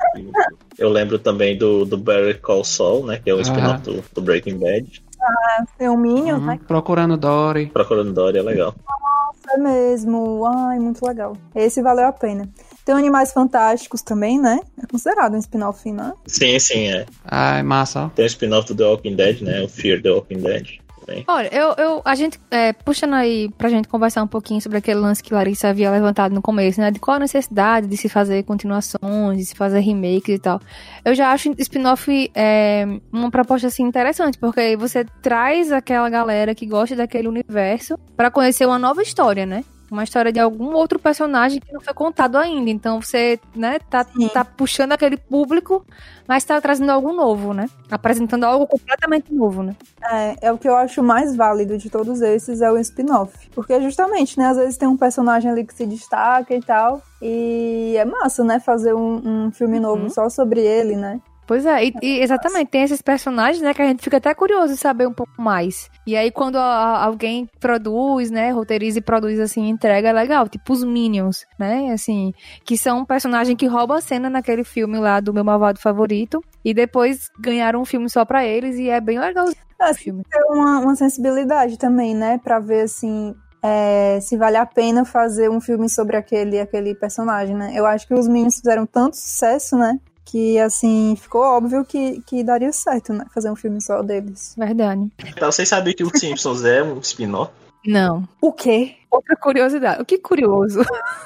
Eu 0.79 0.89
lembro 0.89 1.19
também 1.19 1.59
do, 1.59 1.85
do 1.85 1.99
Barry 1.99 2.35
Call 2.35 2.65
Saul, 2.65 3.07
né? 3.07 3.19
Que 3.19 3.31
é 3.31 3.35
o 3.35 3.41
spin-off 3.41 3.83
do, 3.83 4.05
do, 4.13 4.23
Breaking 4.23 4.59
Bad. 4.59 5.03
Ah, 5.21 5.65
filminho, 5.77 6.37
uhum, 6.37 6.47
né? 6.47 6.61
Procurando 6.67 7.17
Dory. 7.17 7.67
Procurando 7.67 8.13
Dory 8.13 8.39
é 8.39 8.43
legal. 8.43 8.75
Nossa, 8.89 9.55
é 9.55 9.59
mesmo. 9.59 10.47
Ai, 10.47 10.79
muito 10.79 11.05
legal. 11.05 11.37
Esse 11.55 11.83
valeu 11.83 12.07
a 12.07 12.13
pena. 12.13 12.49
Tem 12.85 12.95
Animais 12.95 13.33
Fantásticos 13.33 14.03
também, 14.03 14.41
né? 14.41 14.61
É 14.83 14.87
considerado 14.87 15.35
um 15.35 15.39
spin-off, 15.39 15.91
né? 15.93 16.13
Sim, 16.27 16.59
sim, 16.59 16.89
é. 16.89 17.07
Ah, 17.25 17.59
é 17.59 17.63
massa. 17.63 18.11
Tem 18.15 18.25
o 18.25 18.27
spin-off 18.27 18.69
do 18.69 18.77
The 18.77 18.85
Walking 18.85 19.17
Dead, 19.17 19.43
né? 19.43 19.63
O 19.63 19.69
Fear 19.69 20.03
the 20.03 20.11
Walking 20.11 20.39
Dead. 20.39 20.81
Olha, 21.27 21.49
eu, 21.53 21.75
eu, 21.77 22.03
a 22.05 22.15
gente, 22.15 22.39
é, 22.51 22.73
puxando 22.73 23.15
aí 23.15 23.51
pra 23.59 23.69
gente 23.69 23.89
conversar 23.89 24.23
um 24.23 24.27
pouquinho 24.27 24.61
sobre 24.61 24.79
aquele 24.79 25.01
lance 25.01 25.23
que 25.23 25.35
Larissa 25.35 25.69
havia 25.69 25.91
levantado 25.91 26.33
no 26.33 26.43
começo, 26.43 26.81
né? 26.81 26.91
De 26.91 26.99
qual 26.99 27.17
a 27.17 27.21
necessidade 27.21 27.87
de 27.87 27.97
se 27.97 28.09
fazer 28.09 28.43
continuações, 28.45 29.39
de 29.39 29.45
se 29.45 29.55
fazer 29.55 29.81
remakes 29.81 30.37
e 30.37 30.39
tal. 30.39 30.61
Eu 31.05 31.15
já 31.15 31.33
acho 31.33 31.53
spin-off 31.59 32.31
é, 32.35 32.87
uma 33.13 33.31
proposta, 33.31 33.67
assim, 33.67 33.83
interessante, 33.83 34.39
porque 34.39 34.77
você 34.77 35.05
traz 35.23 35.73
aquela 35.73 36.09
galera 36.09 36.55
que 36.55 36.67
gosta 36.67 36.95
daquele 36.95 37.29
universo 37.29 37.99
para 38.17 38.31
conhecer 38.31 38.67
uma 38.67 38.79
nova 38.79 39.03
história, 39.03 39.45
né? 39.45 39.65
Uma 39.91 40.05
história 40.05 40.33
de 40.33 40.39
algum 40.39 40.73
outro 40.75 40.99
personagem 40.99 41.61
que 41.61 41.73
não 41.73 41.81
foi 41.81 41.93
contado 41.93 42.37
ainda. 42.37 42.71
Então 42.71 43.03
você, 43.03 43.41
né, 43.55 43.79
tá, 43.91 44.07
tá 44.33 44.45
puxando 44.45 44.93
aquele 44.93 45.17
público, 45.17 45.85
mas 46.29 46.45
tá 46.45 46.61
trazendo 46.61 46.91
algo 46.91 47.13
novo, 47.13 47.53
né? 47.53 47.67
Apresentando 47.91 48.45
algo 48.45 48.67
completamente 48.67 49.35
novo, 49.35 49.63
né? 49.63 49.75
É, 50.03 50.49
é 50.49 50.53
o 50.53 50.59
que 50.59 50.69
eu 50.69 50.77
acho 50.77 51.03
mais 51.03 51.35
válido 51.35 51.77
de 51.77 51.91
todos 51.91 52.23
esses 52.23 52.61
é 52.61 52.71
o 52.71 52.79
spin-off. 52.79 53.51
Porque 53.51 53.81
justamente, 53.81 54.39
né, 54.39 54.47
às 54.47 54.57
vezes 54.57 54.77
tem 54.77 54.89
um 54.89 54.97
personagem 54.97 55.51
ali 55.51 55.65
que 55.65 55.75
se 55.75 55.87
destaca 55.87 56.55
e 56.55 56.61
tal. 56.61 57.03
E 57.21 57.95
é 57.97 58.05
massa, 58.05 58.45
né, 58.45 58.61
fazer 58.61 58.95
um, 58.95 59.47
um 59.47 59.51
filme 59.51 59.81
novo 59.81 60.05
uhum. 60.05 60.11
só 60.11 60.29
sobre 60.29 60.61
ele, 60.61 60.95
né? 60.95 61.21
Pois 61.51 61.67
é, 61.67 61.85
e, 61.85 61.93
e, 62.01 62.21
exatamente, 62.21 62.69
tem 62.69 62.85
esses 62.85 63.03
personagens, 63.03 63.61
né, 63.61 63.75
que 63.75 63.83
a 63.83 63.85
gente 63.85 64.05
fica 64.05 64.19
até 64.19 64.33
curioso 64.33 64.73
de 64.73 64.79
saber 64.79 65.09
um 65.09 65.13
pouco 65.13 65.33
mais. 65.43 65.91
E 66.07 66.17
aí, 66.17 66.31
quando 66.31 66.55
a, 66.55 67.03
alguém 67.03 67.51
produz, 67.59 68.31
né, 68.31 68.53
roteiriza 68.53 69.01
e 69.01 69.03
produz, 69.03 69.41
assim, 69.41 69.69
entrega, 69.69 70.11
é 70.11 70.13
legal. 70.13 70.49
Tipo 70.49 70.73
os 70.73 70.85
Minions, 70.85 71.45
né, 71.59 71.91
assim, 71.91 72.33
que 72.65 72.79
são 72.79 73.01
um 73.01 73.05
personagem 73.05 73.57
que 73.57 73.67
rouba 73.67 73.97
a 73.97 74.01
cena 74.01 74.31
naquele 74.31 74.63
filme 74.63 74.97
lá 75.01 75.19
do 75.19 75.35
meu 75.35 75.43
malvado 75.43 75.81
favorito. 75.81 76.41
E 76.65 76.73
depois 76.73 77.29
ganharam 77.41 77.81
um 77.81 77.85
filme 77.85 78.09
só 78.09 78.25
pra 78.25 78.47
eles 78.47 78.77
e 78.77 78.89
é 78.89 79.01
bem 79.01 79.19
legal 79.19 79.47
o 79.49 79.95
filme. 79.95 80.23
Tem 80.31 80.45
uma, 80.51 80.79
uma 80.79 80.95
sensibilidade 80.95 81.77
também, 81.77 82.15
né, 82.15 82.39
pra 82.39 82.61
ver, 82.61 82.83
assim, 82.83 83.35
é, 83.61 84.21
se 84.21 84.37
vale 84.37 84.57
a 84.57 84.65
pena 84.65 85.05
fazer 85.05 85.51
um 85.51 85.61
filme 85.61 85.89
sobre 85.89 86.17
aquele, 86.17 86.61
aquele 86.61 86.95
personagem, 86.95 87.57
né? 87.57 87.73
Eu 87.75 87.87
acho 87.87 88.07
que 88.07 88.15
os 88.15 88.29
Minions 88.29 88.55
fizeram 88.59 88.87
tanto 88.87 89.17
sucesso, 89.17 89.77
né? 89.77 89.99
Que, 90.25 90.59
assim, 90.59 91.17
ficou 91.17 91.43
óbvio 91.43 91.85
que, 91.85 92.21
que 92.23 92.45
daria 92.45 92.73
certo, 92.73 93.13
né? 93.13 93.25
Fazer 93.35 93.51
um 93.51 93.57
filme 93.57 93.81
só 93.81 94.03
deles. 94.03 94.55
Verdade. 94.57 95.09
Então, 95.27 95.51
vocês 95.51 95.69
sabiam 95.69 95.95
que 95.95 96.05
o 96.05 96.17
Simpsons 96.17 96.65
é 96.65 96.83
um 96.83 96.99
spin-off? 97.01 97.53
Não. 97.85 98.29
O 98.41 98.53
quê? 98.53 98.97
Outra 99.11 99.35
curiosidade. 99.37 100.03
O 100.03 100.05
que 100.05 100.19
curioso? 100.19 100.81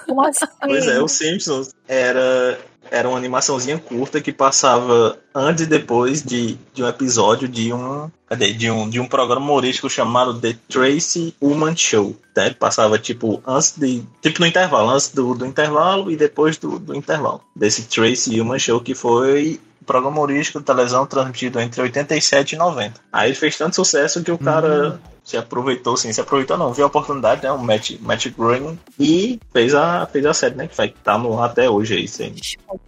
Como 0.07 0.25
assim? 0.25 0.47
Pois 0.61 0.87
é, 0.87 1.01
o 1.01 1.09
Simpsons 1.09 1.75
era 1.87 2.59
era 2.91 3.09
uma 3.09 3.19
animaçãozinha 3.19 3.79
curta 3.79 4.21
que 4.21 4.33
passava 4.33 5.19
antes 5.35 5.65
e 5.65 5.67
depois 5.67 6.23
de, 6.23 6.59
de 6.73 6.83
um 6.83 6.89
episódio 6.89 7.49
de 7.49 7.73
um, 7.73 8.11
de 8.57 8.71
um 8.71 8.89
de 8.89 9.01
um 9.01 9.07
programa 9.07 9.45
humorístico 9.45 9.89
chamado 9.89 10.39
The 10.41 10.57
Tracy 10.69 11.35
Ullman 11.41 11.77
Show. 11.77 12.17
Né? 12.37 12.51
Passava 12.51 12.99
tipo 12.99 13.43
antes 13.47 13.75
de 13.77 14.03
tipo 14.21 14.41
no 14.41 14.47
intervalo, 14.47 14.91
antes 14.91 15.09
do, 15.09 15.35
do 15.35 15.47
intervalo 15.47 16.11
e 16.11 16.17
depois 16.17 16.57
do, 16.57 16.79
do 16.79 16.95
intervalo 16.95 17.41
desse 17.55 17.83
Tracy 17.85 18.41
Ullman 18.41 18.59
Show 18.59 18.81
que 18.81 18.95
foi 18.95 19.61
programa 19.85 20.17
humorístico 20.17 20.59
de 20.59 20.65
televisão 20.65 21.07
transmitido 21.07 21.61
entre 21.61 21.81
87 21.81 22.53
e 22.53 22.59
90. 22.59 23.01
Aí 23.13 23.29
ele 23.29 23.35
fez 23.35 23.57
tanto 23.57 23.77
sucesso 23.77 24.23
que 24.23 24.31
o 24.31 24.39
cara 24.39 24.91
uhum. 24.91 24.99
se 25.23 25.37
aproveitou, 25.37 25.97
sim, 25.97 26.13
se 26.13 26.21
aproveitou 26.21 26.57
não, 26.57 26.73
viu 26.73 26.85
a 26.85 26.89
oportunidade, 26.89 27.43
né, 27.43 27.51
o 27.53 27.59
Matt, 27.59 27.93
Matt 28.01 28.29
Groening, 28.29 28.79
e 28.99 29.41
fez 29.53 29.75
a, 29.75 30.07
fez 30.07 30.25
a 30.27 30.35
série, 30.35 30.55
né, 30.55 30.67
que 30.67 30.77
vai 30.77 30.89
estar 30.89 31.13
tá 31.13 31.19
no 31.19 31.43
até 31.43 31.69
hoje 31.69 31.95
aí, 31.95 32.09
sim. 32.09 32.35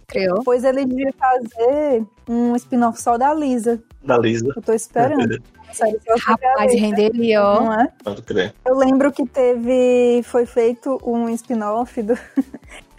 Creu. 0.07 0.41
Pois 0.43 0.63
ele 0.63 0.85
devia 0.85 1.13
fazer 1.17 2.05
um 2.27 2.55
spin-off 2.55 3.01
só 3.01 3.17
da 3.17 3.33
Lisa. 3.33 3.81
Da 4.03 4.17
Lisa. 4.17 4.51
Eu 4.55 4.61
tô 4.61 4.73
esperando. 4.73 5.41
Sério, 5.71 5.99
Rapaz, 6.21 6.73
renderia, 6.73 7.43
ó. 7.43 7.61
Não 7.61 7.73
é? 7.73 7.89
Pode 8.03 8.21
crer. 8.21 8.53
Eu 8.65 8.77
lembro 8.77 9.11
que 9.11 9.25
teve. 9.27 10.23
Foi 10.23 10.45
feito 10.45 10.99
um 11.03 11.29
spin-off 11.29 12.01
do, 12.01 12.17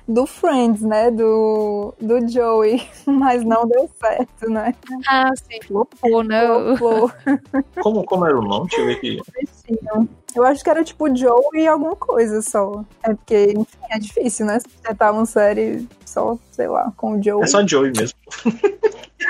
do 0.09 0.27
Friends, 0.27 0.81
né? 0.81 1.11
Do, 1.11 1.95
do 2.01 2.27
Joey, 2.27 2.83
mas 3.07 3.45
não 3.45 3.69
deu 3.69 3.89
certo, 4.01 4.49
né? 4.49 4.75
Ah, 5.07 5.31
sim, 5.37 5.61
flopou, 5.67 6.25
né? 6.25 6.47
Flopou. 6.79 7.13
Como, 7.83 8.05
como 8.05 8.27
era 8.27 8.39
o 8.39 8.43
nome? 8.43 8.69
Deixa 8.69 8.83
eu 8.83 8.87
ver 8.87 8.97
aqui. 8.97 9.21
Eu 10.35 10.45
acho 10.45 10.65
que 10.65 10.71
era 10.71 10.83
tipo 10.83 11.15
Joey 11.15 11.63
e 11.63 11.69
alguma 11.69 11.95
coisa 11.95 12.41
só. 12.43 12.85
É 13.03 13.15
porque, 13.15 13.53
enfim, 13.57 13.79
é 13.91 13.99
difícil, 13.99 14.47
né? 14.47 14.59
Se 14.59 14.69
tentar 14.83 15.13
uma 15.13 15.27
série 15.27 15.87
só, 16.05 16.39
sei 16.51 16.69
lá, 16.69 16.93
com 16.97 17.19
o 17.19 17.23
Joey. 17.23 17.45
É 17.45 17.47
só 17.47 17.67
Joey 17.67 17.93
mesmo. 17.93 18.19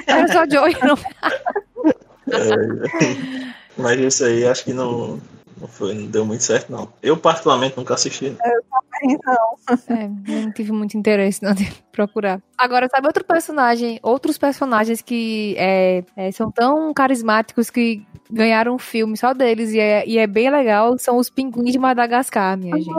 é 0.07 0.29
só 0.29 0.45
Joey, 0.49 0.77
não. 0.83 0.97
é, 2.33 3.53
mas 3.77 4.01
isso 4.01 4.25
aí 4.25 4.47
acho 4.47 4.65
que 4.65 4.73
não, 4.73 5.21
não, 5.61 5.69
foi, 5.69 5.95
não 5.95 6.07
deu 6.07 6.25
muito 6.25 6.43
certo, 6.43 6.71
não. 6.71 6.89
Eu, 7.03 7.17
particularmente, 7.17 7.77
nunca 7.77 7.95
assisti. 7.95 8.27
Eu 8.27 8.63
também 8.71 9.19
não. 9.25 9.59
É, 9.89 10.09
não 10.43 10.53
tive 10.53 10.73
muito 10.73 10.97
interesse 10.97 11.43
não, 11.43 11.53
de 11.55 11.71
procurar. 11.93 12.41
Agora, 12.57 12.89
sabe 12.89 13.07
outro 13.07 13.25
personagem, 13.25 13.99
outros 14.03 14.39
personagens 14.39 15.03
que 15.03 15.55
é, 15.59 16.05
é, 16.17 16.33
são 16.33 16.51
tão 16.51 16.93
carismáticos 16.95 17.71
que 17.71 18.07
ganharam 18.31 18.75
um 18.75 18.79
filme 18.79 19.17
só 19.17 19.33
deles 19.33 19.71
e 19.73 19.79
é, 19.79 20.07
e 20.07 20.19
é 20.19 20.27
bem 20.27 20.51
legal, 20.51 20.99
são 20.99 21.17
os 21.17 21.31
pinguins 21.31 21.73
de 21.73 21.79
Madagascar, 21.79 22.57
minha 22.57 22.77
gente. 22.77 22.91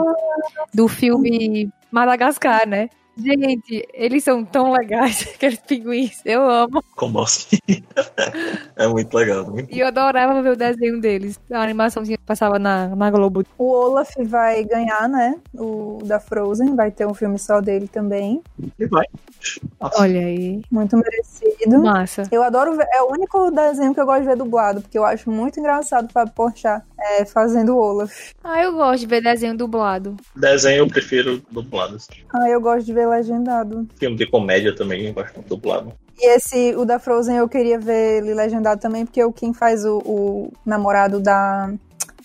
Do 0.72 0.88
filme 0.88 1.70
Madagascar, 1.90 2.66
né? 2.68 2.88
Gente, 3.16 3.86
eles 3.92 4.24
são 4.24 4.44
tão 4.44 4.72
legais, 4.72 5.28
aqueles 5.34 5.58
pinguins. 5.60 6.22
Eu 6.24 6.48
amo. 6.48 6.82
Como 6.96 7.20
assim? 7.20 7.58
É 8.80 8.88
muito 8.88 9.14
legal. 9.14 9.44
Muito. 9.44 9.74
E 9.74 9.78
eu 9.78 9.86
adorava 9.86 10.40
ver 10.42 10.52
o 10.52 10.56
desenho 10.56 11.00
deles. 11.00 11.38
A 11.52 11.62
animaçãozinha 11.62 12.16
que 12.16 12.24
passava 12.24 12.58
na, 12.58 12.88
na 12.96 13.10
Globo. 13.10 13.44
O 13.58 13.70
Olaf 13.70 14.10
vai 14.24 14.64
ganhar, 14.64 15.06
né? 15.06 15.34
O 15.54 15.98
da 16.04 16.18
Frozen. 16.18 16.74
Vai 16.74 16.90
ter 16.90 17.06
um 17.06 17.12
filme 17.12 17.38
só 17.38 17.60
dele 17.60 17.86
também. 17.86 18.42
E 18.78 18.86
vai. 18.86 19.04
Nossa. 19.80 20.02
Olha 20.02 20.20
aí. 20.20 20.62
Muito 20.70 20.96
merecido. 20.96 21.78
Massa. 21.82 22.22
Eu 22.30 22.42
adoro 22.42 22.76
ver, 22.76 22.86
é 22.92 23.02
o 23.02 23.10
único 23.10 23.50
desenho 23.50 23.94
que 23.94 24.00
eu 24.00 24.06
gosto 24.06 24.22
de 24.22 24.28
ver 24.28 24.36
dublado, 24.36 24.80
porque 24.82 24.98
eu 24.98 25.04
acho 25.04 25.30
muito 25.30 25.58
engraçado 25.58 26.08
o 26.08 26.12
Fábio 26.12 26.34
Porchat 26.34 26.82
é, 26.98 27.24
fazendo 27.24 27.76
Olaf. 27.76 28.32
Ah, 28.44 28.62
eu 28.62 28.72
gosto 28.72 29.00
de 29.00 29.06
ver 29.06 29.22
desenho 29.22 29.56
dublado. 29.56 30.16
Desenho 30.36 30.80
eu 30.80 30.88
prefiro 30.88 31.42
dublado. 31.50 31.96
assim. 31.96 32.22
Ah, 32.32 32.48
eu 32.48 32.60
gosto 32.60 32.86
de 32.86 32.92
ver 32.92 33.08
legendado. 33.08 33.86
Filme 33.98 34.16
de 34.16 34.26
comédia 34.26 34.74
também 34.74 35.06
eu 35.06 35.14
gosto 35.14 35.40
de 35.40 35.48
dublado. 35.48 35.92
E 36.18 36.36
esse, 36.36 36.74
o 36.76 36.84
da 36.84 36.98
Frozen, 36.98 37.36
eu 37.36 37.48
queria 37.48 37.78
ver 37.78 38.18
ele 38.18 38.34
legendado 38.34 38.80
também, 38.80 39.06
porque 39.06 39.24
o 39.24 39.32
quem 39.32 39.54
faz 39.54 39.86
o, 39.86 39.98
o 40.04 40.52
namorado 40.66 41.18
da, 41.18 41.72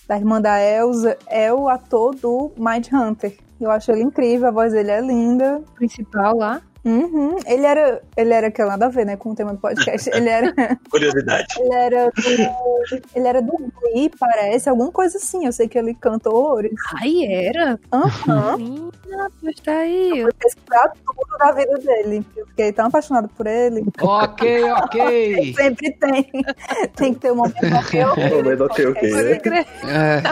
da 0.06 0.16
irmã 0.16 0.40
da 0.40 0.60
Elsa 0.62 1.16
é 1.26 1.50
o 1.52 1.66
ator 1.68 2.14
do 2.14 2.52
Mind 2.58 2.88
Hunter. 2.92 3.34
Eu 3.58 3.70
acho 3.70 3.90
ele 3.90 4.02
incrível, 4.02 4.48
a 4.48 4.50
voz 4.50 4.72
dele 4.74 4.90
é 4.90 5.00
linda. 5.00 5.62
Principal 5.74 6.36
lá. 6.36 6.60
Uhum. 6.86 7.36
Ele 7.46 7.66
era. 7.66 8.00
Ele 8.16 8.32
era 8.32 8.48
que 8.48 8.64
nada 8.64 8.86
a 8.86 8.88
ver, 8.88 9.04
né, 9.04 9.16
com 9.16 9.30
o 9.30 9.34
tema 9.34 9.52
do 9.52 9.58
podcast. 9.58 10.08
Ele 10.08 10.28
era. 10.28 10.54
Curiosidade. 10.88 11.46
Ele 11.58 11.74
era 11.74 12.06
do. 12.10 13.00
Ele 13.14 13.28
era 13.28 13.42
do 13.42 13.52
Glee, 13.80 14.08
parece, 14.16 14.68
alguma 14.68 14.92
coisa 14.92 15.18
assim. 15.18 15.44
Eu 15.44 15.52
sei 15.52 15.66
que 15.66 15.76
ele 15.76 15.94
canta 15.94 16.30
horrores. 16.30 16.70
Ai, 17.02 17.24
era? 17.26 17.76
Aham. 17.92 18.56
Menina, 19.06 19.30
pois 19.40 19.56
tá 19.60 19.78
aí. 19.78 20.22
Vou 20.22 20.32
pesquisar 20.38 20.92
tudo 21.04 21.38
da 21.38 21.52
vida 21.52 21.78
dele. 21.78 22.24
Eu 22.36 22.46
fiquei 22.46 22.72
tão 22.72 22.86
apaixonada 22.86 23.28
por 23.36 23.48
ele. 23.48 23.84
Ok, 24.00 24.70
ok. 24.70 25.54
Sempre 25.58 25.90
tem. 25.92 26.30
Tem 26.94 27.14
que 27.14 27.20
ter 27.20 27.32
um 27.32 27.36
momento 27.36 27.56
ok, 27.64 28.04
ok. 28.04 28.30
Momento 28.30 28.64
ok, 28.64 28.86
ok, 28.86 29.10
Pode 29.10 29.24
né? 29.24 29.38
crer. 29.40 29.66
É, 29.88 30.22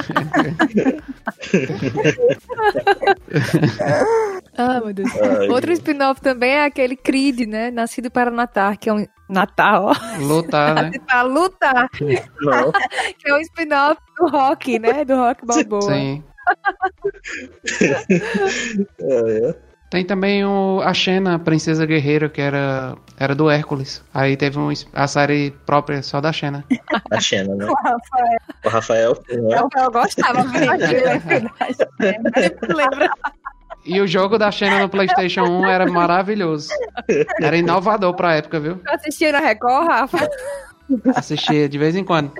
Ah, 4.57 4.81
meu 4.81 4.93
Deus. 4.95 5.11
Ai, 5.21 5.49
Outro 5.49 5.73
spin-off 5.73 6.21
também 6.21 6.44
é 6.49 6.65
aquele 6.65 6.97
Creed, 6.97 7.41
né? 7.41 7.71
Nascido 7.71 8.11
para 8.11 8.31
Natal, 8.31 8.77
que 8.77 8.89
é 8.89 8.93
um. 8.93 9.07
Natal, 9.29 9.87
ó. 9.87 9.95
lutar, 10.19 10.75
né? 10.75 10.93
Para 11.07 11.23
lutar, 11.23 11.89
Não. 12.41 12.73
que 13.19 13.31
é 13.31 13.35
um 13.35 13.41
spin-off 13.41 13.99
do 14.19 14.29
rock, 14.29 14.79
né? 14.79 15.05
Do 15.05 15.17
rock 15.17 15.47
balboa. 15.47 15.83
Sim. 15.83 16.23
É, 19.01 19.49
é. 19.49 19.55
Tem 19.95 20.05
também 20.05 20.45
o, 20.45 20.81
a 20.83 20.93
Xena, 20.93 21.39
Princesa 21.39 21.87
Guerreira, 21.87 22.29
que 22.29 22.41
era, 22.41 22.97
era 23.17 23.33
do 23.33 23.49
Hércules. 23.49 24.03
Aí 24.13 24.37
teve 24.37 24.59
um, 24.59 24.69
a 24.93 25.07
série 25.07 25.53
própria 25.65 26.03
só 26.03 26.21
da 26.21 26.33
Xena. 26.33 26.65
A 27.13 27.21
Xena, 27.21 27.55
né? 27.55 27.67
O 27.71 27.75
Rafael, 27.75 28.39
O 28.65 28.69
Rafael, 28.69 29.13
né? 29.31 29.57
Eu 29.57 29.91
gostava 29.93 30.43
muito. 30.43 30.85
Lembra? 32.75 33.11
E 33.85 34.01
o 34.01 34.07
jogo 34.07 34.39
da 34.39 34.51
Xena 34.51 34.79
no 34.81 34.89
PlayStation 34.89 35.43
1 35.43 35.67
era 35.67 35.87
maravilhoso. 35.87 36.69
Era 37.41 37.57
inovador 37.57 38.15
pra 38.15 38.35
época, 38.35 38.59
viu? 38.59 38.81
Assistia 38.89 39.33
na 39.33 39.41
Record, 39.41 39.87
Rafa? 39.87 40.29
Assistia 41.15 41.69
de 41.69 41.79
vez 41.79 41.95
em 41.97 42.05
quando. 42.05 42.33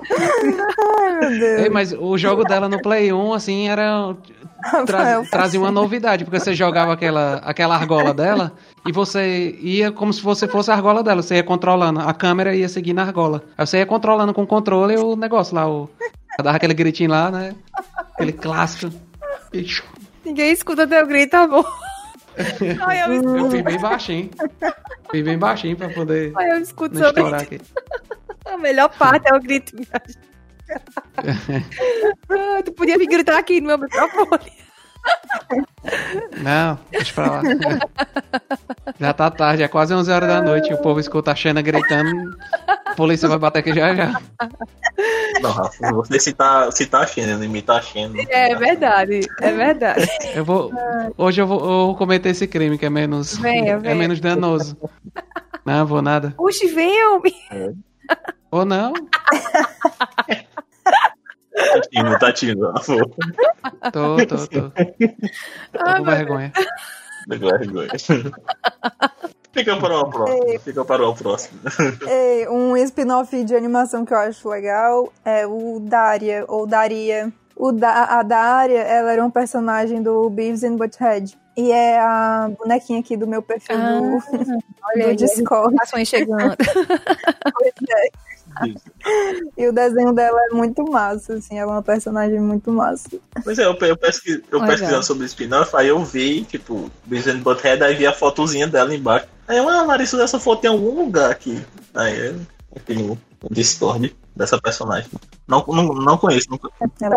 meu 1.19 1.29
Deus. 1.39 1.61
Ei, 1.63 1.69
mas 1.69 1.93
o 1.93 2.17
jogo 2.17 2.43
dela 2.43 2.67
no 2.69 2.81
Play 2.81 3.11
1, 3.13 3.33
assim, 3.33 3.67
era. 3.69 4.15
tra- 4.85 5.23
trazia 5.29 5.59
uma 5.59 5.71
novidade, 5.71 6.23
porque 6.25 6.39
você 6.39 6.53
jogava 6.53 6.93
aquela, 6.93 7.35
aquela 7.37 7.75
argola 7.75 8.13
dela 8.13 8.51
e 8.85 8.91
você 8.91 9.55
ia 9.61 9.91
como 9.91 10.11
se 10.13 10.21
você 10.21 10.47
fosse 10.47 10.71
a 10.71 10.75
argola 10.75 11.03
dela. 11.03 11.21
Você 11.21 11.35
ia 11.35 11.43
controlando, 11.43 11.99
a 11.99 12.13
câmera 12.13 12.55
ia 12.55 12.69
seguindo 12.69 12.99
a 12.99 13.03
argola. 13.03 13.43
Aí 13.57 13.65
você 13.65 13.77
ia 13.79 13.85
controlando 13.85 14.33
com 14.33 14.43
o 14.43 14.47
controle 14.47 14.95
o 14.97 15.15
negócio 15.15 15.55
lá, 15.55 15.67
o. 15.69 15.89
Dava 16.37 16.57
aquele 16.57 16.73
gritinho 16.73 17.09
lá, 17.11 17.31
né? 17.31 17.55
Aquele 18.13 18.33
clássico. 18.33 18.91
Ninguém 20.25 20.51
escuta 20.51 20.87
teu 20.87 21.05
grito, 21.05 21.35
amor. 21.35 21.65
Ai, 22.85 23.03
eu, 23.03 23.13
escuto, 23.13 23.37
Eu 23.37 23.51
fiz 23.51 23.61
bem 23.61 23.79
baixinho. 23.79 24.29
Fiz 25.11 25.23
bem 25.23 25.37
baixinho 25.37 25.77
pra 25.77 25.89
poder 25.89 26.33
ai, 26.35 26.51
eu 26.51 26.61
escuto 26.61 26.97
seu 26.97 27.13
grito. 27.13 27.33
aqui. 27.35 27.61
A 28.45 28.57
melhor 28.57 28.89
parte 28.89 29.27
é 29.31 29.35
o 29.35 29.39
grito. 29.39 29.75
Ah, 32.27 32.63
tu 32.63 32.73
podia 32.73 32.97
vir 32.97 33.07
gritar 33.07 33.37
aqui 33.37 33.61
no 33.61 33.67
meu 33.67 33.77
microfone. 33.77 34.51
Não, 36.37 36.79
deixa 36.91 37.13
pra 37.13 37.31
lá. 37.31 37.41
Já 38.99 39.13
tá 39.13 39.29
tarde, 39.29 39.63
é 39.63 39.67
quase 39.67 39.93
11 39.93 40.11
horas 40.11 40.29
da 40.29 40.41
noite. 40.41 40.73
O 40.73 40.77
povo 40.81 40.99
escuta 40.99 41.31
a 41.31 41.35
Xena 41.35 41.61
gritando. 41.61 42.35
A 42.85 42.95
polícia 42.95 43.27
vai 43.27 43.37
bater 43.37 43.59
aqui 43.59 43.73
já 43.73 43.93
já. 43.93 44.19
Não, 45.41 45.51
Rafa, 45.51 45.91
você 45.93 46.19
citar, 46.19 46.71
citar 46.71 47.03
a 47.03 47.07
Xena, 47.07 47.37
não 47.37 47.43
imitar 47.43 47.77
a 47.77 47.81
Xena. 47.81 48.15
É 48.29 48.55
verdade, 48.55 49.21
é 49.41 49.51
verdade. 49.51 50.07
Eu 50.33 50.43
vou. 50.45 50.71
Hoje 51.17 51.41
eu 51.41 51.47
vou, 51.47 51.59
eu 51.59 51.65
vou 51.87 51.95
cometer 51.95 52.29
esse 52.29 52.47
crime 52.47 52.77
que 52.77 52.85
é 52.85 52.89
menos. 52.89 53.37
Venha, 53.37 53.73
É 53.73 53.77
venha. 53.77 53.95
menos 53.95 54.19
danoso. 54.19 54.77
Não, 55.65 55.85
vou 55.85 56.01
nada. 56.01 56.33
Puxa, 56.37 56.67
venham. 56.73 57.21
Ou 58.51 58.63
não? 58.65 58.93
Tatindo, 61.55 62.19
Tatindo, 62.19 62.71
Rafa. 62.71 62.95
Tô, 63.91 64.17
tô, 64.25 64.47
tô. 64.47 64.71
Tô 65.71 65.95
com 65.97 66.03
vergonha. 66.03 66.51
Vergonha. 67.27 67.89
Fica 69.51 69.77
para 69.77 69.95
uma 69.95 70.09
próxima. 70.09 70.59
Fica 70.59 70.85
para 70.85 71.03
uma 71.03 71.15
próxima. 71.15 71.61
Ei, 72.07 72.47
um 72.49 72.75
spin-off 72.77 73.43
de 73.43 73.55
animação 73.55 74.05
que 74.05 74.13
eu 74.13 74.17
acho 74.17 74.49
legal 74.49 75.11
é 75.23 75.47
o 75.47 75.79
Daria, 75.79 76.43
ou 76.47 76.67
Daria. 76.67 77.31
O 77.55 77.71
da 77.71 78.03
a 78.03 78.21
Daria, 78.21 78.81
ela 78.81 79.13
era 79.13 79.23
um 79.23 79.31
personagem 79.31 80.03
do 80.03 80.29
Beavis 80.29 80.63
and 80.63 80.75
Butthead. 80.75 81.37
E 81.55 81.71
é 81.71 81.97
a 81.97 82.51
bonequinha 82.59 82.99
aqui 82.99 83.15
do 83.15 83.25
meu 83.25 83.41
perfil 83.41 83.77
Ah, 83.77 83.99
do, 84.01 84.21
Olha 84.83 85.03
do 85.05 85.09
aí, 85.11 85.15
Discord. 85.15 85.73
Ações 85.79 86.09
chegando. 86.09 86.53
E 89.57 89.67
o 89.67 89.73
desenho 89.73 90.13
dela 90.13 90.39
é 90.51 90.53
muito 90.53 90.83
massa, 90.89 91.35
assim, 91.35 91.57
ela 91.57 91.71
é 91.71 91.75
uma 91.75 91.83
personagem 91.83 92.39
muito 92.39 92.71
massa. 92.71 93.09
Pois 93.43 93.59
é, 93.59 93.65
eu, 93.65 93.75
eu, 93.79 93.97
pesqui, 93.97 94.43
eu 94.51 94.59
Legal. 94.59 94.67
pesquisando 94.67 95.03
sobre 95.03 95.25
spin-off, 95.25 95.75
aí 95.75 95.87
eu 95.87 96.03
vi, 96.03 96.43
tipo, 96.43 96.91
and 97.11 97.39
Butthead, 97.39 97.83
aí 97.83 97.95
vi 97.95 98.05
a 98.05 98.13
fotozinha 98.13 98.67
dela 98.67 98.93
embaixo. 98.93 99.27
Aí 99.47 99.57
eu, 99.57 99.69
ah, 99.69 99.83
Larissa, 99.83 100.21
essa 100.21 100.39
foto 100.39 100.65
em 100.65 100.69
algum 100.69 101.03
lugar 101.03 101.31
aqui. 101.31 101.61
Aí 101.93 102.27
eu 102.27 102.35
aqui 102.75 102.93
no, 102.93 103.17
Discord 103.49 104.15
dessa 104.35 104.59
personagem. 104.59 105.09
Não, 105.47 105.63
não, 105.67 105.83
não 105.93 106.17
conheço, 106.17 106.49
nunca, 106.49 106.69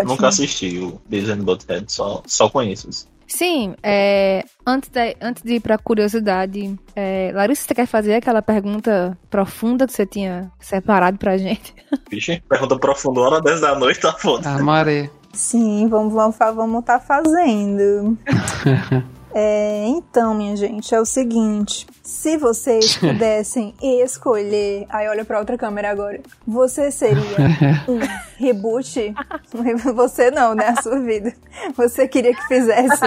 nunca 0.05 0.29
assisti 0.29 0.79
o 0.79 1.01
and 1.13 1.43
Butthead, 1.43 1.91
só, 1.91 2.23
só 2.27 2.49
conheço. 2.49 2.89
isso. 2.89 3.09
Sim, 3.29 3.75
é, 3.83 4.43
antes, 4.67 4.89
de, 4.89 5.17
antes 5.21 5.43
de 5.43 5.57
ir 5.57 5.61
pra 5.61 5.77
curiosidade, 5.77 6.75
é, 6.97 7.31
Larissa, 7.35 7.63
você 7.63 7.75
quer 7.75 7.87
fazer 7.87 8.15
aquela 8.15 8.41
pergunta 8.41 9.17
profunda 9.29 9.87
que 9.87 9.93
você 9.93 10.07
tinha 10.07 10.51
separado 10.59 11.19
pra 11.19 11.37
gente? 11.37 11.75
Vixe, 12.11 12.43
pergunta 12.49 12.79
profunda, 12.79 13.21
hora 13.21 13.41
10 13.41 13.61
da 13.61 13.75
noite, 13.75 14.01
tá 14.01 14.15
foda. 14.15 14.49
A 14.49 14.59
Maria. 14.59 15.11
Sim, 15.35 15.87
vamos 15.89 16.15
vamos 16.15 16.37
vamos 16.39 16.85
tá 16.85 16.99
fazendo. 16.99 18.17
É, 19.35 19.87
então, 19.87 20.35
minha 20.35 20.57
gente, 20.57 20.93
é 20.95 21.01
o 21.01 21.05
seguinte: 21.05 21.87
se 22.09 22.39
vocês 22.39 22.97
pudessem 22.97 23.75
escolher, 23.83 24.87
aí 24.89 25.07
olha 25.09 25.27
pra 25.27 25.39
outra 25.39 25.59
câmera 25.59 25.91
agora, 25.91 26.21
você 26.47 26.91
seria 26.91 27.21
um 27.87 27.99
reboot? 28.39 29.15
Re- 29.63 29.75
Você 29.93 30.31
não, 30.31 30.55
né? 30.55 30.69
A 30.77 30.81
sua 30.83 30.99
vida. 31.01 31.33
Você 31.77 32.09
queria 32.09 32.35
que 32.35 32.47
fizesse 32.47 33.01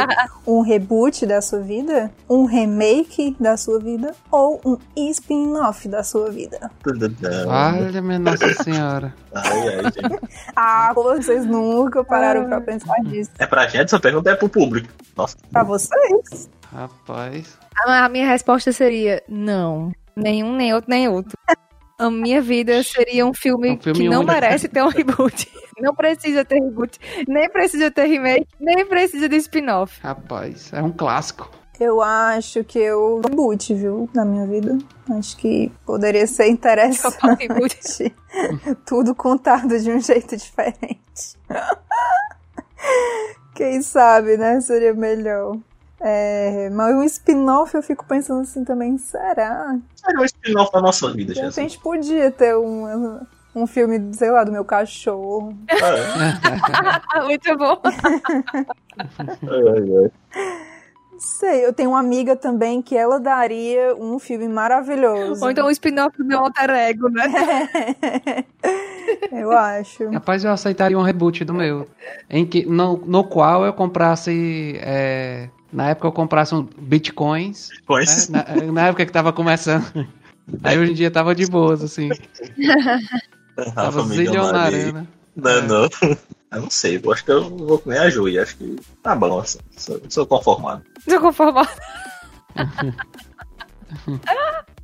um 0.45 0.61
reboot 0.61 1.25
da 1.25 1.41
sua 1.41 1.59
vida? 1.61 2.11
Um 2.29 2.45
remake 2.45 3.35
da 3.39 3.57
sua 3.57 3.79
vida? 3.79 4.13
Ou 4.31 4.61
um 4.63 4.77
spin-off 5.09 5.87
da 5.87 6.03
sua 6.03 6.29
vida? 6.29 6.69
Olha, 7.47 8.01
minha 8.01 8.19
Nossa 8.19 8.53
Senhora. 8.63 9.13
Ai, 9.33 9.67
ai, 9.67 9.83
gente. 9.83 10.19
Ah, 10.55 10.91
vocês 10.93 11.45
nunca 11.45 12.03
pararam 12.03 12.45
pra 12.45 12.61
pensar 12.61 12.97
nisso. 13.03 13.31
É 13.39 13.47
pra 13.47 13.67
gente, 13.67 13.85
essa 13.85 13.99
pergunta 13.99 14.29
é 14.29 14.35
pro 14.35 14.49
público. 14.49 14.89
Nossa, 15.15 15.35
Pra 15.51 15.63
vocês? 15.63 16.49
Rapaz. 16.71 17.57
A, 17.86 18.09
minha 18.09 18.28
resposta 18.28 18.72
seria 18.72 19.24
não. 19.28 19.91
Nenhum, 20.15 20.55
nem 20.55 20.74
outro, 20.74 20.89
nem 20.89 21.07
outro. 21.07 21.38
A 21.97 22.09
minha 22.09 22.41
vida 22.41 22.82
seria 22.84 23.26
um 23.26 23.34
filme, 23.34 23.72
Um 23.72 23.80
filme 23.80 23.99
que 23.99 24.09
não 24.09 24.22
único. 24.22 24.34
merece 24.34 24.67
ter 24.67 24.82
um 24.84 24.88
reboot. 24.89 25.49
Não 25.80 25.95
precisa 25.95 26.45
ter 26.45 26.59
reboot, 26.61 26.99
nem 27.28 27.49
precisa 27.49 27.89
ter 27.89 28.05
remake, 28.05 28.45
nem 28.59 28.86
precisa 28.86 29.28
de 29.28 29.36
spin-off. 29.38 29.99
Rapaz, 30.03 30.72
é 30.72 30.80
um 30.80 30.91
clássico. 30.91 31.49
Eu 31.80 31.99
acho 32.03 32.63
que 32.63 32.78
eu 32.78 33.19
reboot, 33.28 33.74
viu, 33.74 34.07
na 34.13 34.24
minha 34.24 34.45
vida. 34.45 34.78
Acho 35.17 35.36
que 35.38 35.72
poderia 35.84 36.28
ser 36.28 36.49
interessante. 36.49 37.17
Reboot. 37.41 38.13
Tudo 38.86 39.15
contado 39.15 39.80
de 39.80 39.89
um 39.91 39.99
jeito 39.99 40.38
diferente. 40.38 41.39
Quem 43.55 43.82
sabe, 43.82 44.38
né? 44.38 44.61
Seria 44.61 44.93
melhor. 44.93 45.57
É, 46.03 46.67
mas 46.71 46.95
um 46.95 47.03
spin-off 47.03 47.75
eu 47.75 47.83
fico 47.83 48.03
pensando 48.07 48.41
assim 48.41 48.63
também, 48.63 48.97
será? 48.97 49.77
é 50.07 50.19
um 50.19 50.25
spin-off 50.25 50.71
da 50.73 50.81
nossa 50.81 51.13
vida, 51.13 51.35
gente. 51.35 51.43
repente 51.43 51.77
podia 51.77 52.31
ter 52.31 52.57
um, 52.57 53.19
um 53.55 53.67
filme, 53.67 54.11
sei 54.13 54.31
lá, 54.31 54.43
do 54.43 54.51
meu 54.51 54.65
cachorro. 54.65 55.55
É, 55.69 57.21
Muito 57.23 57.55
bom. 57.55 57.79
ai, 59.47 60.03
ai. 60.03 60.11
sei, 61.19 61.63
eu 61.63 61.71
tenho 61.71 61.91
uma 61.91 61.99
amiga 61.99 62.35
também 62.35 62.81
que 62.81 62.97
ela 62.97 63.19
daria 63.19 63.95
um 63.95 64.17
filme 64.17 64.47
maravilhoso. 64.47 65.43
Ou 65.43 65.51
então 65.51 65.67
um 65.67 65.71
spin-off 65.71 66.17
do 66.17 66.25
meu 66.25 66.39
alter 66.39 66.71
ego, 66.71 67.09
né? 67.09 68.43
eu 69.31 69.51
acho. 69.51 70.09
Rapaz, 70.09 70.43
eu 70.43 70.51
aceitaria 70.51 70.97
um 70.97 71.03
reboot 71.03 71.45
do 71.45 71.53
meu. 71.53 71.87
Em 72.27 72.43
que, 72.43 72.65
no, 72.65 72.97
no 73.05 73.23
qual 73.23 73.63
eu 73.63 73.73
comprasse. 73.73 74.79
é, 74.81 75.49
na 75.72 75.89
época 75.89 76.07
eu 76.07 76.11
comprasse 76.11 76.55
um 76.55 76.63
bitcoins. 76.78 77.69
Coins. 77.86 78.30
né? 78.30 78.43
Na, 78.65 78.72
na 78.72 78.88
época 78.88 79.05
que 79.05 79.11
tava 79.11 79.34
começando. 79.34 80.07
Aí 80.63 80.78
hoje 80.78 80.91
em 80.91 80.95
dia 80.95 81.11
tava 81.11 81.36
de 81.36 81.45
boas, 81.47 81.84
assim. 81.84 82.09
Tava 83.76 84.01
Rafa 84.01 84.05
milionário. 84.05 84.78
zilionário, 84.78 84.93
né? 84.93 85.07
Não, 85.36 85.61
não. 85.61 85.89
Eu 86.51 86.61
não 86.63 86.69
sei, 86.69 86.99
eu 87.01 87.13
acho 87.13 87.24
que 87.24 87.32
eu 87.32 87.49
vou 87.49 87.80
comer 87.80 87.99
a 87.99 88.09
Jui. 88.09 88.38
Acho 88.38 88.57
que 88.57 88.76
tá 89.01 89.15
bom, 89.15 89.39
assim. 89.39 89.57
Sou, 89.78 90.01
sou 90.09 90.28
conformado. 90.28 90.84
Tô 91.07 91.22
conformado. 91.22 91.69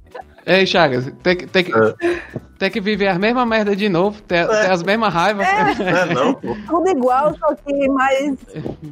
Ei, 0.48 0.66
Chagas, 0.66 1.12
tem, 1.22 1.36
que- 1.36 1.46
tem, 1.46 1.64
que, 1.66 1.74
É. 1.78 2.22
tem 2.58 2.72
que 2.72 2.80
viver 2.80 3.10
as 3.10 3.18
mesmas 3.18 3.46
merda 3.46 3.76
de 3.76 3.90
novo, 3.90 4.22
ter, 4.22 4.48
ter 4.48 4.72
as 4.72 4.82
mesmas 4.82 5.14
raivas. 5.14 5.46
Não 5.78 5.88
é 5.88 6.06
não, 6.14 6.34
pô. 6.34 6.56
Tudo 6.68 6.90
igual, 6.90 7.36
só 7.38 7.54
que 7.54 7.90
mais, 7.90 8.34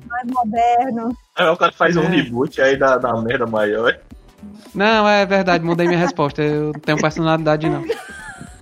mais 0.06 0.28
moderno. 0.28 1.16
Aí 1.38 1.48
o 1.48 1.56
cara 1.56 1.72
faz 1.72 1.96
um 1.96 2.04
É. 2.04 2.08
reboot 2.08 2.62
aí 2.62 2.78
dá 2.78 2.98
uma 2.98 3.22
merda 3.22 3.46
maior. 3.48 3.98
Não, 4.74 5.08
é 5.08 5.26
verdade, 5.26 5.64
mudei 5.64 5.88
minha 5.88 6.00
resposta. 6.00 6.42
Eu 6.44 6.74
não 6.74 6.80
tenho 6.82 6.98
personalidade, 7.00 7.70
não. 7.70 7.86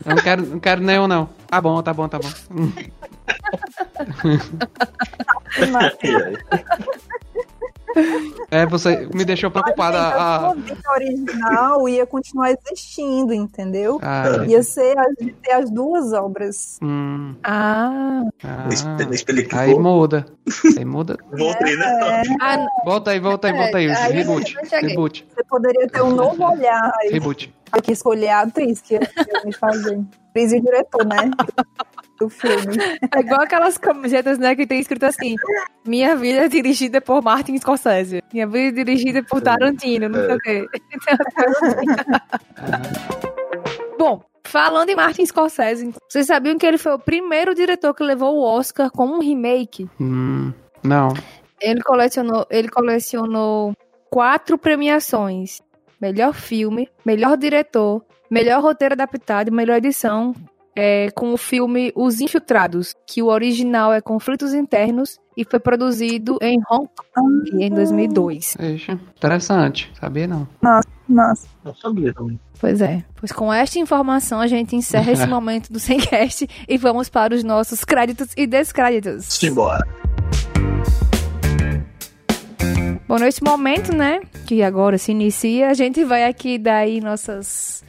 Eu 0.05 0.15
não 0.15 0.23
quero, 0.23 0.45
não 0.45 0.59
quero 0.59 0.81
nenhum, 0.81 1.07
não. 1.07 1.27
Tá 1.47 1.59
bom, 1.59 1.81
tá 1.81 1.91
bom, 1.93 2.07
tá 2.07 2.19
bom. 2.19 2.29
É, 8.51 8.65
você 8.65 9.07
me 9.13 9.23
deixou 9.25 9.49
preocupada. 9.51 9.97
A 9.97 10.49
a- 10.49 10.53
vida 10.53 10.77
original 10.95 11.87
ia 11.89 12.05
continuar 12.05 12.51
existindo, 12.51 13.33
entendeu? 13.33 13.99
a- 14.01 14.45
Ia 14.45 14.61
ser 14.63 14.97
as, 14.97 15.13
ter 15.41 15.51
as 15.51 15.69
duas 15.71 16.13
obras. 16.13 16.77
hum, 16.81 17.35
Ah. 17.43 18.21
ah, 18.43 18.67
aí 19.59 19.75
muda. 19.77 20.25
Aí 20.77 20.85
muda. 20.85 21.17
Voltei, 21.31 21.75
né? 21.77 22.23
ah 22.41 22.57
não. 22.57 22.67
Volta 22.85 23.11
aí, 23.11 23.19
volta 23.19 23.47
aí, 23.47 23.53
volta 23.53 23.77
aí. 23.77 23.87
É, 23.87 23.95
aí 23.95 24.13
Reboot. 24.13 24.55
Reboot. 24.71 25.27
Você 25.35 25.43
poderia 25.45 25.87
ter 25.87 26.01
um 26.01 26.11
novo 26.11 26.43
olhar 26.43 26.91
aí. 27.01 27.09
Reboot. 27.11 27.53
Tem 27.71 27.81
que 27.81 27.91
escolher 27.91 28.29
a 28.29 28.41
atriz 28.41 28.81
que 28.81 28.93
ia 28.95 28.99
me 29.45 29.51
fazer. 29.53 29.99
Atriz 30.29 30.51
e 30.53 30.59
diretor, 30.61 31.05
né? 31.05 31.31
Do 32.23 32.29
filme. 32.29 32.77
É 33.13 33.19
igual 33.19 33.41
aquelas 33.41 33.77
camisetas, 33.77 34.37
né, 34.37 34.55
que 34.55 34.65
tem 34.65 34.79
escrito 34.79 35.05
assim: 35.05 35.35
Minha 35.85 36.15
vida 36.15 36.45
é 36.45 36.47
dirigida 36.47 37.01
por 37.01 37.21
Martin 37.21 37.57
Scorsese. 37.57 38.23
Minha 38.31 38.47
vida 38.47 38.79
é 38.79 38.83
dirigida 38.83 39.21
por 39.23 39.41
Tarantino, 39.41 40.07
não 40.07 40.25
sei 40.25 40.35
o 40.35 40.39
quê. 40.39 40.65
Bom, 43.99 44.23
falando 44.45 44.89
em 44.89 44.95
Martin 44.95 45.25
Scorsese, 45.25 45.93
vocês 46.09 46.27
sabiam 46.27 46.57
que 46.57 46.65
ele 46.65 46.77
foi 46.77 46.93
o 46.93 46.99
primeiro 46.99 47.53
diretor 47.53 47.93
que 47.93 48.03
levou 48.03 48.37
o 48.37 48.41
Oscar 48.41 48.89
com 48.89 49.05
um 49.05 49.19
remake? 49.19 49.89
Hum, 49.99 50.53
não. 50.81 51.09
Ele 51.59 51.81
colecionou, 51.81 52.47
ele 52.49 52.69
colecionou 52.69 53.73
quatro 54.09 54.57
premiações: 54.57 55.61
melhor 55.99 56.33
filme, 56.33 56.87
melhor 57.05 57.35
diretor, 57.35 58.01
melhor 58.31 58.61
roteiro 58.61 58.93
adaptado 58.93 59.49
e 59.49 59.51
melhor 59.51 59.75
edição. 59.75 60.33
É, 60.75 61.09
com 61.11 61.33
o 61.33 61.37
filme 61.37 61.91
Os 61.95 62.19
Infiltrados, 62.19 62.93
que 63.07 63.21
o 63.21 63.27
original 63.27 63.93
é 63.93 64.01
Conflitos 64.01 64.53
Internos 64.53 65.19
e 65.37 65.43
foi 65.43 65.59
produzido 65.59 66.37
em 66.41 66.59
Hong 66.69 66.87
Kong 67.13 67.63
em 67.63 67.69
2002. 67.69 68.55
Ixi, 68.59 68.91
interessante. 68.91 69.91
Sabia 69.99 70.27
não. 70.27 70.47
Nossa. 70.61 71.47
Não 71.63 71.75
sabia 71.75 72.13
também. 72.13 72.39
Pois 72.59 72.81
é. 72.81 73.03
Pois 73.15 73.31
com 73.31 73.51
esta 73.51 73.77
informação 73.77 74.39
a 74.39 74.47
gente 74.47 74.75
encerra 74.75 75.11
esse 75.11 75.25
momento 75.27 75.71
do 75.71 75.79
Semcast 75.79 76.47
e 76.67 76.77
vamos 76.77 77.09
para 77.09 77.35
os 77.35 77.43
nossos 77.43 77.83
créditos 77.83 78.29
e 78.37 78.47
descréditos. 78.47 79.25
Simbora. 79.25 79.85
Bom, 83.07 83.19
nesse 83.19 83.43
momento, 83.43 83.95
né, 83.95 84.21
que 84.47 84.63
agora 84.63 84.97
se 84.97 85.11
inicia, 85.11 85.69
a 85.69 85.73
gente 85.73 86.03
vai 86.03 86.23
aqui 86.23 86.57
dar 86.57 86.77
aí 86.77 87.01
nossos 87.01 87.83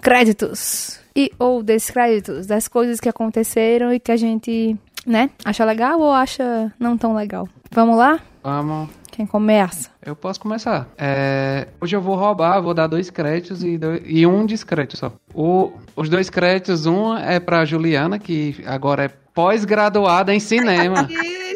créditos 0.00 0.98
e 1.18 1.32
ou 1.38 1.62
descréditos 1.64 2.46
das 2.46 2.68
coisas 2.68 3.00
que 3.00 3.08
aconteceram 3.08 3.92
e 3.92 3.98
que 3.98 4.12
a 4.12 4.16
gente, 4.16 4.76
né, 5.04 5.30
acha 5.44 5.64
legal 5.64 5.98
ou 6.00 6.12
acha 6.12 6.72
não 6.78 6.96
tão 6.96 7.12
legal. 7.14 7.48
Vamos 7.72 7.96
lá? 7.98 8.20
Vamos. 8.42 8.88
Quem 9.10 9.26
começa? 9.26 9.90
Eu 10.06 10.14
posso 10.14 10.38
começar. 10.38 10.86
É, 10.96 11.66
hoje 11.80 11.96
eu 11.96 12.00
vou 12.00 12.14
roubar, 12.14 12.60
vou 12.62 12.72
dar 12.72 12.86
dois 12.86 13.10
créditos 13.10 13.64
e, 13.64 13.76
dois- 13.76 14.00
e 14.06 14.24
um 14.24 14.46
descrédito 14.46 14.96
só. 14.96 15.12
O- 15.34 15.72
os 15.96 16.08
dois 16.08 16.30
créditos, 16.30 16.86
um 16.86 17.16
é 17.16 17.40
pra 17.40 17.64
Juliana, 17.64 18.16
que 18.20 18.54
agora 18.64 19.06
é 19.06 19.10
pós-graduada 19.34 20.32
em 20.32 20.38
cinema. 20.38 21.08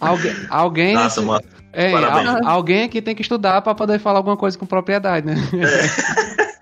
Algu 0.00 0.28
alguém, 0.48 0.94
nossa, 0.94 1.20
mano. 1.22 1.42
Ei, 1.72 1.94
al- 1.94 2.46
alguém 2.46 2.84
aqui 2.84 3.02
tem 3.02 3.14
que 3.14 3.22
estudar 3.22 3.60
pra 3.62 3.74
poder 3.74 3.98
falar 3.98 4.18
alguma 4.18 4.36
coisa 4.36 4.58
com 4.58 4.66
propriedade, 4.66 5.26
né? 5.26 5.34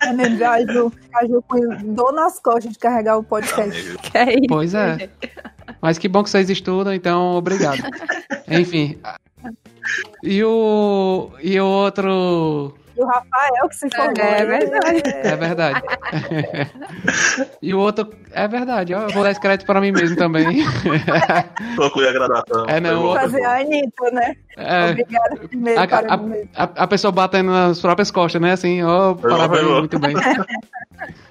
É 0.00 0.44
a 0.46 0.60
Ju, 0.72 0.92
a 1.14 1.26
Ju 1.26 1.42
com 1.46 1.58
dor 1.94 2.12
nas 2.12 2.38
costas 2.38 2.72
de 2.72 2.78
carregar 2.78 3.16
o 3.18 3.24
podcast. 3.24 3.96
Que 3.98 4.18
é 4.18 4.32
isso? 4.34 4.46
Pois 4.48 4.74
é. 4.74 5.08
Mas 5.80 5.98
que 5.98 6.08
bom 6.08 6.22
que 6.22 6.30
vocês 6.30 6.48
estudam, 6.50 6.92
então 6.92 7.34
obrigado. 7.36 7.82
Enfim. 8.48 8.98
E 10.22 10.42
o 10.44 11.30
e 11.42 11.60
o 11.60 11.66
outro 11.66 12.74
E 12.96 13.02
o 13.02 13.06
Rafael 13.06 13.68
que 13.68 13.76
se 13.76 13.88
formou. 13.94 14.14
É, 14.24 14.40
é 14.40 14.46
verdade. 14.46 15.02
é 15.06 15.36
verdade. 15.36 15.82
e 17.60 17.74
o 17.74 17.78
outro 17.78 18.10
é 18.32 18.48
verdade, 18.48 18.94
ó, 18.94 19.02
eu 19.02 19.10
vou 19.10 19.22
dar 19.22 19.30
esse 19.32 19.40
crédito 19.40 19.66
para 19.66 19.80
mim 19.80 19.92
mesmo 19.92 20.16
também. 20.16 20.64
Concluí 21.76 22.08
a 22.08 22.12
graduação. 22.12 22.64
É, 22.66 22.80
não, 22.80 23.02
foi 23.12 23.20
Fazer 23.20 23.44
a 23.44 23.60
Anitta, 23.60 24.10
né? 24.12 24.34
É, 24.56 24.90
Obrigada 24.90 25.36
primeiro 25.48 25.80
a, 25.80 25.86
para 25.86 26.14
a- 26.14 26.16
mim 26.16 26.28
mesmo. 26.30 26.48
a- 26.56 26.70
a 26.76 26.86
pessoa 26.86 27.12
batendo 27.12 27.50
nas 27.50 27.80
próprias 27.80 28.10
costas, 28.10 28.40
né? 28.40 28.52
Assim, 28.52 28.82
ó, 28.82 29.14
bom. 29.14 29.78
muito 29.80 29.98
bem. 29.98 30.14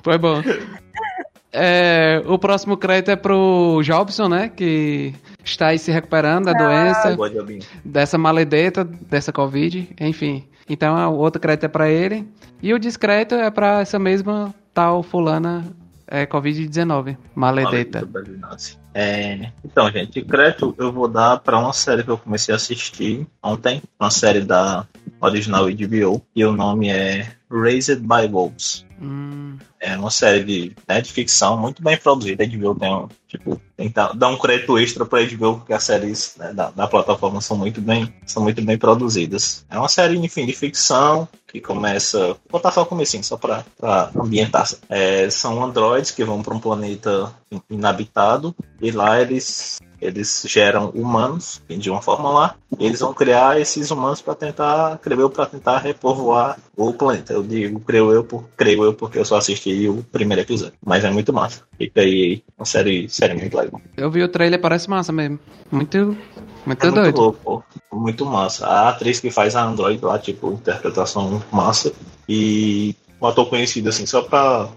Foi 0.03 0.17
bom. 0.17 0.41
É, 1.57 2.21
o 2.25 2.37
próximo 2.37 2.75
crédito 2.75 3.11
é 3.11 3.15
pro 3.15 3.79
Jobson, 3.81 4.27
né? 4.27 4.49
Que 4.53 5.13
está 5.43 5.67
aí 5.67 5.79
se 5.79 5.89
recuperando 5.91 6.45
da 6.45 6.53
doença, 6.53 7.15
Boa, 7.15 7.29
Diabinho. 7.29 7.61
dessa 7.83 8.17
maledeta, 8.17 8.83
dessa 8.83 9.31
Covid, 9.31 9.89
enfim. 9.99 10.45
Então 10.67 11.13
o 11.13 11.17
outro 11.17 11.39
crédito 11.39 11.65
é 11.65 11.69
pra 11.69 11.89
ele. 11.89 12.27
E 12.61 12.73
o 12.73 12.79
discreto 12.79 13.35
é 13.35 13.49
pra 13.51 13.81
essa 13.81 13.99
mesma 13.99 14.53
tal 14.73 15.03
fulana 15.03 15.63
é, 16.07 16.25
Covid-19, 16.25 17.17
maledeta. 17.33 18.07
É, 18.93 19.51
então, 19.63 19.91
gente, 19.91 20.21
crédito 20.21 20.73
eu 20.77 20.91
vou 20.91 21.07
dar 21.07 21.39
pra 21.39 21.59
uma 21.59 21.73
série 21.73 22.03
que 22.03 22.09
eu 22.09 22.17
comecei 22.17 22.53
a 22.53 22.55
assistir 22.55 23.27
ontem, 23.43 23.81
uma 23.99 24.09
série 24.09 24.41
da 24.41 24.87
original 25.19 25.65
HBO, 25.65 26.21
e 26.35 26.45
o 26.45 26.51
nome 26.51 26.89
é 26.89 27.34
Raised 27.49 28.01
by 28.01 28.27
Wolves. 28.29 28.85
Hum, 29.01 29.57
É 29.79 29.95
uma 29.97 30.09
série 30.09 30.43
de, 30.43 30.75
né, 30.87 31.01
de 31.01 31.11
ficção 31.11 31.57
muito 31.57 31.83
bem 31.83 31.97
produzida. 31.97 32.43
A 32.43 32.47
HBO 32.47 32.73
tem, 32.75 32.93
um, 32.93 33.07
tipo, 33.27 33.61
tentar 33.75 34.13
dar 34.13 34.29
um 34.29 34.37
crédito 34.37 34.77
extra 34.79 35.05
pra 35.05 35.21
HBO, 35.23 35.57
porque 35.57 35.73
as 35.73 35.83
séries 35.83 36.35
né, 36.37 36.53
da, 36.53 36.69
da 36.71 36.87
plataforma 36.87 37.41
são 37.41 37.57
muito, 37.57 37.81
bem, 37.81 38.11
são 38.25 38.41
muito 38.41 38.61
bem 38.63 38.77
produzidas. 38.77 39.65
É 39.69 39.77
uma 39.77 39.89
série, 39.89 40.17
enfim, 40.17 40.45
de 40.45 40.53
ficção 40.53 41.27
que 41.47 41.59
começa. 41.61 42.27
Vou 42.27 42.37
contar 42.53 42.71
só 42.71 42.81
o 42.83 42.85
comecinho, 42.85 43.23
só 43.23 43.37
pra, 43.37 43.63
pra 43.77 44.11
ambientar. 44.15 44.67
É, 44.89 45.29
são 45.29 45.63
androides 45.63 46.11
que 46.11 46.23
vão 46.23 46.41
para 46.41 46.55
um 46.55 46.59
planeta 46.59 47.31
in- 47.51 47.61
inabitado 47.69 48.55
e 48.81 48.91
lá 48.91 49.21
eles. 49.21 49.77
Eles 50.01 50.45
geram 50.47 50.89
humanos 50.89 51.61
de 51.67 51.89
uma 51.89 52.01
forma 52.01 52.29
lá. 52.29 52.55
E 52.79 52.85
eles 52.85 52.99
vão 52.99 53.13
criar 53.13 53.59
esses 53.59 53.89
humanos 53.91 54.21
para 54.21 54.35
tentar, 54.35 54.97
creio 54.99 55.21
eu, 55.21 55.29
para 55.29 55.45
tentar 55.45 55.77
repovoar 55.79 56.57
o 56.75 56.93
planeta. 56.93 57.33
Eu 57.33 57.43
digo, 57.43 57.79
creio 57.79 58.11
eu, 58.11 58.23
por, 58.23 58.43
creio 58.57 58.83
eu, 58.83 58.93
porque 58.93 59.17
eu 59.19 59.25
só 59.25 59.37
assisti 59.37 59.87
o 59.87 60.03
primeiro 60.11 60.41
episódio. 60.41 60.73
Mas 60.85 61.03
é 61.03 61.09
muito 61.11 61.31
massa. 61.31 61.61
Fica 61.77 62.01
aí 62.01 62.43
uma 62.57 62.65
série, 62.65 63.07
série 63.09 63.33
muito 63.33 63.55
legal. 63.55 63.81
eu 63.95 64.11
vi 64.11 64.23
o 64.23 64.27
trailer, 64.27 64.59
parece 64.59 64.89
massa 64.89 65.11
mesmo. 65.11 65.39
Muito, 65.71 65.97
muito 66.65 66.85
É 66.85 66.89
muito 66.91 66.91
doido. 66.91 67.17
louco, 67.21 67.39
pô. 67.43 67.63
Muito 67.97 68.25
massa. 68.25 68.67
A 68.67 68.89
atriz 68.89 69.19
que 69.19 69.31
faz 69.31 69.55
a 69.55 69.63
Android 69.63 70.03
lá, 70.03 70.19
tipo, 70.19 70.51
interpretação 70.51 71.41
massa. 71.51 71.93
E 72.27 72.95
um 73.21 73.27
ator 73.27 73.47
conhecido, 73.49 73.89
assim, 73.89 74.05
só 74.05 74.21
pra 74.21 74.67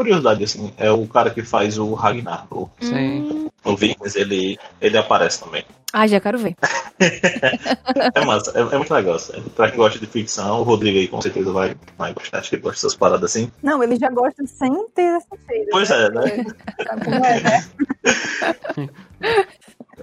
curiosidade, 0.00 0.42
assim, 0.44 0.72
é 0.78 0.90
o 0.90 1.06
cara 1.06 1.28
que 1.30 1.42
faz 1.42 1.76
o 1.76 1.92
Ragnar. 1.92 2.46
O, 2.50 2.70
Sim. 2.80 3.50
o 3.64 3.76
Vikings, 3.76 4.18
ele, 4.18 4.58
ele 4.80 4.96
aparece 4.96 5.44
também. 5.44 5.62
Ah, 5.92 6.06
já 6.06 6.18
quero 6.20 6.38
ver. 6.38 6.56
É 8.14 8.24
massa, 8.26 8.52
é, 8.54 8.60
é 8.60 8.76
muito 8.76 8.92
legal. 8.92 9.18
Sério. 9.18 9.42
Pra 9.56 9.68
quem 9.70 9.78
gosta 9.78 9.98
de 9.98 10.06
ficção, 10.06 10.60
o 10.60 10.62
Rodrigo 10.62 10.98
aí 10.98 11.08
com 11.08 11.20
certeza 11.22 11.50
vai, 11.50 11.74
vai 11.96 12.12
gostar. 12.12 12.38
Acho 12.38 12.50
que 12.50 12.56
ele 12.56 12.62
gosta 12.62 12.76
dessas 12.76 12.94
paradas 12.94 13.30
assim. 13.30 13.50
Não, 13.62 13.82
ele 13.82 13.96
já 13.96 14.10
gosta 14.10 14.46
sem 14.46 14.70
ter 14.94 15.16
assistido. 15.16 15.66
Pois 15.70 15.90
é, 15.90 16.10
né? 16.10 16.44
Sabe 16.86 17.04
como 17.04 17.24
é, 17.24 17.40
né? 17.40 17.64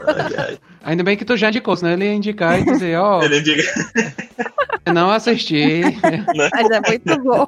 Ai, 0.05 0.35
ai. 0.37 0.59
Ainda 0.83 1.03
bem 1.03 1.17
que 1.17 1.25
tu 1.25 1.35
já 1.35 1.49
indicou, 1.49 1.75
senão 1.75 1.91
ele 1.93 2.05
ia 2.05 2.13
indicar 2.13 2.59
e 2.59 2.65
dizer, 2.65 2.97
ó, 2.99 3.21
Ele 3.23 3.41
diga. 3.41 3.63
não 4.93 5.09
assisti. 5.11 5.81
Mas 6.35 6.69
é 6.71 6.81
muito 6.87 7.23
bom. 7.23 7.47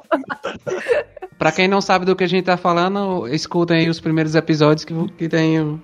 Pra 1.40 1.50
quem 1.50 1.66
não 1.66 1.80
sabe 1.80 2.04
do 2.04 2.14
que 2.14 2.22
a 2.22 2.28
gente 2.28 2.44
tá 2.44 2.56
falando, 2.56 3.26
escutem 3.26 3.78
aí 3.78 3.88
os 3.90 3.98
primeiros 3.98 4.34
episódios 4.36 4.84
que, 4.84 4.94
que 5.18 5.28
tem 5.28 5.58
o- 5.60 5.80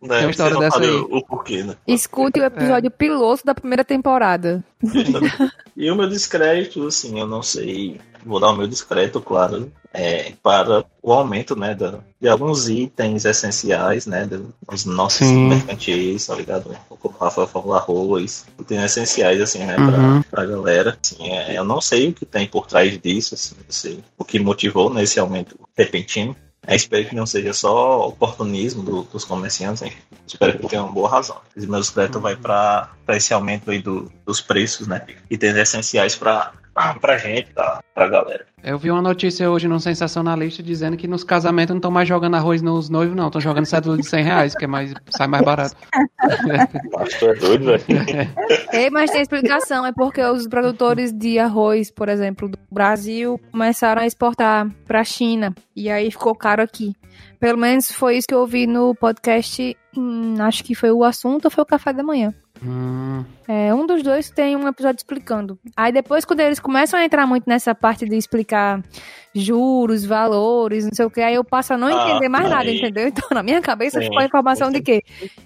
Né, 0.00 0.18
Tem 0.18 0.26
uma 0.26 0.30
história 0.30 0.56
dessa 0.58 0.78
aí. 0.78 0.88
O, 0.90 1.16
o 1.16 1.24
porquê, 1.26 1.64
né? 1.64 1.74
Escute 1.84 2.38
o 2.38 2.44
episódio 2.44 2.88
piloto 2.88 3.44
da 3.44 3.52
primeira 3.54 3.84
temporada. 3.84 4.62
E 5.76 5.90
o 5.90 5.94
meu 5.96 6.08
descrédito, 6.08 6.84
assim, 6.86 7.20
eu 7.20 7.26
não 7.26 7.40
sei. 7.42 8.00
Vou 8.24 8.40
dar 8.40 8.50
o 8.50 8.56
meu 8.56 8.66
descrédito, 8.66 9.20
claro, 9.20 9.72
é, 9.92 10.32
para 10.42 10.84
o 11.02 11.12
aumento, 11.12 11.56
né, 11.56 11.74
da, 11.74 11.98
de 12.20 12.28
alguns 12.28 12.68
itens 12.68 13.24
essenciais, 13.24 14.06
né, 14.06 14.28
dos 14.68 14.84
nossos 14.84 15.26
Sim. 15.26 15.48
mercantis, 15.48 16.26
tá 16.26 16.34
ligado? 16.34 16.76
Como 16.88 17.14
o 17.18 17.24
Rafael 17.24 17.46
falou, 17.48 17.74
arroz, 17.74 18.44
itens 18.60 18.82
essenciais, 18.82 19.40
assim, 19.40 19.60
né, 19.60 19.76
Uhum. 19.78 20.22
pra, 20.22 20.30
pra 20.30 20.46
galera. 20.46 20.98
Assim, 21.02 21.30
é, 21.32 21.56
eu 21.58 21.64
não 21.64 21.80
sei 21.80 22.08
o 22.08 22.12
que 22.12 22.26
tem 22.26 22.46
por 22.46 22.66
trás 22.66 22.98
disso, 22.98 23.34
assim, 23.34 23.54
sei 23.68 24.04
o 24.16 24.24
que 24.24 24.38
motivou 24.38 24.92
nesse 24.92 25.18
aumento 25.18 25.58
repentino. 25.76 26.36
É, 26.66 26.76
espero 26.76 27.08
que 27.08 27.14
não 27.14 27.24
seja 27.24 27.54
só 27.54 28.08
oportunismo 28.08 28.82
do- 28.82 29.02
dos 29.04 29.24
comerciantes, 29.24 29.80
enfim. 29.80 29.96
Espero 30.26 30.58
que 30.58 30.68
tenha 30.68 30.82
uma 30.82 30.92
boa 30.92 31.08
razão. 31.08 31.38
Os 31.56 31.64
meus 31.64 31.88
créditos 31.88 32.20
vai 32.20 32.36
para 32.36 32.90
esse 33.10 33.32
aumento 33.32 33.70
aí 33.70 33.80
do- 33.80 34.12
dos 34.26 34.42
preços, 34.42 34.86
né? 34.86 35.06
Itens 35.30 35.56
essenciais 35.56 36.14
para 36.14 36.52
pra 37.00 37.16
gente, 37.18 37.52
tá? 37.52 37.80
pra 37.98 38.08
galera. 38.08 38.46
Eu 38.62 38.78
vi 38.78 38.90
uma 38.90 39.02
notícia 39.02 39.50
hoje 39.50 39.66
no 39.66 39.80
Sensacionalista 39.80 40.62
dizendo 40.62 40.96
que 40.96 41.08
nos 41.08 41.24
casamentos 41.24 41.70
não 41.70 41.78
estão 41.78 41.90
mais 41.90 42.08
jogando 42.08 42.36
arroz 42.36 42.62
nos 42.62 42.88
noivos, 42.88 43.16
não. 43.16 43.26
Estão 43.26 43.40
jogando 43.40 43.66
cédula 43.66 43.96
de 43.96 44.06
100 44.06 44.22
reais, 44.22 44.54
que 44.54 44.64
é 44.64 44.68
mais, 44.68 44.94
sai 45.10 45.26
mais 45.26 45.44
barato. 45.44 45.76
Tu 47.18 47.26
é 47.26 47.34
doido, 47.34 47.64
velho. 47.64 47.84
Ei, 48.72 48.90
mas 48.90 49.10
tem 49.10 49.20
explicação, 49.20 49.84
é 49.84 49.92
porque 49.92 50.22
os 50.22 50.46
produtores 50.46 51.12
de 51.12 51.38
arroz, 51.38 51.90
por 51.90 52.08
exemplo, 52.08 52.48
do 52.48 52.58
Brasil, 52.70 53.40
começaram 53.50 54.02
a 54.02 54.06
exportar 54.06 54.68
pra 54.86 55.02
China. 55.02 55.52
E 55.74 55.90
aí 55.90 56.10
ficou 56.10 56.34
caro 56.34 56.62
aqui. 56.62 56.94
Pelo 57.40 57.58
menos 57.58 57.90
foi 57.90 58.16
isso 58.16 58.28
que 58.28 58.34
eu 58.34 58.40
ouvi 58.40 58.66
no 58.66 58.94
podcast. 58.94 59.76
hum, 59.96 60.36
acho 60.40 60.62
que 60.62 60.74
foi 60.74 60.90
o 60.92 61.02
assunto 61.02 61.46
ou 61.46 61.50
foi 61.50 61.62
o 61.62 61.66
café 61.66 61.92
da 61.92 62.02
manhã. 62.02 62.32
Hum, 62.62 63.24
É, 63.46 63.72
um 63.74 63.86
dos 63.86 64.02
dois 64.02 64.30
tem 64.30 64.56
um 64.56 64.66
episódio 64.68 64.98
explicando. 64.98 65.58
Aí 65.76 65.92
depois, 65.92 66.24
quando 66.24 66.40
eles 66.40 66.58
começam 66.60 66.98
a 66.98 67.04
entrar 67.04 67.26
muito 67.26 67.44
nessa 67.48 67.74
parte 67.74 68.04
de 68.08 68.16
explicar 68.16 68.82
juros, 69.34 70.04
valores, 70.04 70.84
não 70.84 70.90
sei 70.92 71.04
o 71.06 71.10
que, 71.10 71.20
aí 71.20 71.34
eu 71.34 71.44
passo 71.44 71.74
a 71.74 71.78
não 71.78 71.88
Ah, 71.88 72.10
entender 72.10 72.28
mais 72.28 72.48
nada, 72.48 72.68
aí. 72.68 72.76
entendeu? 72.78 73.06
Então, 73.08 73.28
na 73.32 73.42
minha 73.42 73.60
cabeça 73.60 74.00
ficou 74.00 74.18
a 74.18 74.24
informação 74.24 74.70
de 74.70 74.80
que 74.80 75.02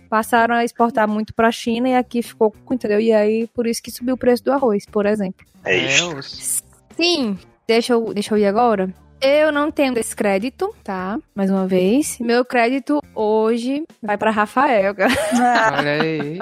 passaram 0.08 0.54
a 0.54 0.64
exportar 0.64 1.06
muito 1.08 1.34
pra 1.34 1.50
China 1.52 1.88
e 1.90 1.94
aqui 1.94 2.22
ficou, 2.22 2.54
entendeu? 2.70 3.00
E 3.00 3.12
aí, 3.12 3.46
por 3.48 3.66
isso 3.66 3.82
que 3.82 3.90
subiu 3.90 4.14
o 4.14 4.18
preço 4.18 4.42
do 4.44 4.52
arroz, 4.52 4.84
por 4.86 5.04
exemplo. 5.06 5.44
É 5.64 5.76
é, 5.76 5.86
isso. 5.86 6.62
Sim, 6.96 7.38
deixa 7.66 7.92
eu, 7.92 8.12
deixa 8.14 8.34
eu 8.34 8.38
ir 8.38 8.46
agora. 8.46 8.92
Eu 9.24 9.52
não 9.52 9.70
tenho 9.70 9.94
descrédito, 9.94 10.74
tá? 10.82 11.16
Mais 11.32 11.48
uma 11.48 11.64
vez. 11.64 12.18
Meu 12.18 12.44
crédito 12.44 13.00
hoje 13.14 13.84
vai 14.02 14.18
pra 14.18 14.32
Rafael, 14.32 14.92
olha 14.98 16.02
aí. 16.02 16.38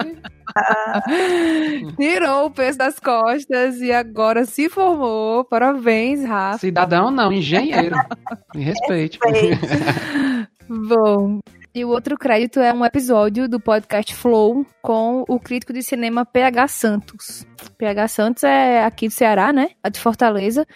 Tirou 1.97 2.45
o 2.45 2.51
peso 2.51 2.77
das 2.77 2.99
costas 2.99 3.81
e 3.81 3.91
agora 3.91 4.45
se 4.45 4.69
formou. 4.69 5.43
Parabéns, 5.45 6.23
Rafa. 6.23 6.59
Cidadão 6.59 7.11
não, 7.11 7.31
engenheiro. 7.31 7.95
Me 8.55 8.63
respeite. 8.63 9.19
Bom. 10.67 11.39
E 11.73 11.85
o 11.85 11.89
outro 11.89 12.17
crédito 12.17 12.59
é 12.59 12.73
um 12.73 12.83
episódio 12.83 13.47
do 13.47 13.57
podcast 13.57 14.13
Flow 14.13 14.65
com 14.81 15.23
o 15.25 15.39
crítico 15.39 15.71
de 15.71 15.81
cinema 15.81 16.25
PH 16.25 16.67
Santos. 16.67 17.47
PH 17.77 18.07
Santos 18.09 18.43
é 18.43 18.83
aqui 18.83 19.07
do 19.07 19.13
Ceará, 19.13 19.53
né? 19.53 19.69
É 19.81 19.89
de 19.89 19.97
Fortaleza. 19.97 20.67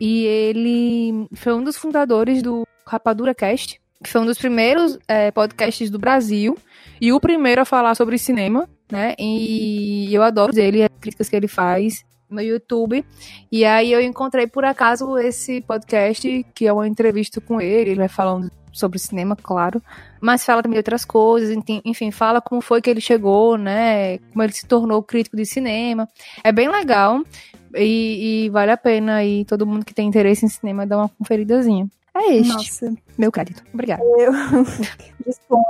E 0.00 0.24
ele 0.24 1.28
foi 1.36 1.54
um 1.54 1.62
dos 1.62 1.76
fundadores 1.76 2.42
do 2.42 2.66
Rapadura 2.84 3.32
Cast, 3.32 3.79
que 4.02 4.10
foi 4.10 4.20
um 4.20 4.26
dos 4.26 4.38
primeiros 4.38 4.98
é, 5.06 5.30
podcasts 5.30 5.90
do 5.90 5.98
Brasil 5.98 6.56
e 7.00 7.12
o 7.12 7.20
primeiro 7.20 7.60
a 7.60 7.64
falar 7.64 7.94
sobre 7.94 8.18
cinema, 8.18 8.68
né? 8.90 9.14
E 9.18 10.12
eu 10.12 10.22
adoro 10.22 10.58
ele, 10.58 10.82
as 10.82 10.90
críticas 11.00 11.28
que 11.28 11.36
ele 11.36 11.48
faz 11.48 12.04
no 12.28 12.40
YouTube. 12.40 13.04
E 13.50 13.64
aí 13.64 13.92
eu 13.92 14.00
encontrei 14.00 14.46
por 14.46 14.64
acaso 14.64 15.18
esse 15.18 15.60
podcast, 15.60 16.46
que 16.54 16.66
é 16.66 16.72
uma 16.72 16.88
entrevista 16.88 17.40
com 17.40 17.60
ele, 17.60 17.90
ele 17.90 18.00
vai 18.00 18.08
falando 18.08 18.50
sobre 18.72 18.98
cinema, 18.98 19.34
claro, 19.34 19.82
mas 20.20 20.44
fala 20.44 20.62
também 20.62 20.74
de 20.74 20.78
outras 20.78 21.04
coisas, 21.04 21.56
enfim, 21.84 22.12
fala 22.12 22.40
como 22.40 22.60
foi 22.60 22.80
que 22.80 22.88
ele 22.88 23.00
chegou, 23.00 23.58
né? 23.58 24.18
Como 24.18 24.42
ele 24.42 24.52
se 24.52 24.64
tornou 24.64 25.02
crítico 25.02 25.36
de 25.36 25.44
cinema. 25.44 26.08
É 26.44 26.52
bem 26.52 26.68
legal 26.68 27.20
e, 27.74 28.44
e 28.44 28.50
vale 28.50 28.70
a 28.70 28.76
pena 28.76 29.16
aí 29.16 29.44
todo 29.44 29.66
mundo 29.66 29.84
que 29.84 29.92
tem 29.92 30.06
interesse 30.06 30.44
em 30.46 30.48
cinema 30.48 30.86
dar 30.86 30.98
uma 30.98 31.08
conferidazinha. 31.08 31.88
É 32.14 32.36
este, 32.36 32.52
Nossa, 32.52 32.94
meu 33.16 33.30
crédito. 33.30 33.62
Obrigada. 33.72 34.02
eu 34.02 34.32
disponho. 35.26 35.64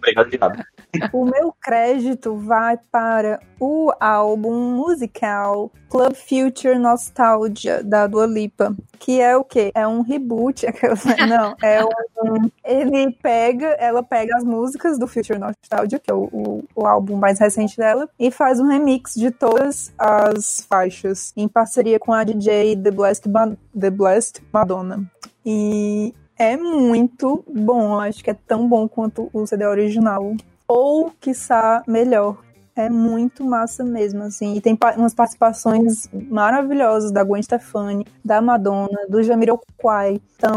Obrigado 0.00 0.30
de 0.30 0.38
nada. 0.38 0.66
O 1.12 1.24
meu 1.24 1.54
crédito 1.62 2.36
vai 2.36 2.76
para 2.90 3.38
o 3.60 3.92
álbum 4.00 4.74
musical 4.74 5.70
Club 5.88 6.14
Future 6.14 6.76
Nostalgia, 6.78 7.80
da 7.84 8.08
Dua 8.08 8.26
Lipa. 8.26 8.74
Que 8.98 9.20
é 9.20 9.36
o 9.36 9.44
quê? 9.44 9.70
É 9.72 9.86
um 9.86 10.00
reboot. 10.02 10.66
aquelas- 10.68 11.04
Não, 11.04 11.54
é 11.62 11.84
um. 11.84 12.50
Ele 12.64 13.12
pega, 13.22 13.66
ela 13.78 14.02
pega 14.02 14.36
as 14.36 14.42
músicas 14.42 14.98
do 14.98 15.06
Future 15.06 15.38
Nostalgia, 15.38 16.00
que 16.00 16.10
é 16.10 16.14
o, 16.14 16.24
o, 16.32 16.64
o 16.74 16.86
álbum 16.86 17.16
mais 17.16 17.38
recente 17.38 17.76
dela, 17.76 18.08
e 18.18 18.30
faz 18.32 18.58
um 18.58 18.66
remix 18.66 19.14
de 19.14 19.30
todas 19.30 19.92
as 19.96 20.66
faixas, 20.68 21.32
em 21.36 21.46
parceria 21.46 22.00
com 22.00 22.12
a 22.12 22.24
DJ 22.24 22.74
The 22.76 22.90
Blessed, 22.90 23.28
Ma- 23.30 23.56
The 23.78 23.90
Blessed 23.90 24.42
Madonna. 24.52 25.04
E 25.46 26.12
é 26.40 26.56
muito 26.56 27.44
bom, 27.46 27.92
eu 27.94 28.00
acho 28.00 28.24
que 28.24 28.30
é 28.30 28.34
tão 28.46 28.66
bom 28.66 28.88
quanto 28.88 29.28
o 29.32 29.46
CD 29.46 29.66
original 29.66 30.34
ou 30.66 31.12
quiçá 31.20 31.82
melhor. 31.86 32.38
É 32.74 32.88
muito 32.88 33.44
massa 33.44 33.84
mesmo, 33.84 34.22
assim. 34.22 34.54
E 34.54 34.60
tem 34.60 34.74
pa- 34.74 34.94
umas 34.96 35.12
participações 35.12 36.08
maravilhosas 36.30 37.10
da 37.12 37.22
Gwen 37.22 37.42
Stefani, 37.42 38.06
da 38.24 38.40
Madonna, 38.40 39.06
do 39.08 39.22
Jamiroquai. 39.22 40.18
Então, 40.36 40.54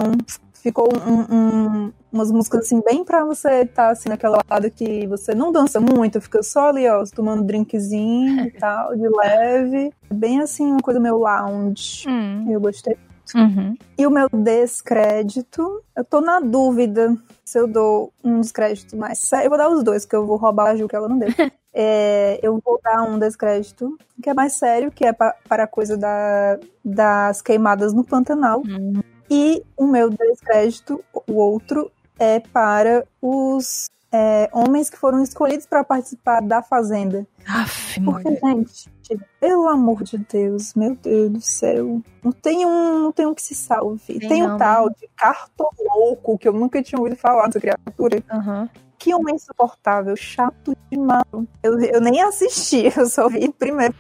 ficou 0.54 0.88
um- 1.06 1.36
um- 1.36 1.92
umas 2.14 2.32
músicas 2.32 2.62
assim 2.62 2.82
bem 2.82 3.04
pra 3.04 3.26
você 3.26 3.64
estar 3.64 3.90
assim 3.90 4.08
naquela 4.08 4.40
lado 4.50 4.72
que 4.72 5.06
você 5.08 5.36
não 5.36 5.52
dança 5.52 5.82
muito, 5.82 6.22
fica 6.22 6.42
só 6.44 6.70
ali, 6.70 6.88
ó, 6.88 7.04
tomando 7.14 7.44
drinkzinho 7.44 8.46
e 8.46 8.52
tal, 8.52 8.96
de 8.96 9.10
leve. 9.10 9.92
Bem 10.14 10.40
assim, 10.40 10.66
uma 10.68 10.80
coisa 10.82 11.00
meio 11.02 11.18
lounge. 11.18 12.08
Hum, 12.08 12.46
Eu 12.50 12.62
gostei. 12.62 12.96
Uhum. 13.36 13.76
E 13.98 14.06
o 14.08 14.12
meu 14.12 14.28
descrédito, 14.30 15.82
eu 15.96 16.04
tô 16.04 16.22
na 16.22 16.40
dúvida 16.40 17.16
se 17.44 17.60
eu 17.60 17.68
dou 17.68 18.12
um 18.24 18.40
descrédito 18.42 18.96
mais 18.98 19.20
sério. 19.20 19.46
Eu 19.46 19.50
vou 19.50 19.58
dar 19.58 19.70
os 19.70 19.84
dois, 19.84 20.06
que 20.06 20.16
eu 20.16 20.26
vou 20.26 20.38
roubar 20.38 20.72
a 20.72 20.76
Ju, 20.76 20.88
que 20.88 20.96
ela 20.96 21.10
não 21.10 21.18
deu. 21.18 21.30
É, 21.76 22.40
eu 22.44 22.62
vou 22.64 22.80
dar 22.84 23.02
um 23.02 23.18
descrédito 23.18 23.98
que 24.22 24.30
é 24.30 24.34
mais 24.36 24.54
sério, 24.54 24.92
que 24.92 25.04
é 25.04 25.12
pa- 25.12 25.36
para 25.50 25.64
a 25.64 25.68
coisa 25.68 25.98
da, 25.98 26.60
das 26.86 27.42
queimadas 27.42 27.94
no 27.94 28.04
Pantanal. 28.04 28.62
Hum. 28.64 29.02
E 29.28 29.64
o 29.76 29.88
meu 29.88 30.12
descrédito, 30.12 31.04
o 31.28 31.34
outro, 31.34 31.92
é 32.20 32.40
para 32.40 33.04
os 33.20 33.90
é, 34.14 34.48
homens 34.54 34.92
que 34.92 34.98
foram 34.98 35.24
escolhidos 35.24 35.66
para 35.66 35.84
participar 35.84 36.40
da 36.40 36.62
Fazenda. 36.62 37.26
Aff, 37.48 38.00
Porque, 38.00 38.30
mulher. 38.30 38.68
gente, 38.68 39.20
pelo 39.40 39.68
amor 39.68 40.04
de 40.04 40.20
Deus, 40.20 40.76
meu 40.76 40.96
Deus 40.96 41.32
do 41.32 41.42
céu. 41.42 42.00
Não 42.24 42.32
tem 42.32 42.64
um, 42.64 43.00
não 43.00 43.12
tem 43.12 43.26
um 43.26 43.34
que 43.34 43.42
se 43.42 43.56
salve. 43.56 44.20
Tem 44.20 44.30
Tem, 44.30 44.44
não, 44.44 44.54
um 44.54 44.58
tal 44.60 44.90
de 44.92 45.10
cartolouco, 45.16 46.38
que 46.38 46.48
eu 46.48 46.54
nunca 46.54 46.84
tinha 46.84 47.00
ouvido 47.00 47.18
falar 47.18 47.48
dessa 47.48 47.60
criatura. 47.60 48.24
Aham. 48.32 48.70
Que 49.00 49.14
homem 49.16 49.36
insuportável, 49.36 50.16
chato 50.16 50.78
demais. 50.92 51.26
Eu, 51.64 51.80
eu 51.80 52.00
nem 52.00 52.22
assisti, 52.22 52.86
eu 52.96 53.08
só 53.08 53.28
vi 53.28 53.52
primeiro 53.52 53.96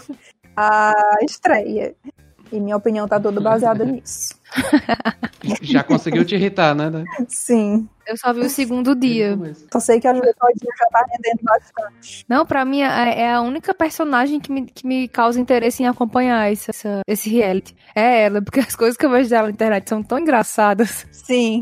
a 0.56 0.94
estreia. 1.22 1.94
E 2.50 2.58
minha 2.58 2.76
opinião 2.78 3.06
tá 3.06 3.20
toda 3.20 3.38
baseada 3.38 3.84
nisso. 3.84 4.34
Já 5.62 5.82
conseguiu 5.82 6.24
te 6.24 6.34
irritar, 6.34 6.74
né? 6.74 7.04
Sim. 7.28 7.88
Eu 8.06 8.16
só 8.16 8.32
vi 8.32 8.40
o 8.40 8.48
segundo 8.48 8.94
dia. 8.94 9.38
Só 9.70 9.78
sei 9.80 10.00
que 10.00 10.08
a 10.08 10.14
Juventude 10.14 10.58
já 10.78 10.86
tá 10.90 11.04
rendendo 11.10 11.40
bastante. 11.42 12.24
Não, 12.28 12.44
pra 12.46 12.64
mim 12.64 12.80
é 12.80 13.20
é 13.20 13.32
a 13.34 13.40
única 13.42 13.74
personagem 13.74 14.40
que 14.40 14.50
me, 14.50 14.64
que 14.66 14.86
me 14.86 15.06
causa 15.08 15.38
interesse 15.38 15.82
em 15.82 15.86
acompanhar 15.86 16.50
esse, 16.50 16.70
essa- 16.70 17.02
esse 17.06 17.28
reality. 17.28 17.76
É 17.94 18.22
ela, 18.24 18.40
porque 18.40 18.60
as 18.60 18.74
coisas 18.74 18.96
que 18.96 19.04
eu 19.04 19.10
vejo 19.10 19.28
dela 19.28 19.44
na 19.48 19.52
internet 19.52 19.88
são 19.88 20.02
tão 20.02 20.18
engraçadas. 20.18 21.06
Sim. 21.12 21.60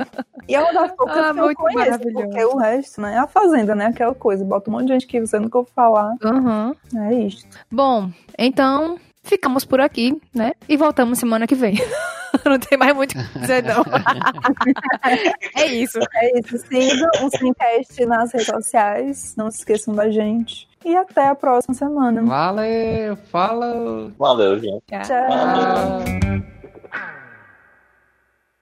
E 0.49 0.55
é 0.55 0.61
uma 0.61 0.73
das 0.73 0.93
poucas 0.93 1.17
Ah, 1.19 1.33
que 1.35 1.41
eu 1.41 1.45
muito 1.45 1.57
conheço, 1.59 1.99
porque 2.13 2.45
o 2.45 2.57
resto, 2.57 3.01
né? 3.01 3.15
É 3.15 3.19
a 3.19 3.27
Fazenda, 3.27 3.75
né? 3.75 3.87
Aquela 3.87 4.15
coisa. 4.15 4.45
Bota 4.45 4.71
um 4.71 4.75
monte 4.75 4.87
de 4.87 4.93
gente 4.93 5.07
que 5.09 5.21
você 5.21 5.39
nunca 5.41 5.59
ouviu 5.59 5.73
falar. 5.75 6.15
Aham. 6.23 6.75
É 6.97 7.15
isso. 7.15 7.45
Bom, 7.71 8.11
então 8.39 8.99
ficamos 9.25 9.65
por 9.65 9.81
aqui, 9.81 10.17
né? 10.33 10.53
E 10.69 10.77
voltamos 10.77 11.19
semana 11.19 11.47
que 11.47 11.57
vem. 11.57 11.75
não 12.45 12.59
tem 12.59 12.79
mais 12.79 12.95
muito 12.95 13.19
o 13.19 13.25
que 13.25 13.39
dizer, 13.39 13.63
não. 13.63 13.85
é 15.57 15.67
isso. 15.67 15.99
É 16.15 16.39
isso. 16.39 16.59
Sigam 16.59 17.11
o 17.23 17.31
Simcast 17.31 18.07
nas 18.07 18.33
redes 18.33 18.47
sociais. 18.47 19.35
Não 19.37 19.51
se 19.51 19.59
esqueçam 19.59 19.95
da 19.95 20.11
gente. 20.11 20.69
E 20.85 20.95
até 20.95 21.29
a 21.29 21.35
próxima 21.35 21.75
semana. 21.75 22.23
Valeu, 22.23 23.17
fala. 23.31 24.13
Valeu, 24.19 24.59
gente. 24.59 24.83
Tchau. 24.87 25.03
Tchau. 25.03 26.56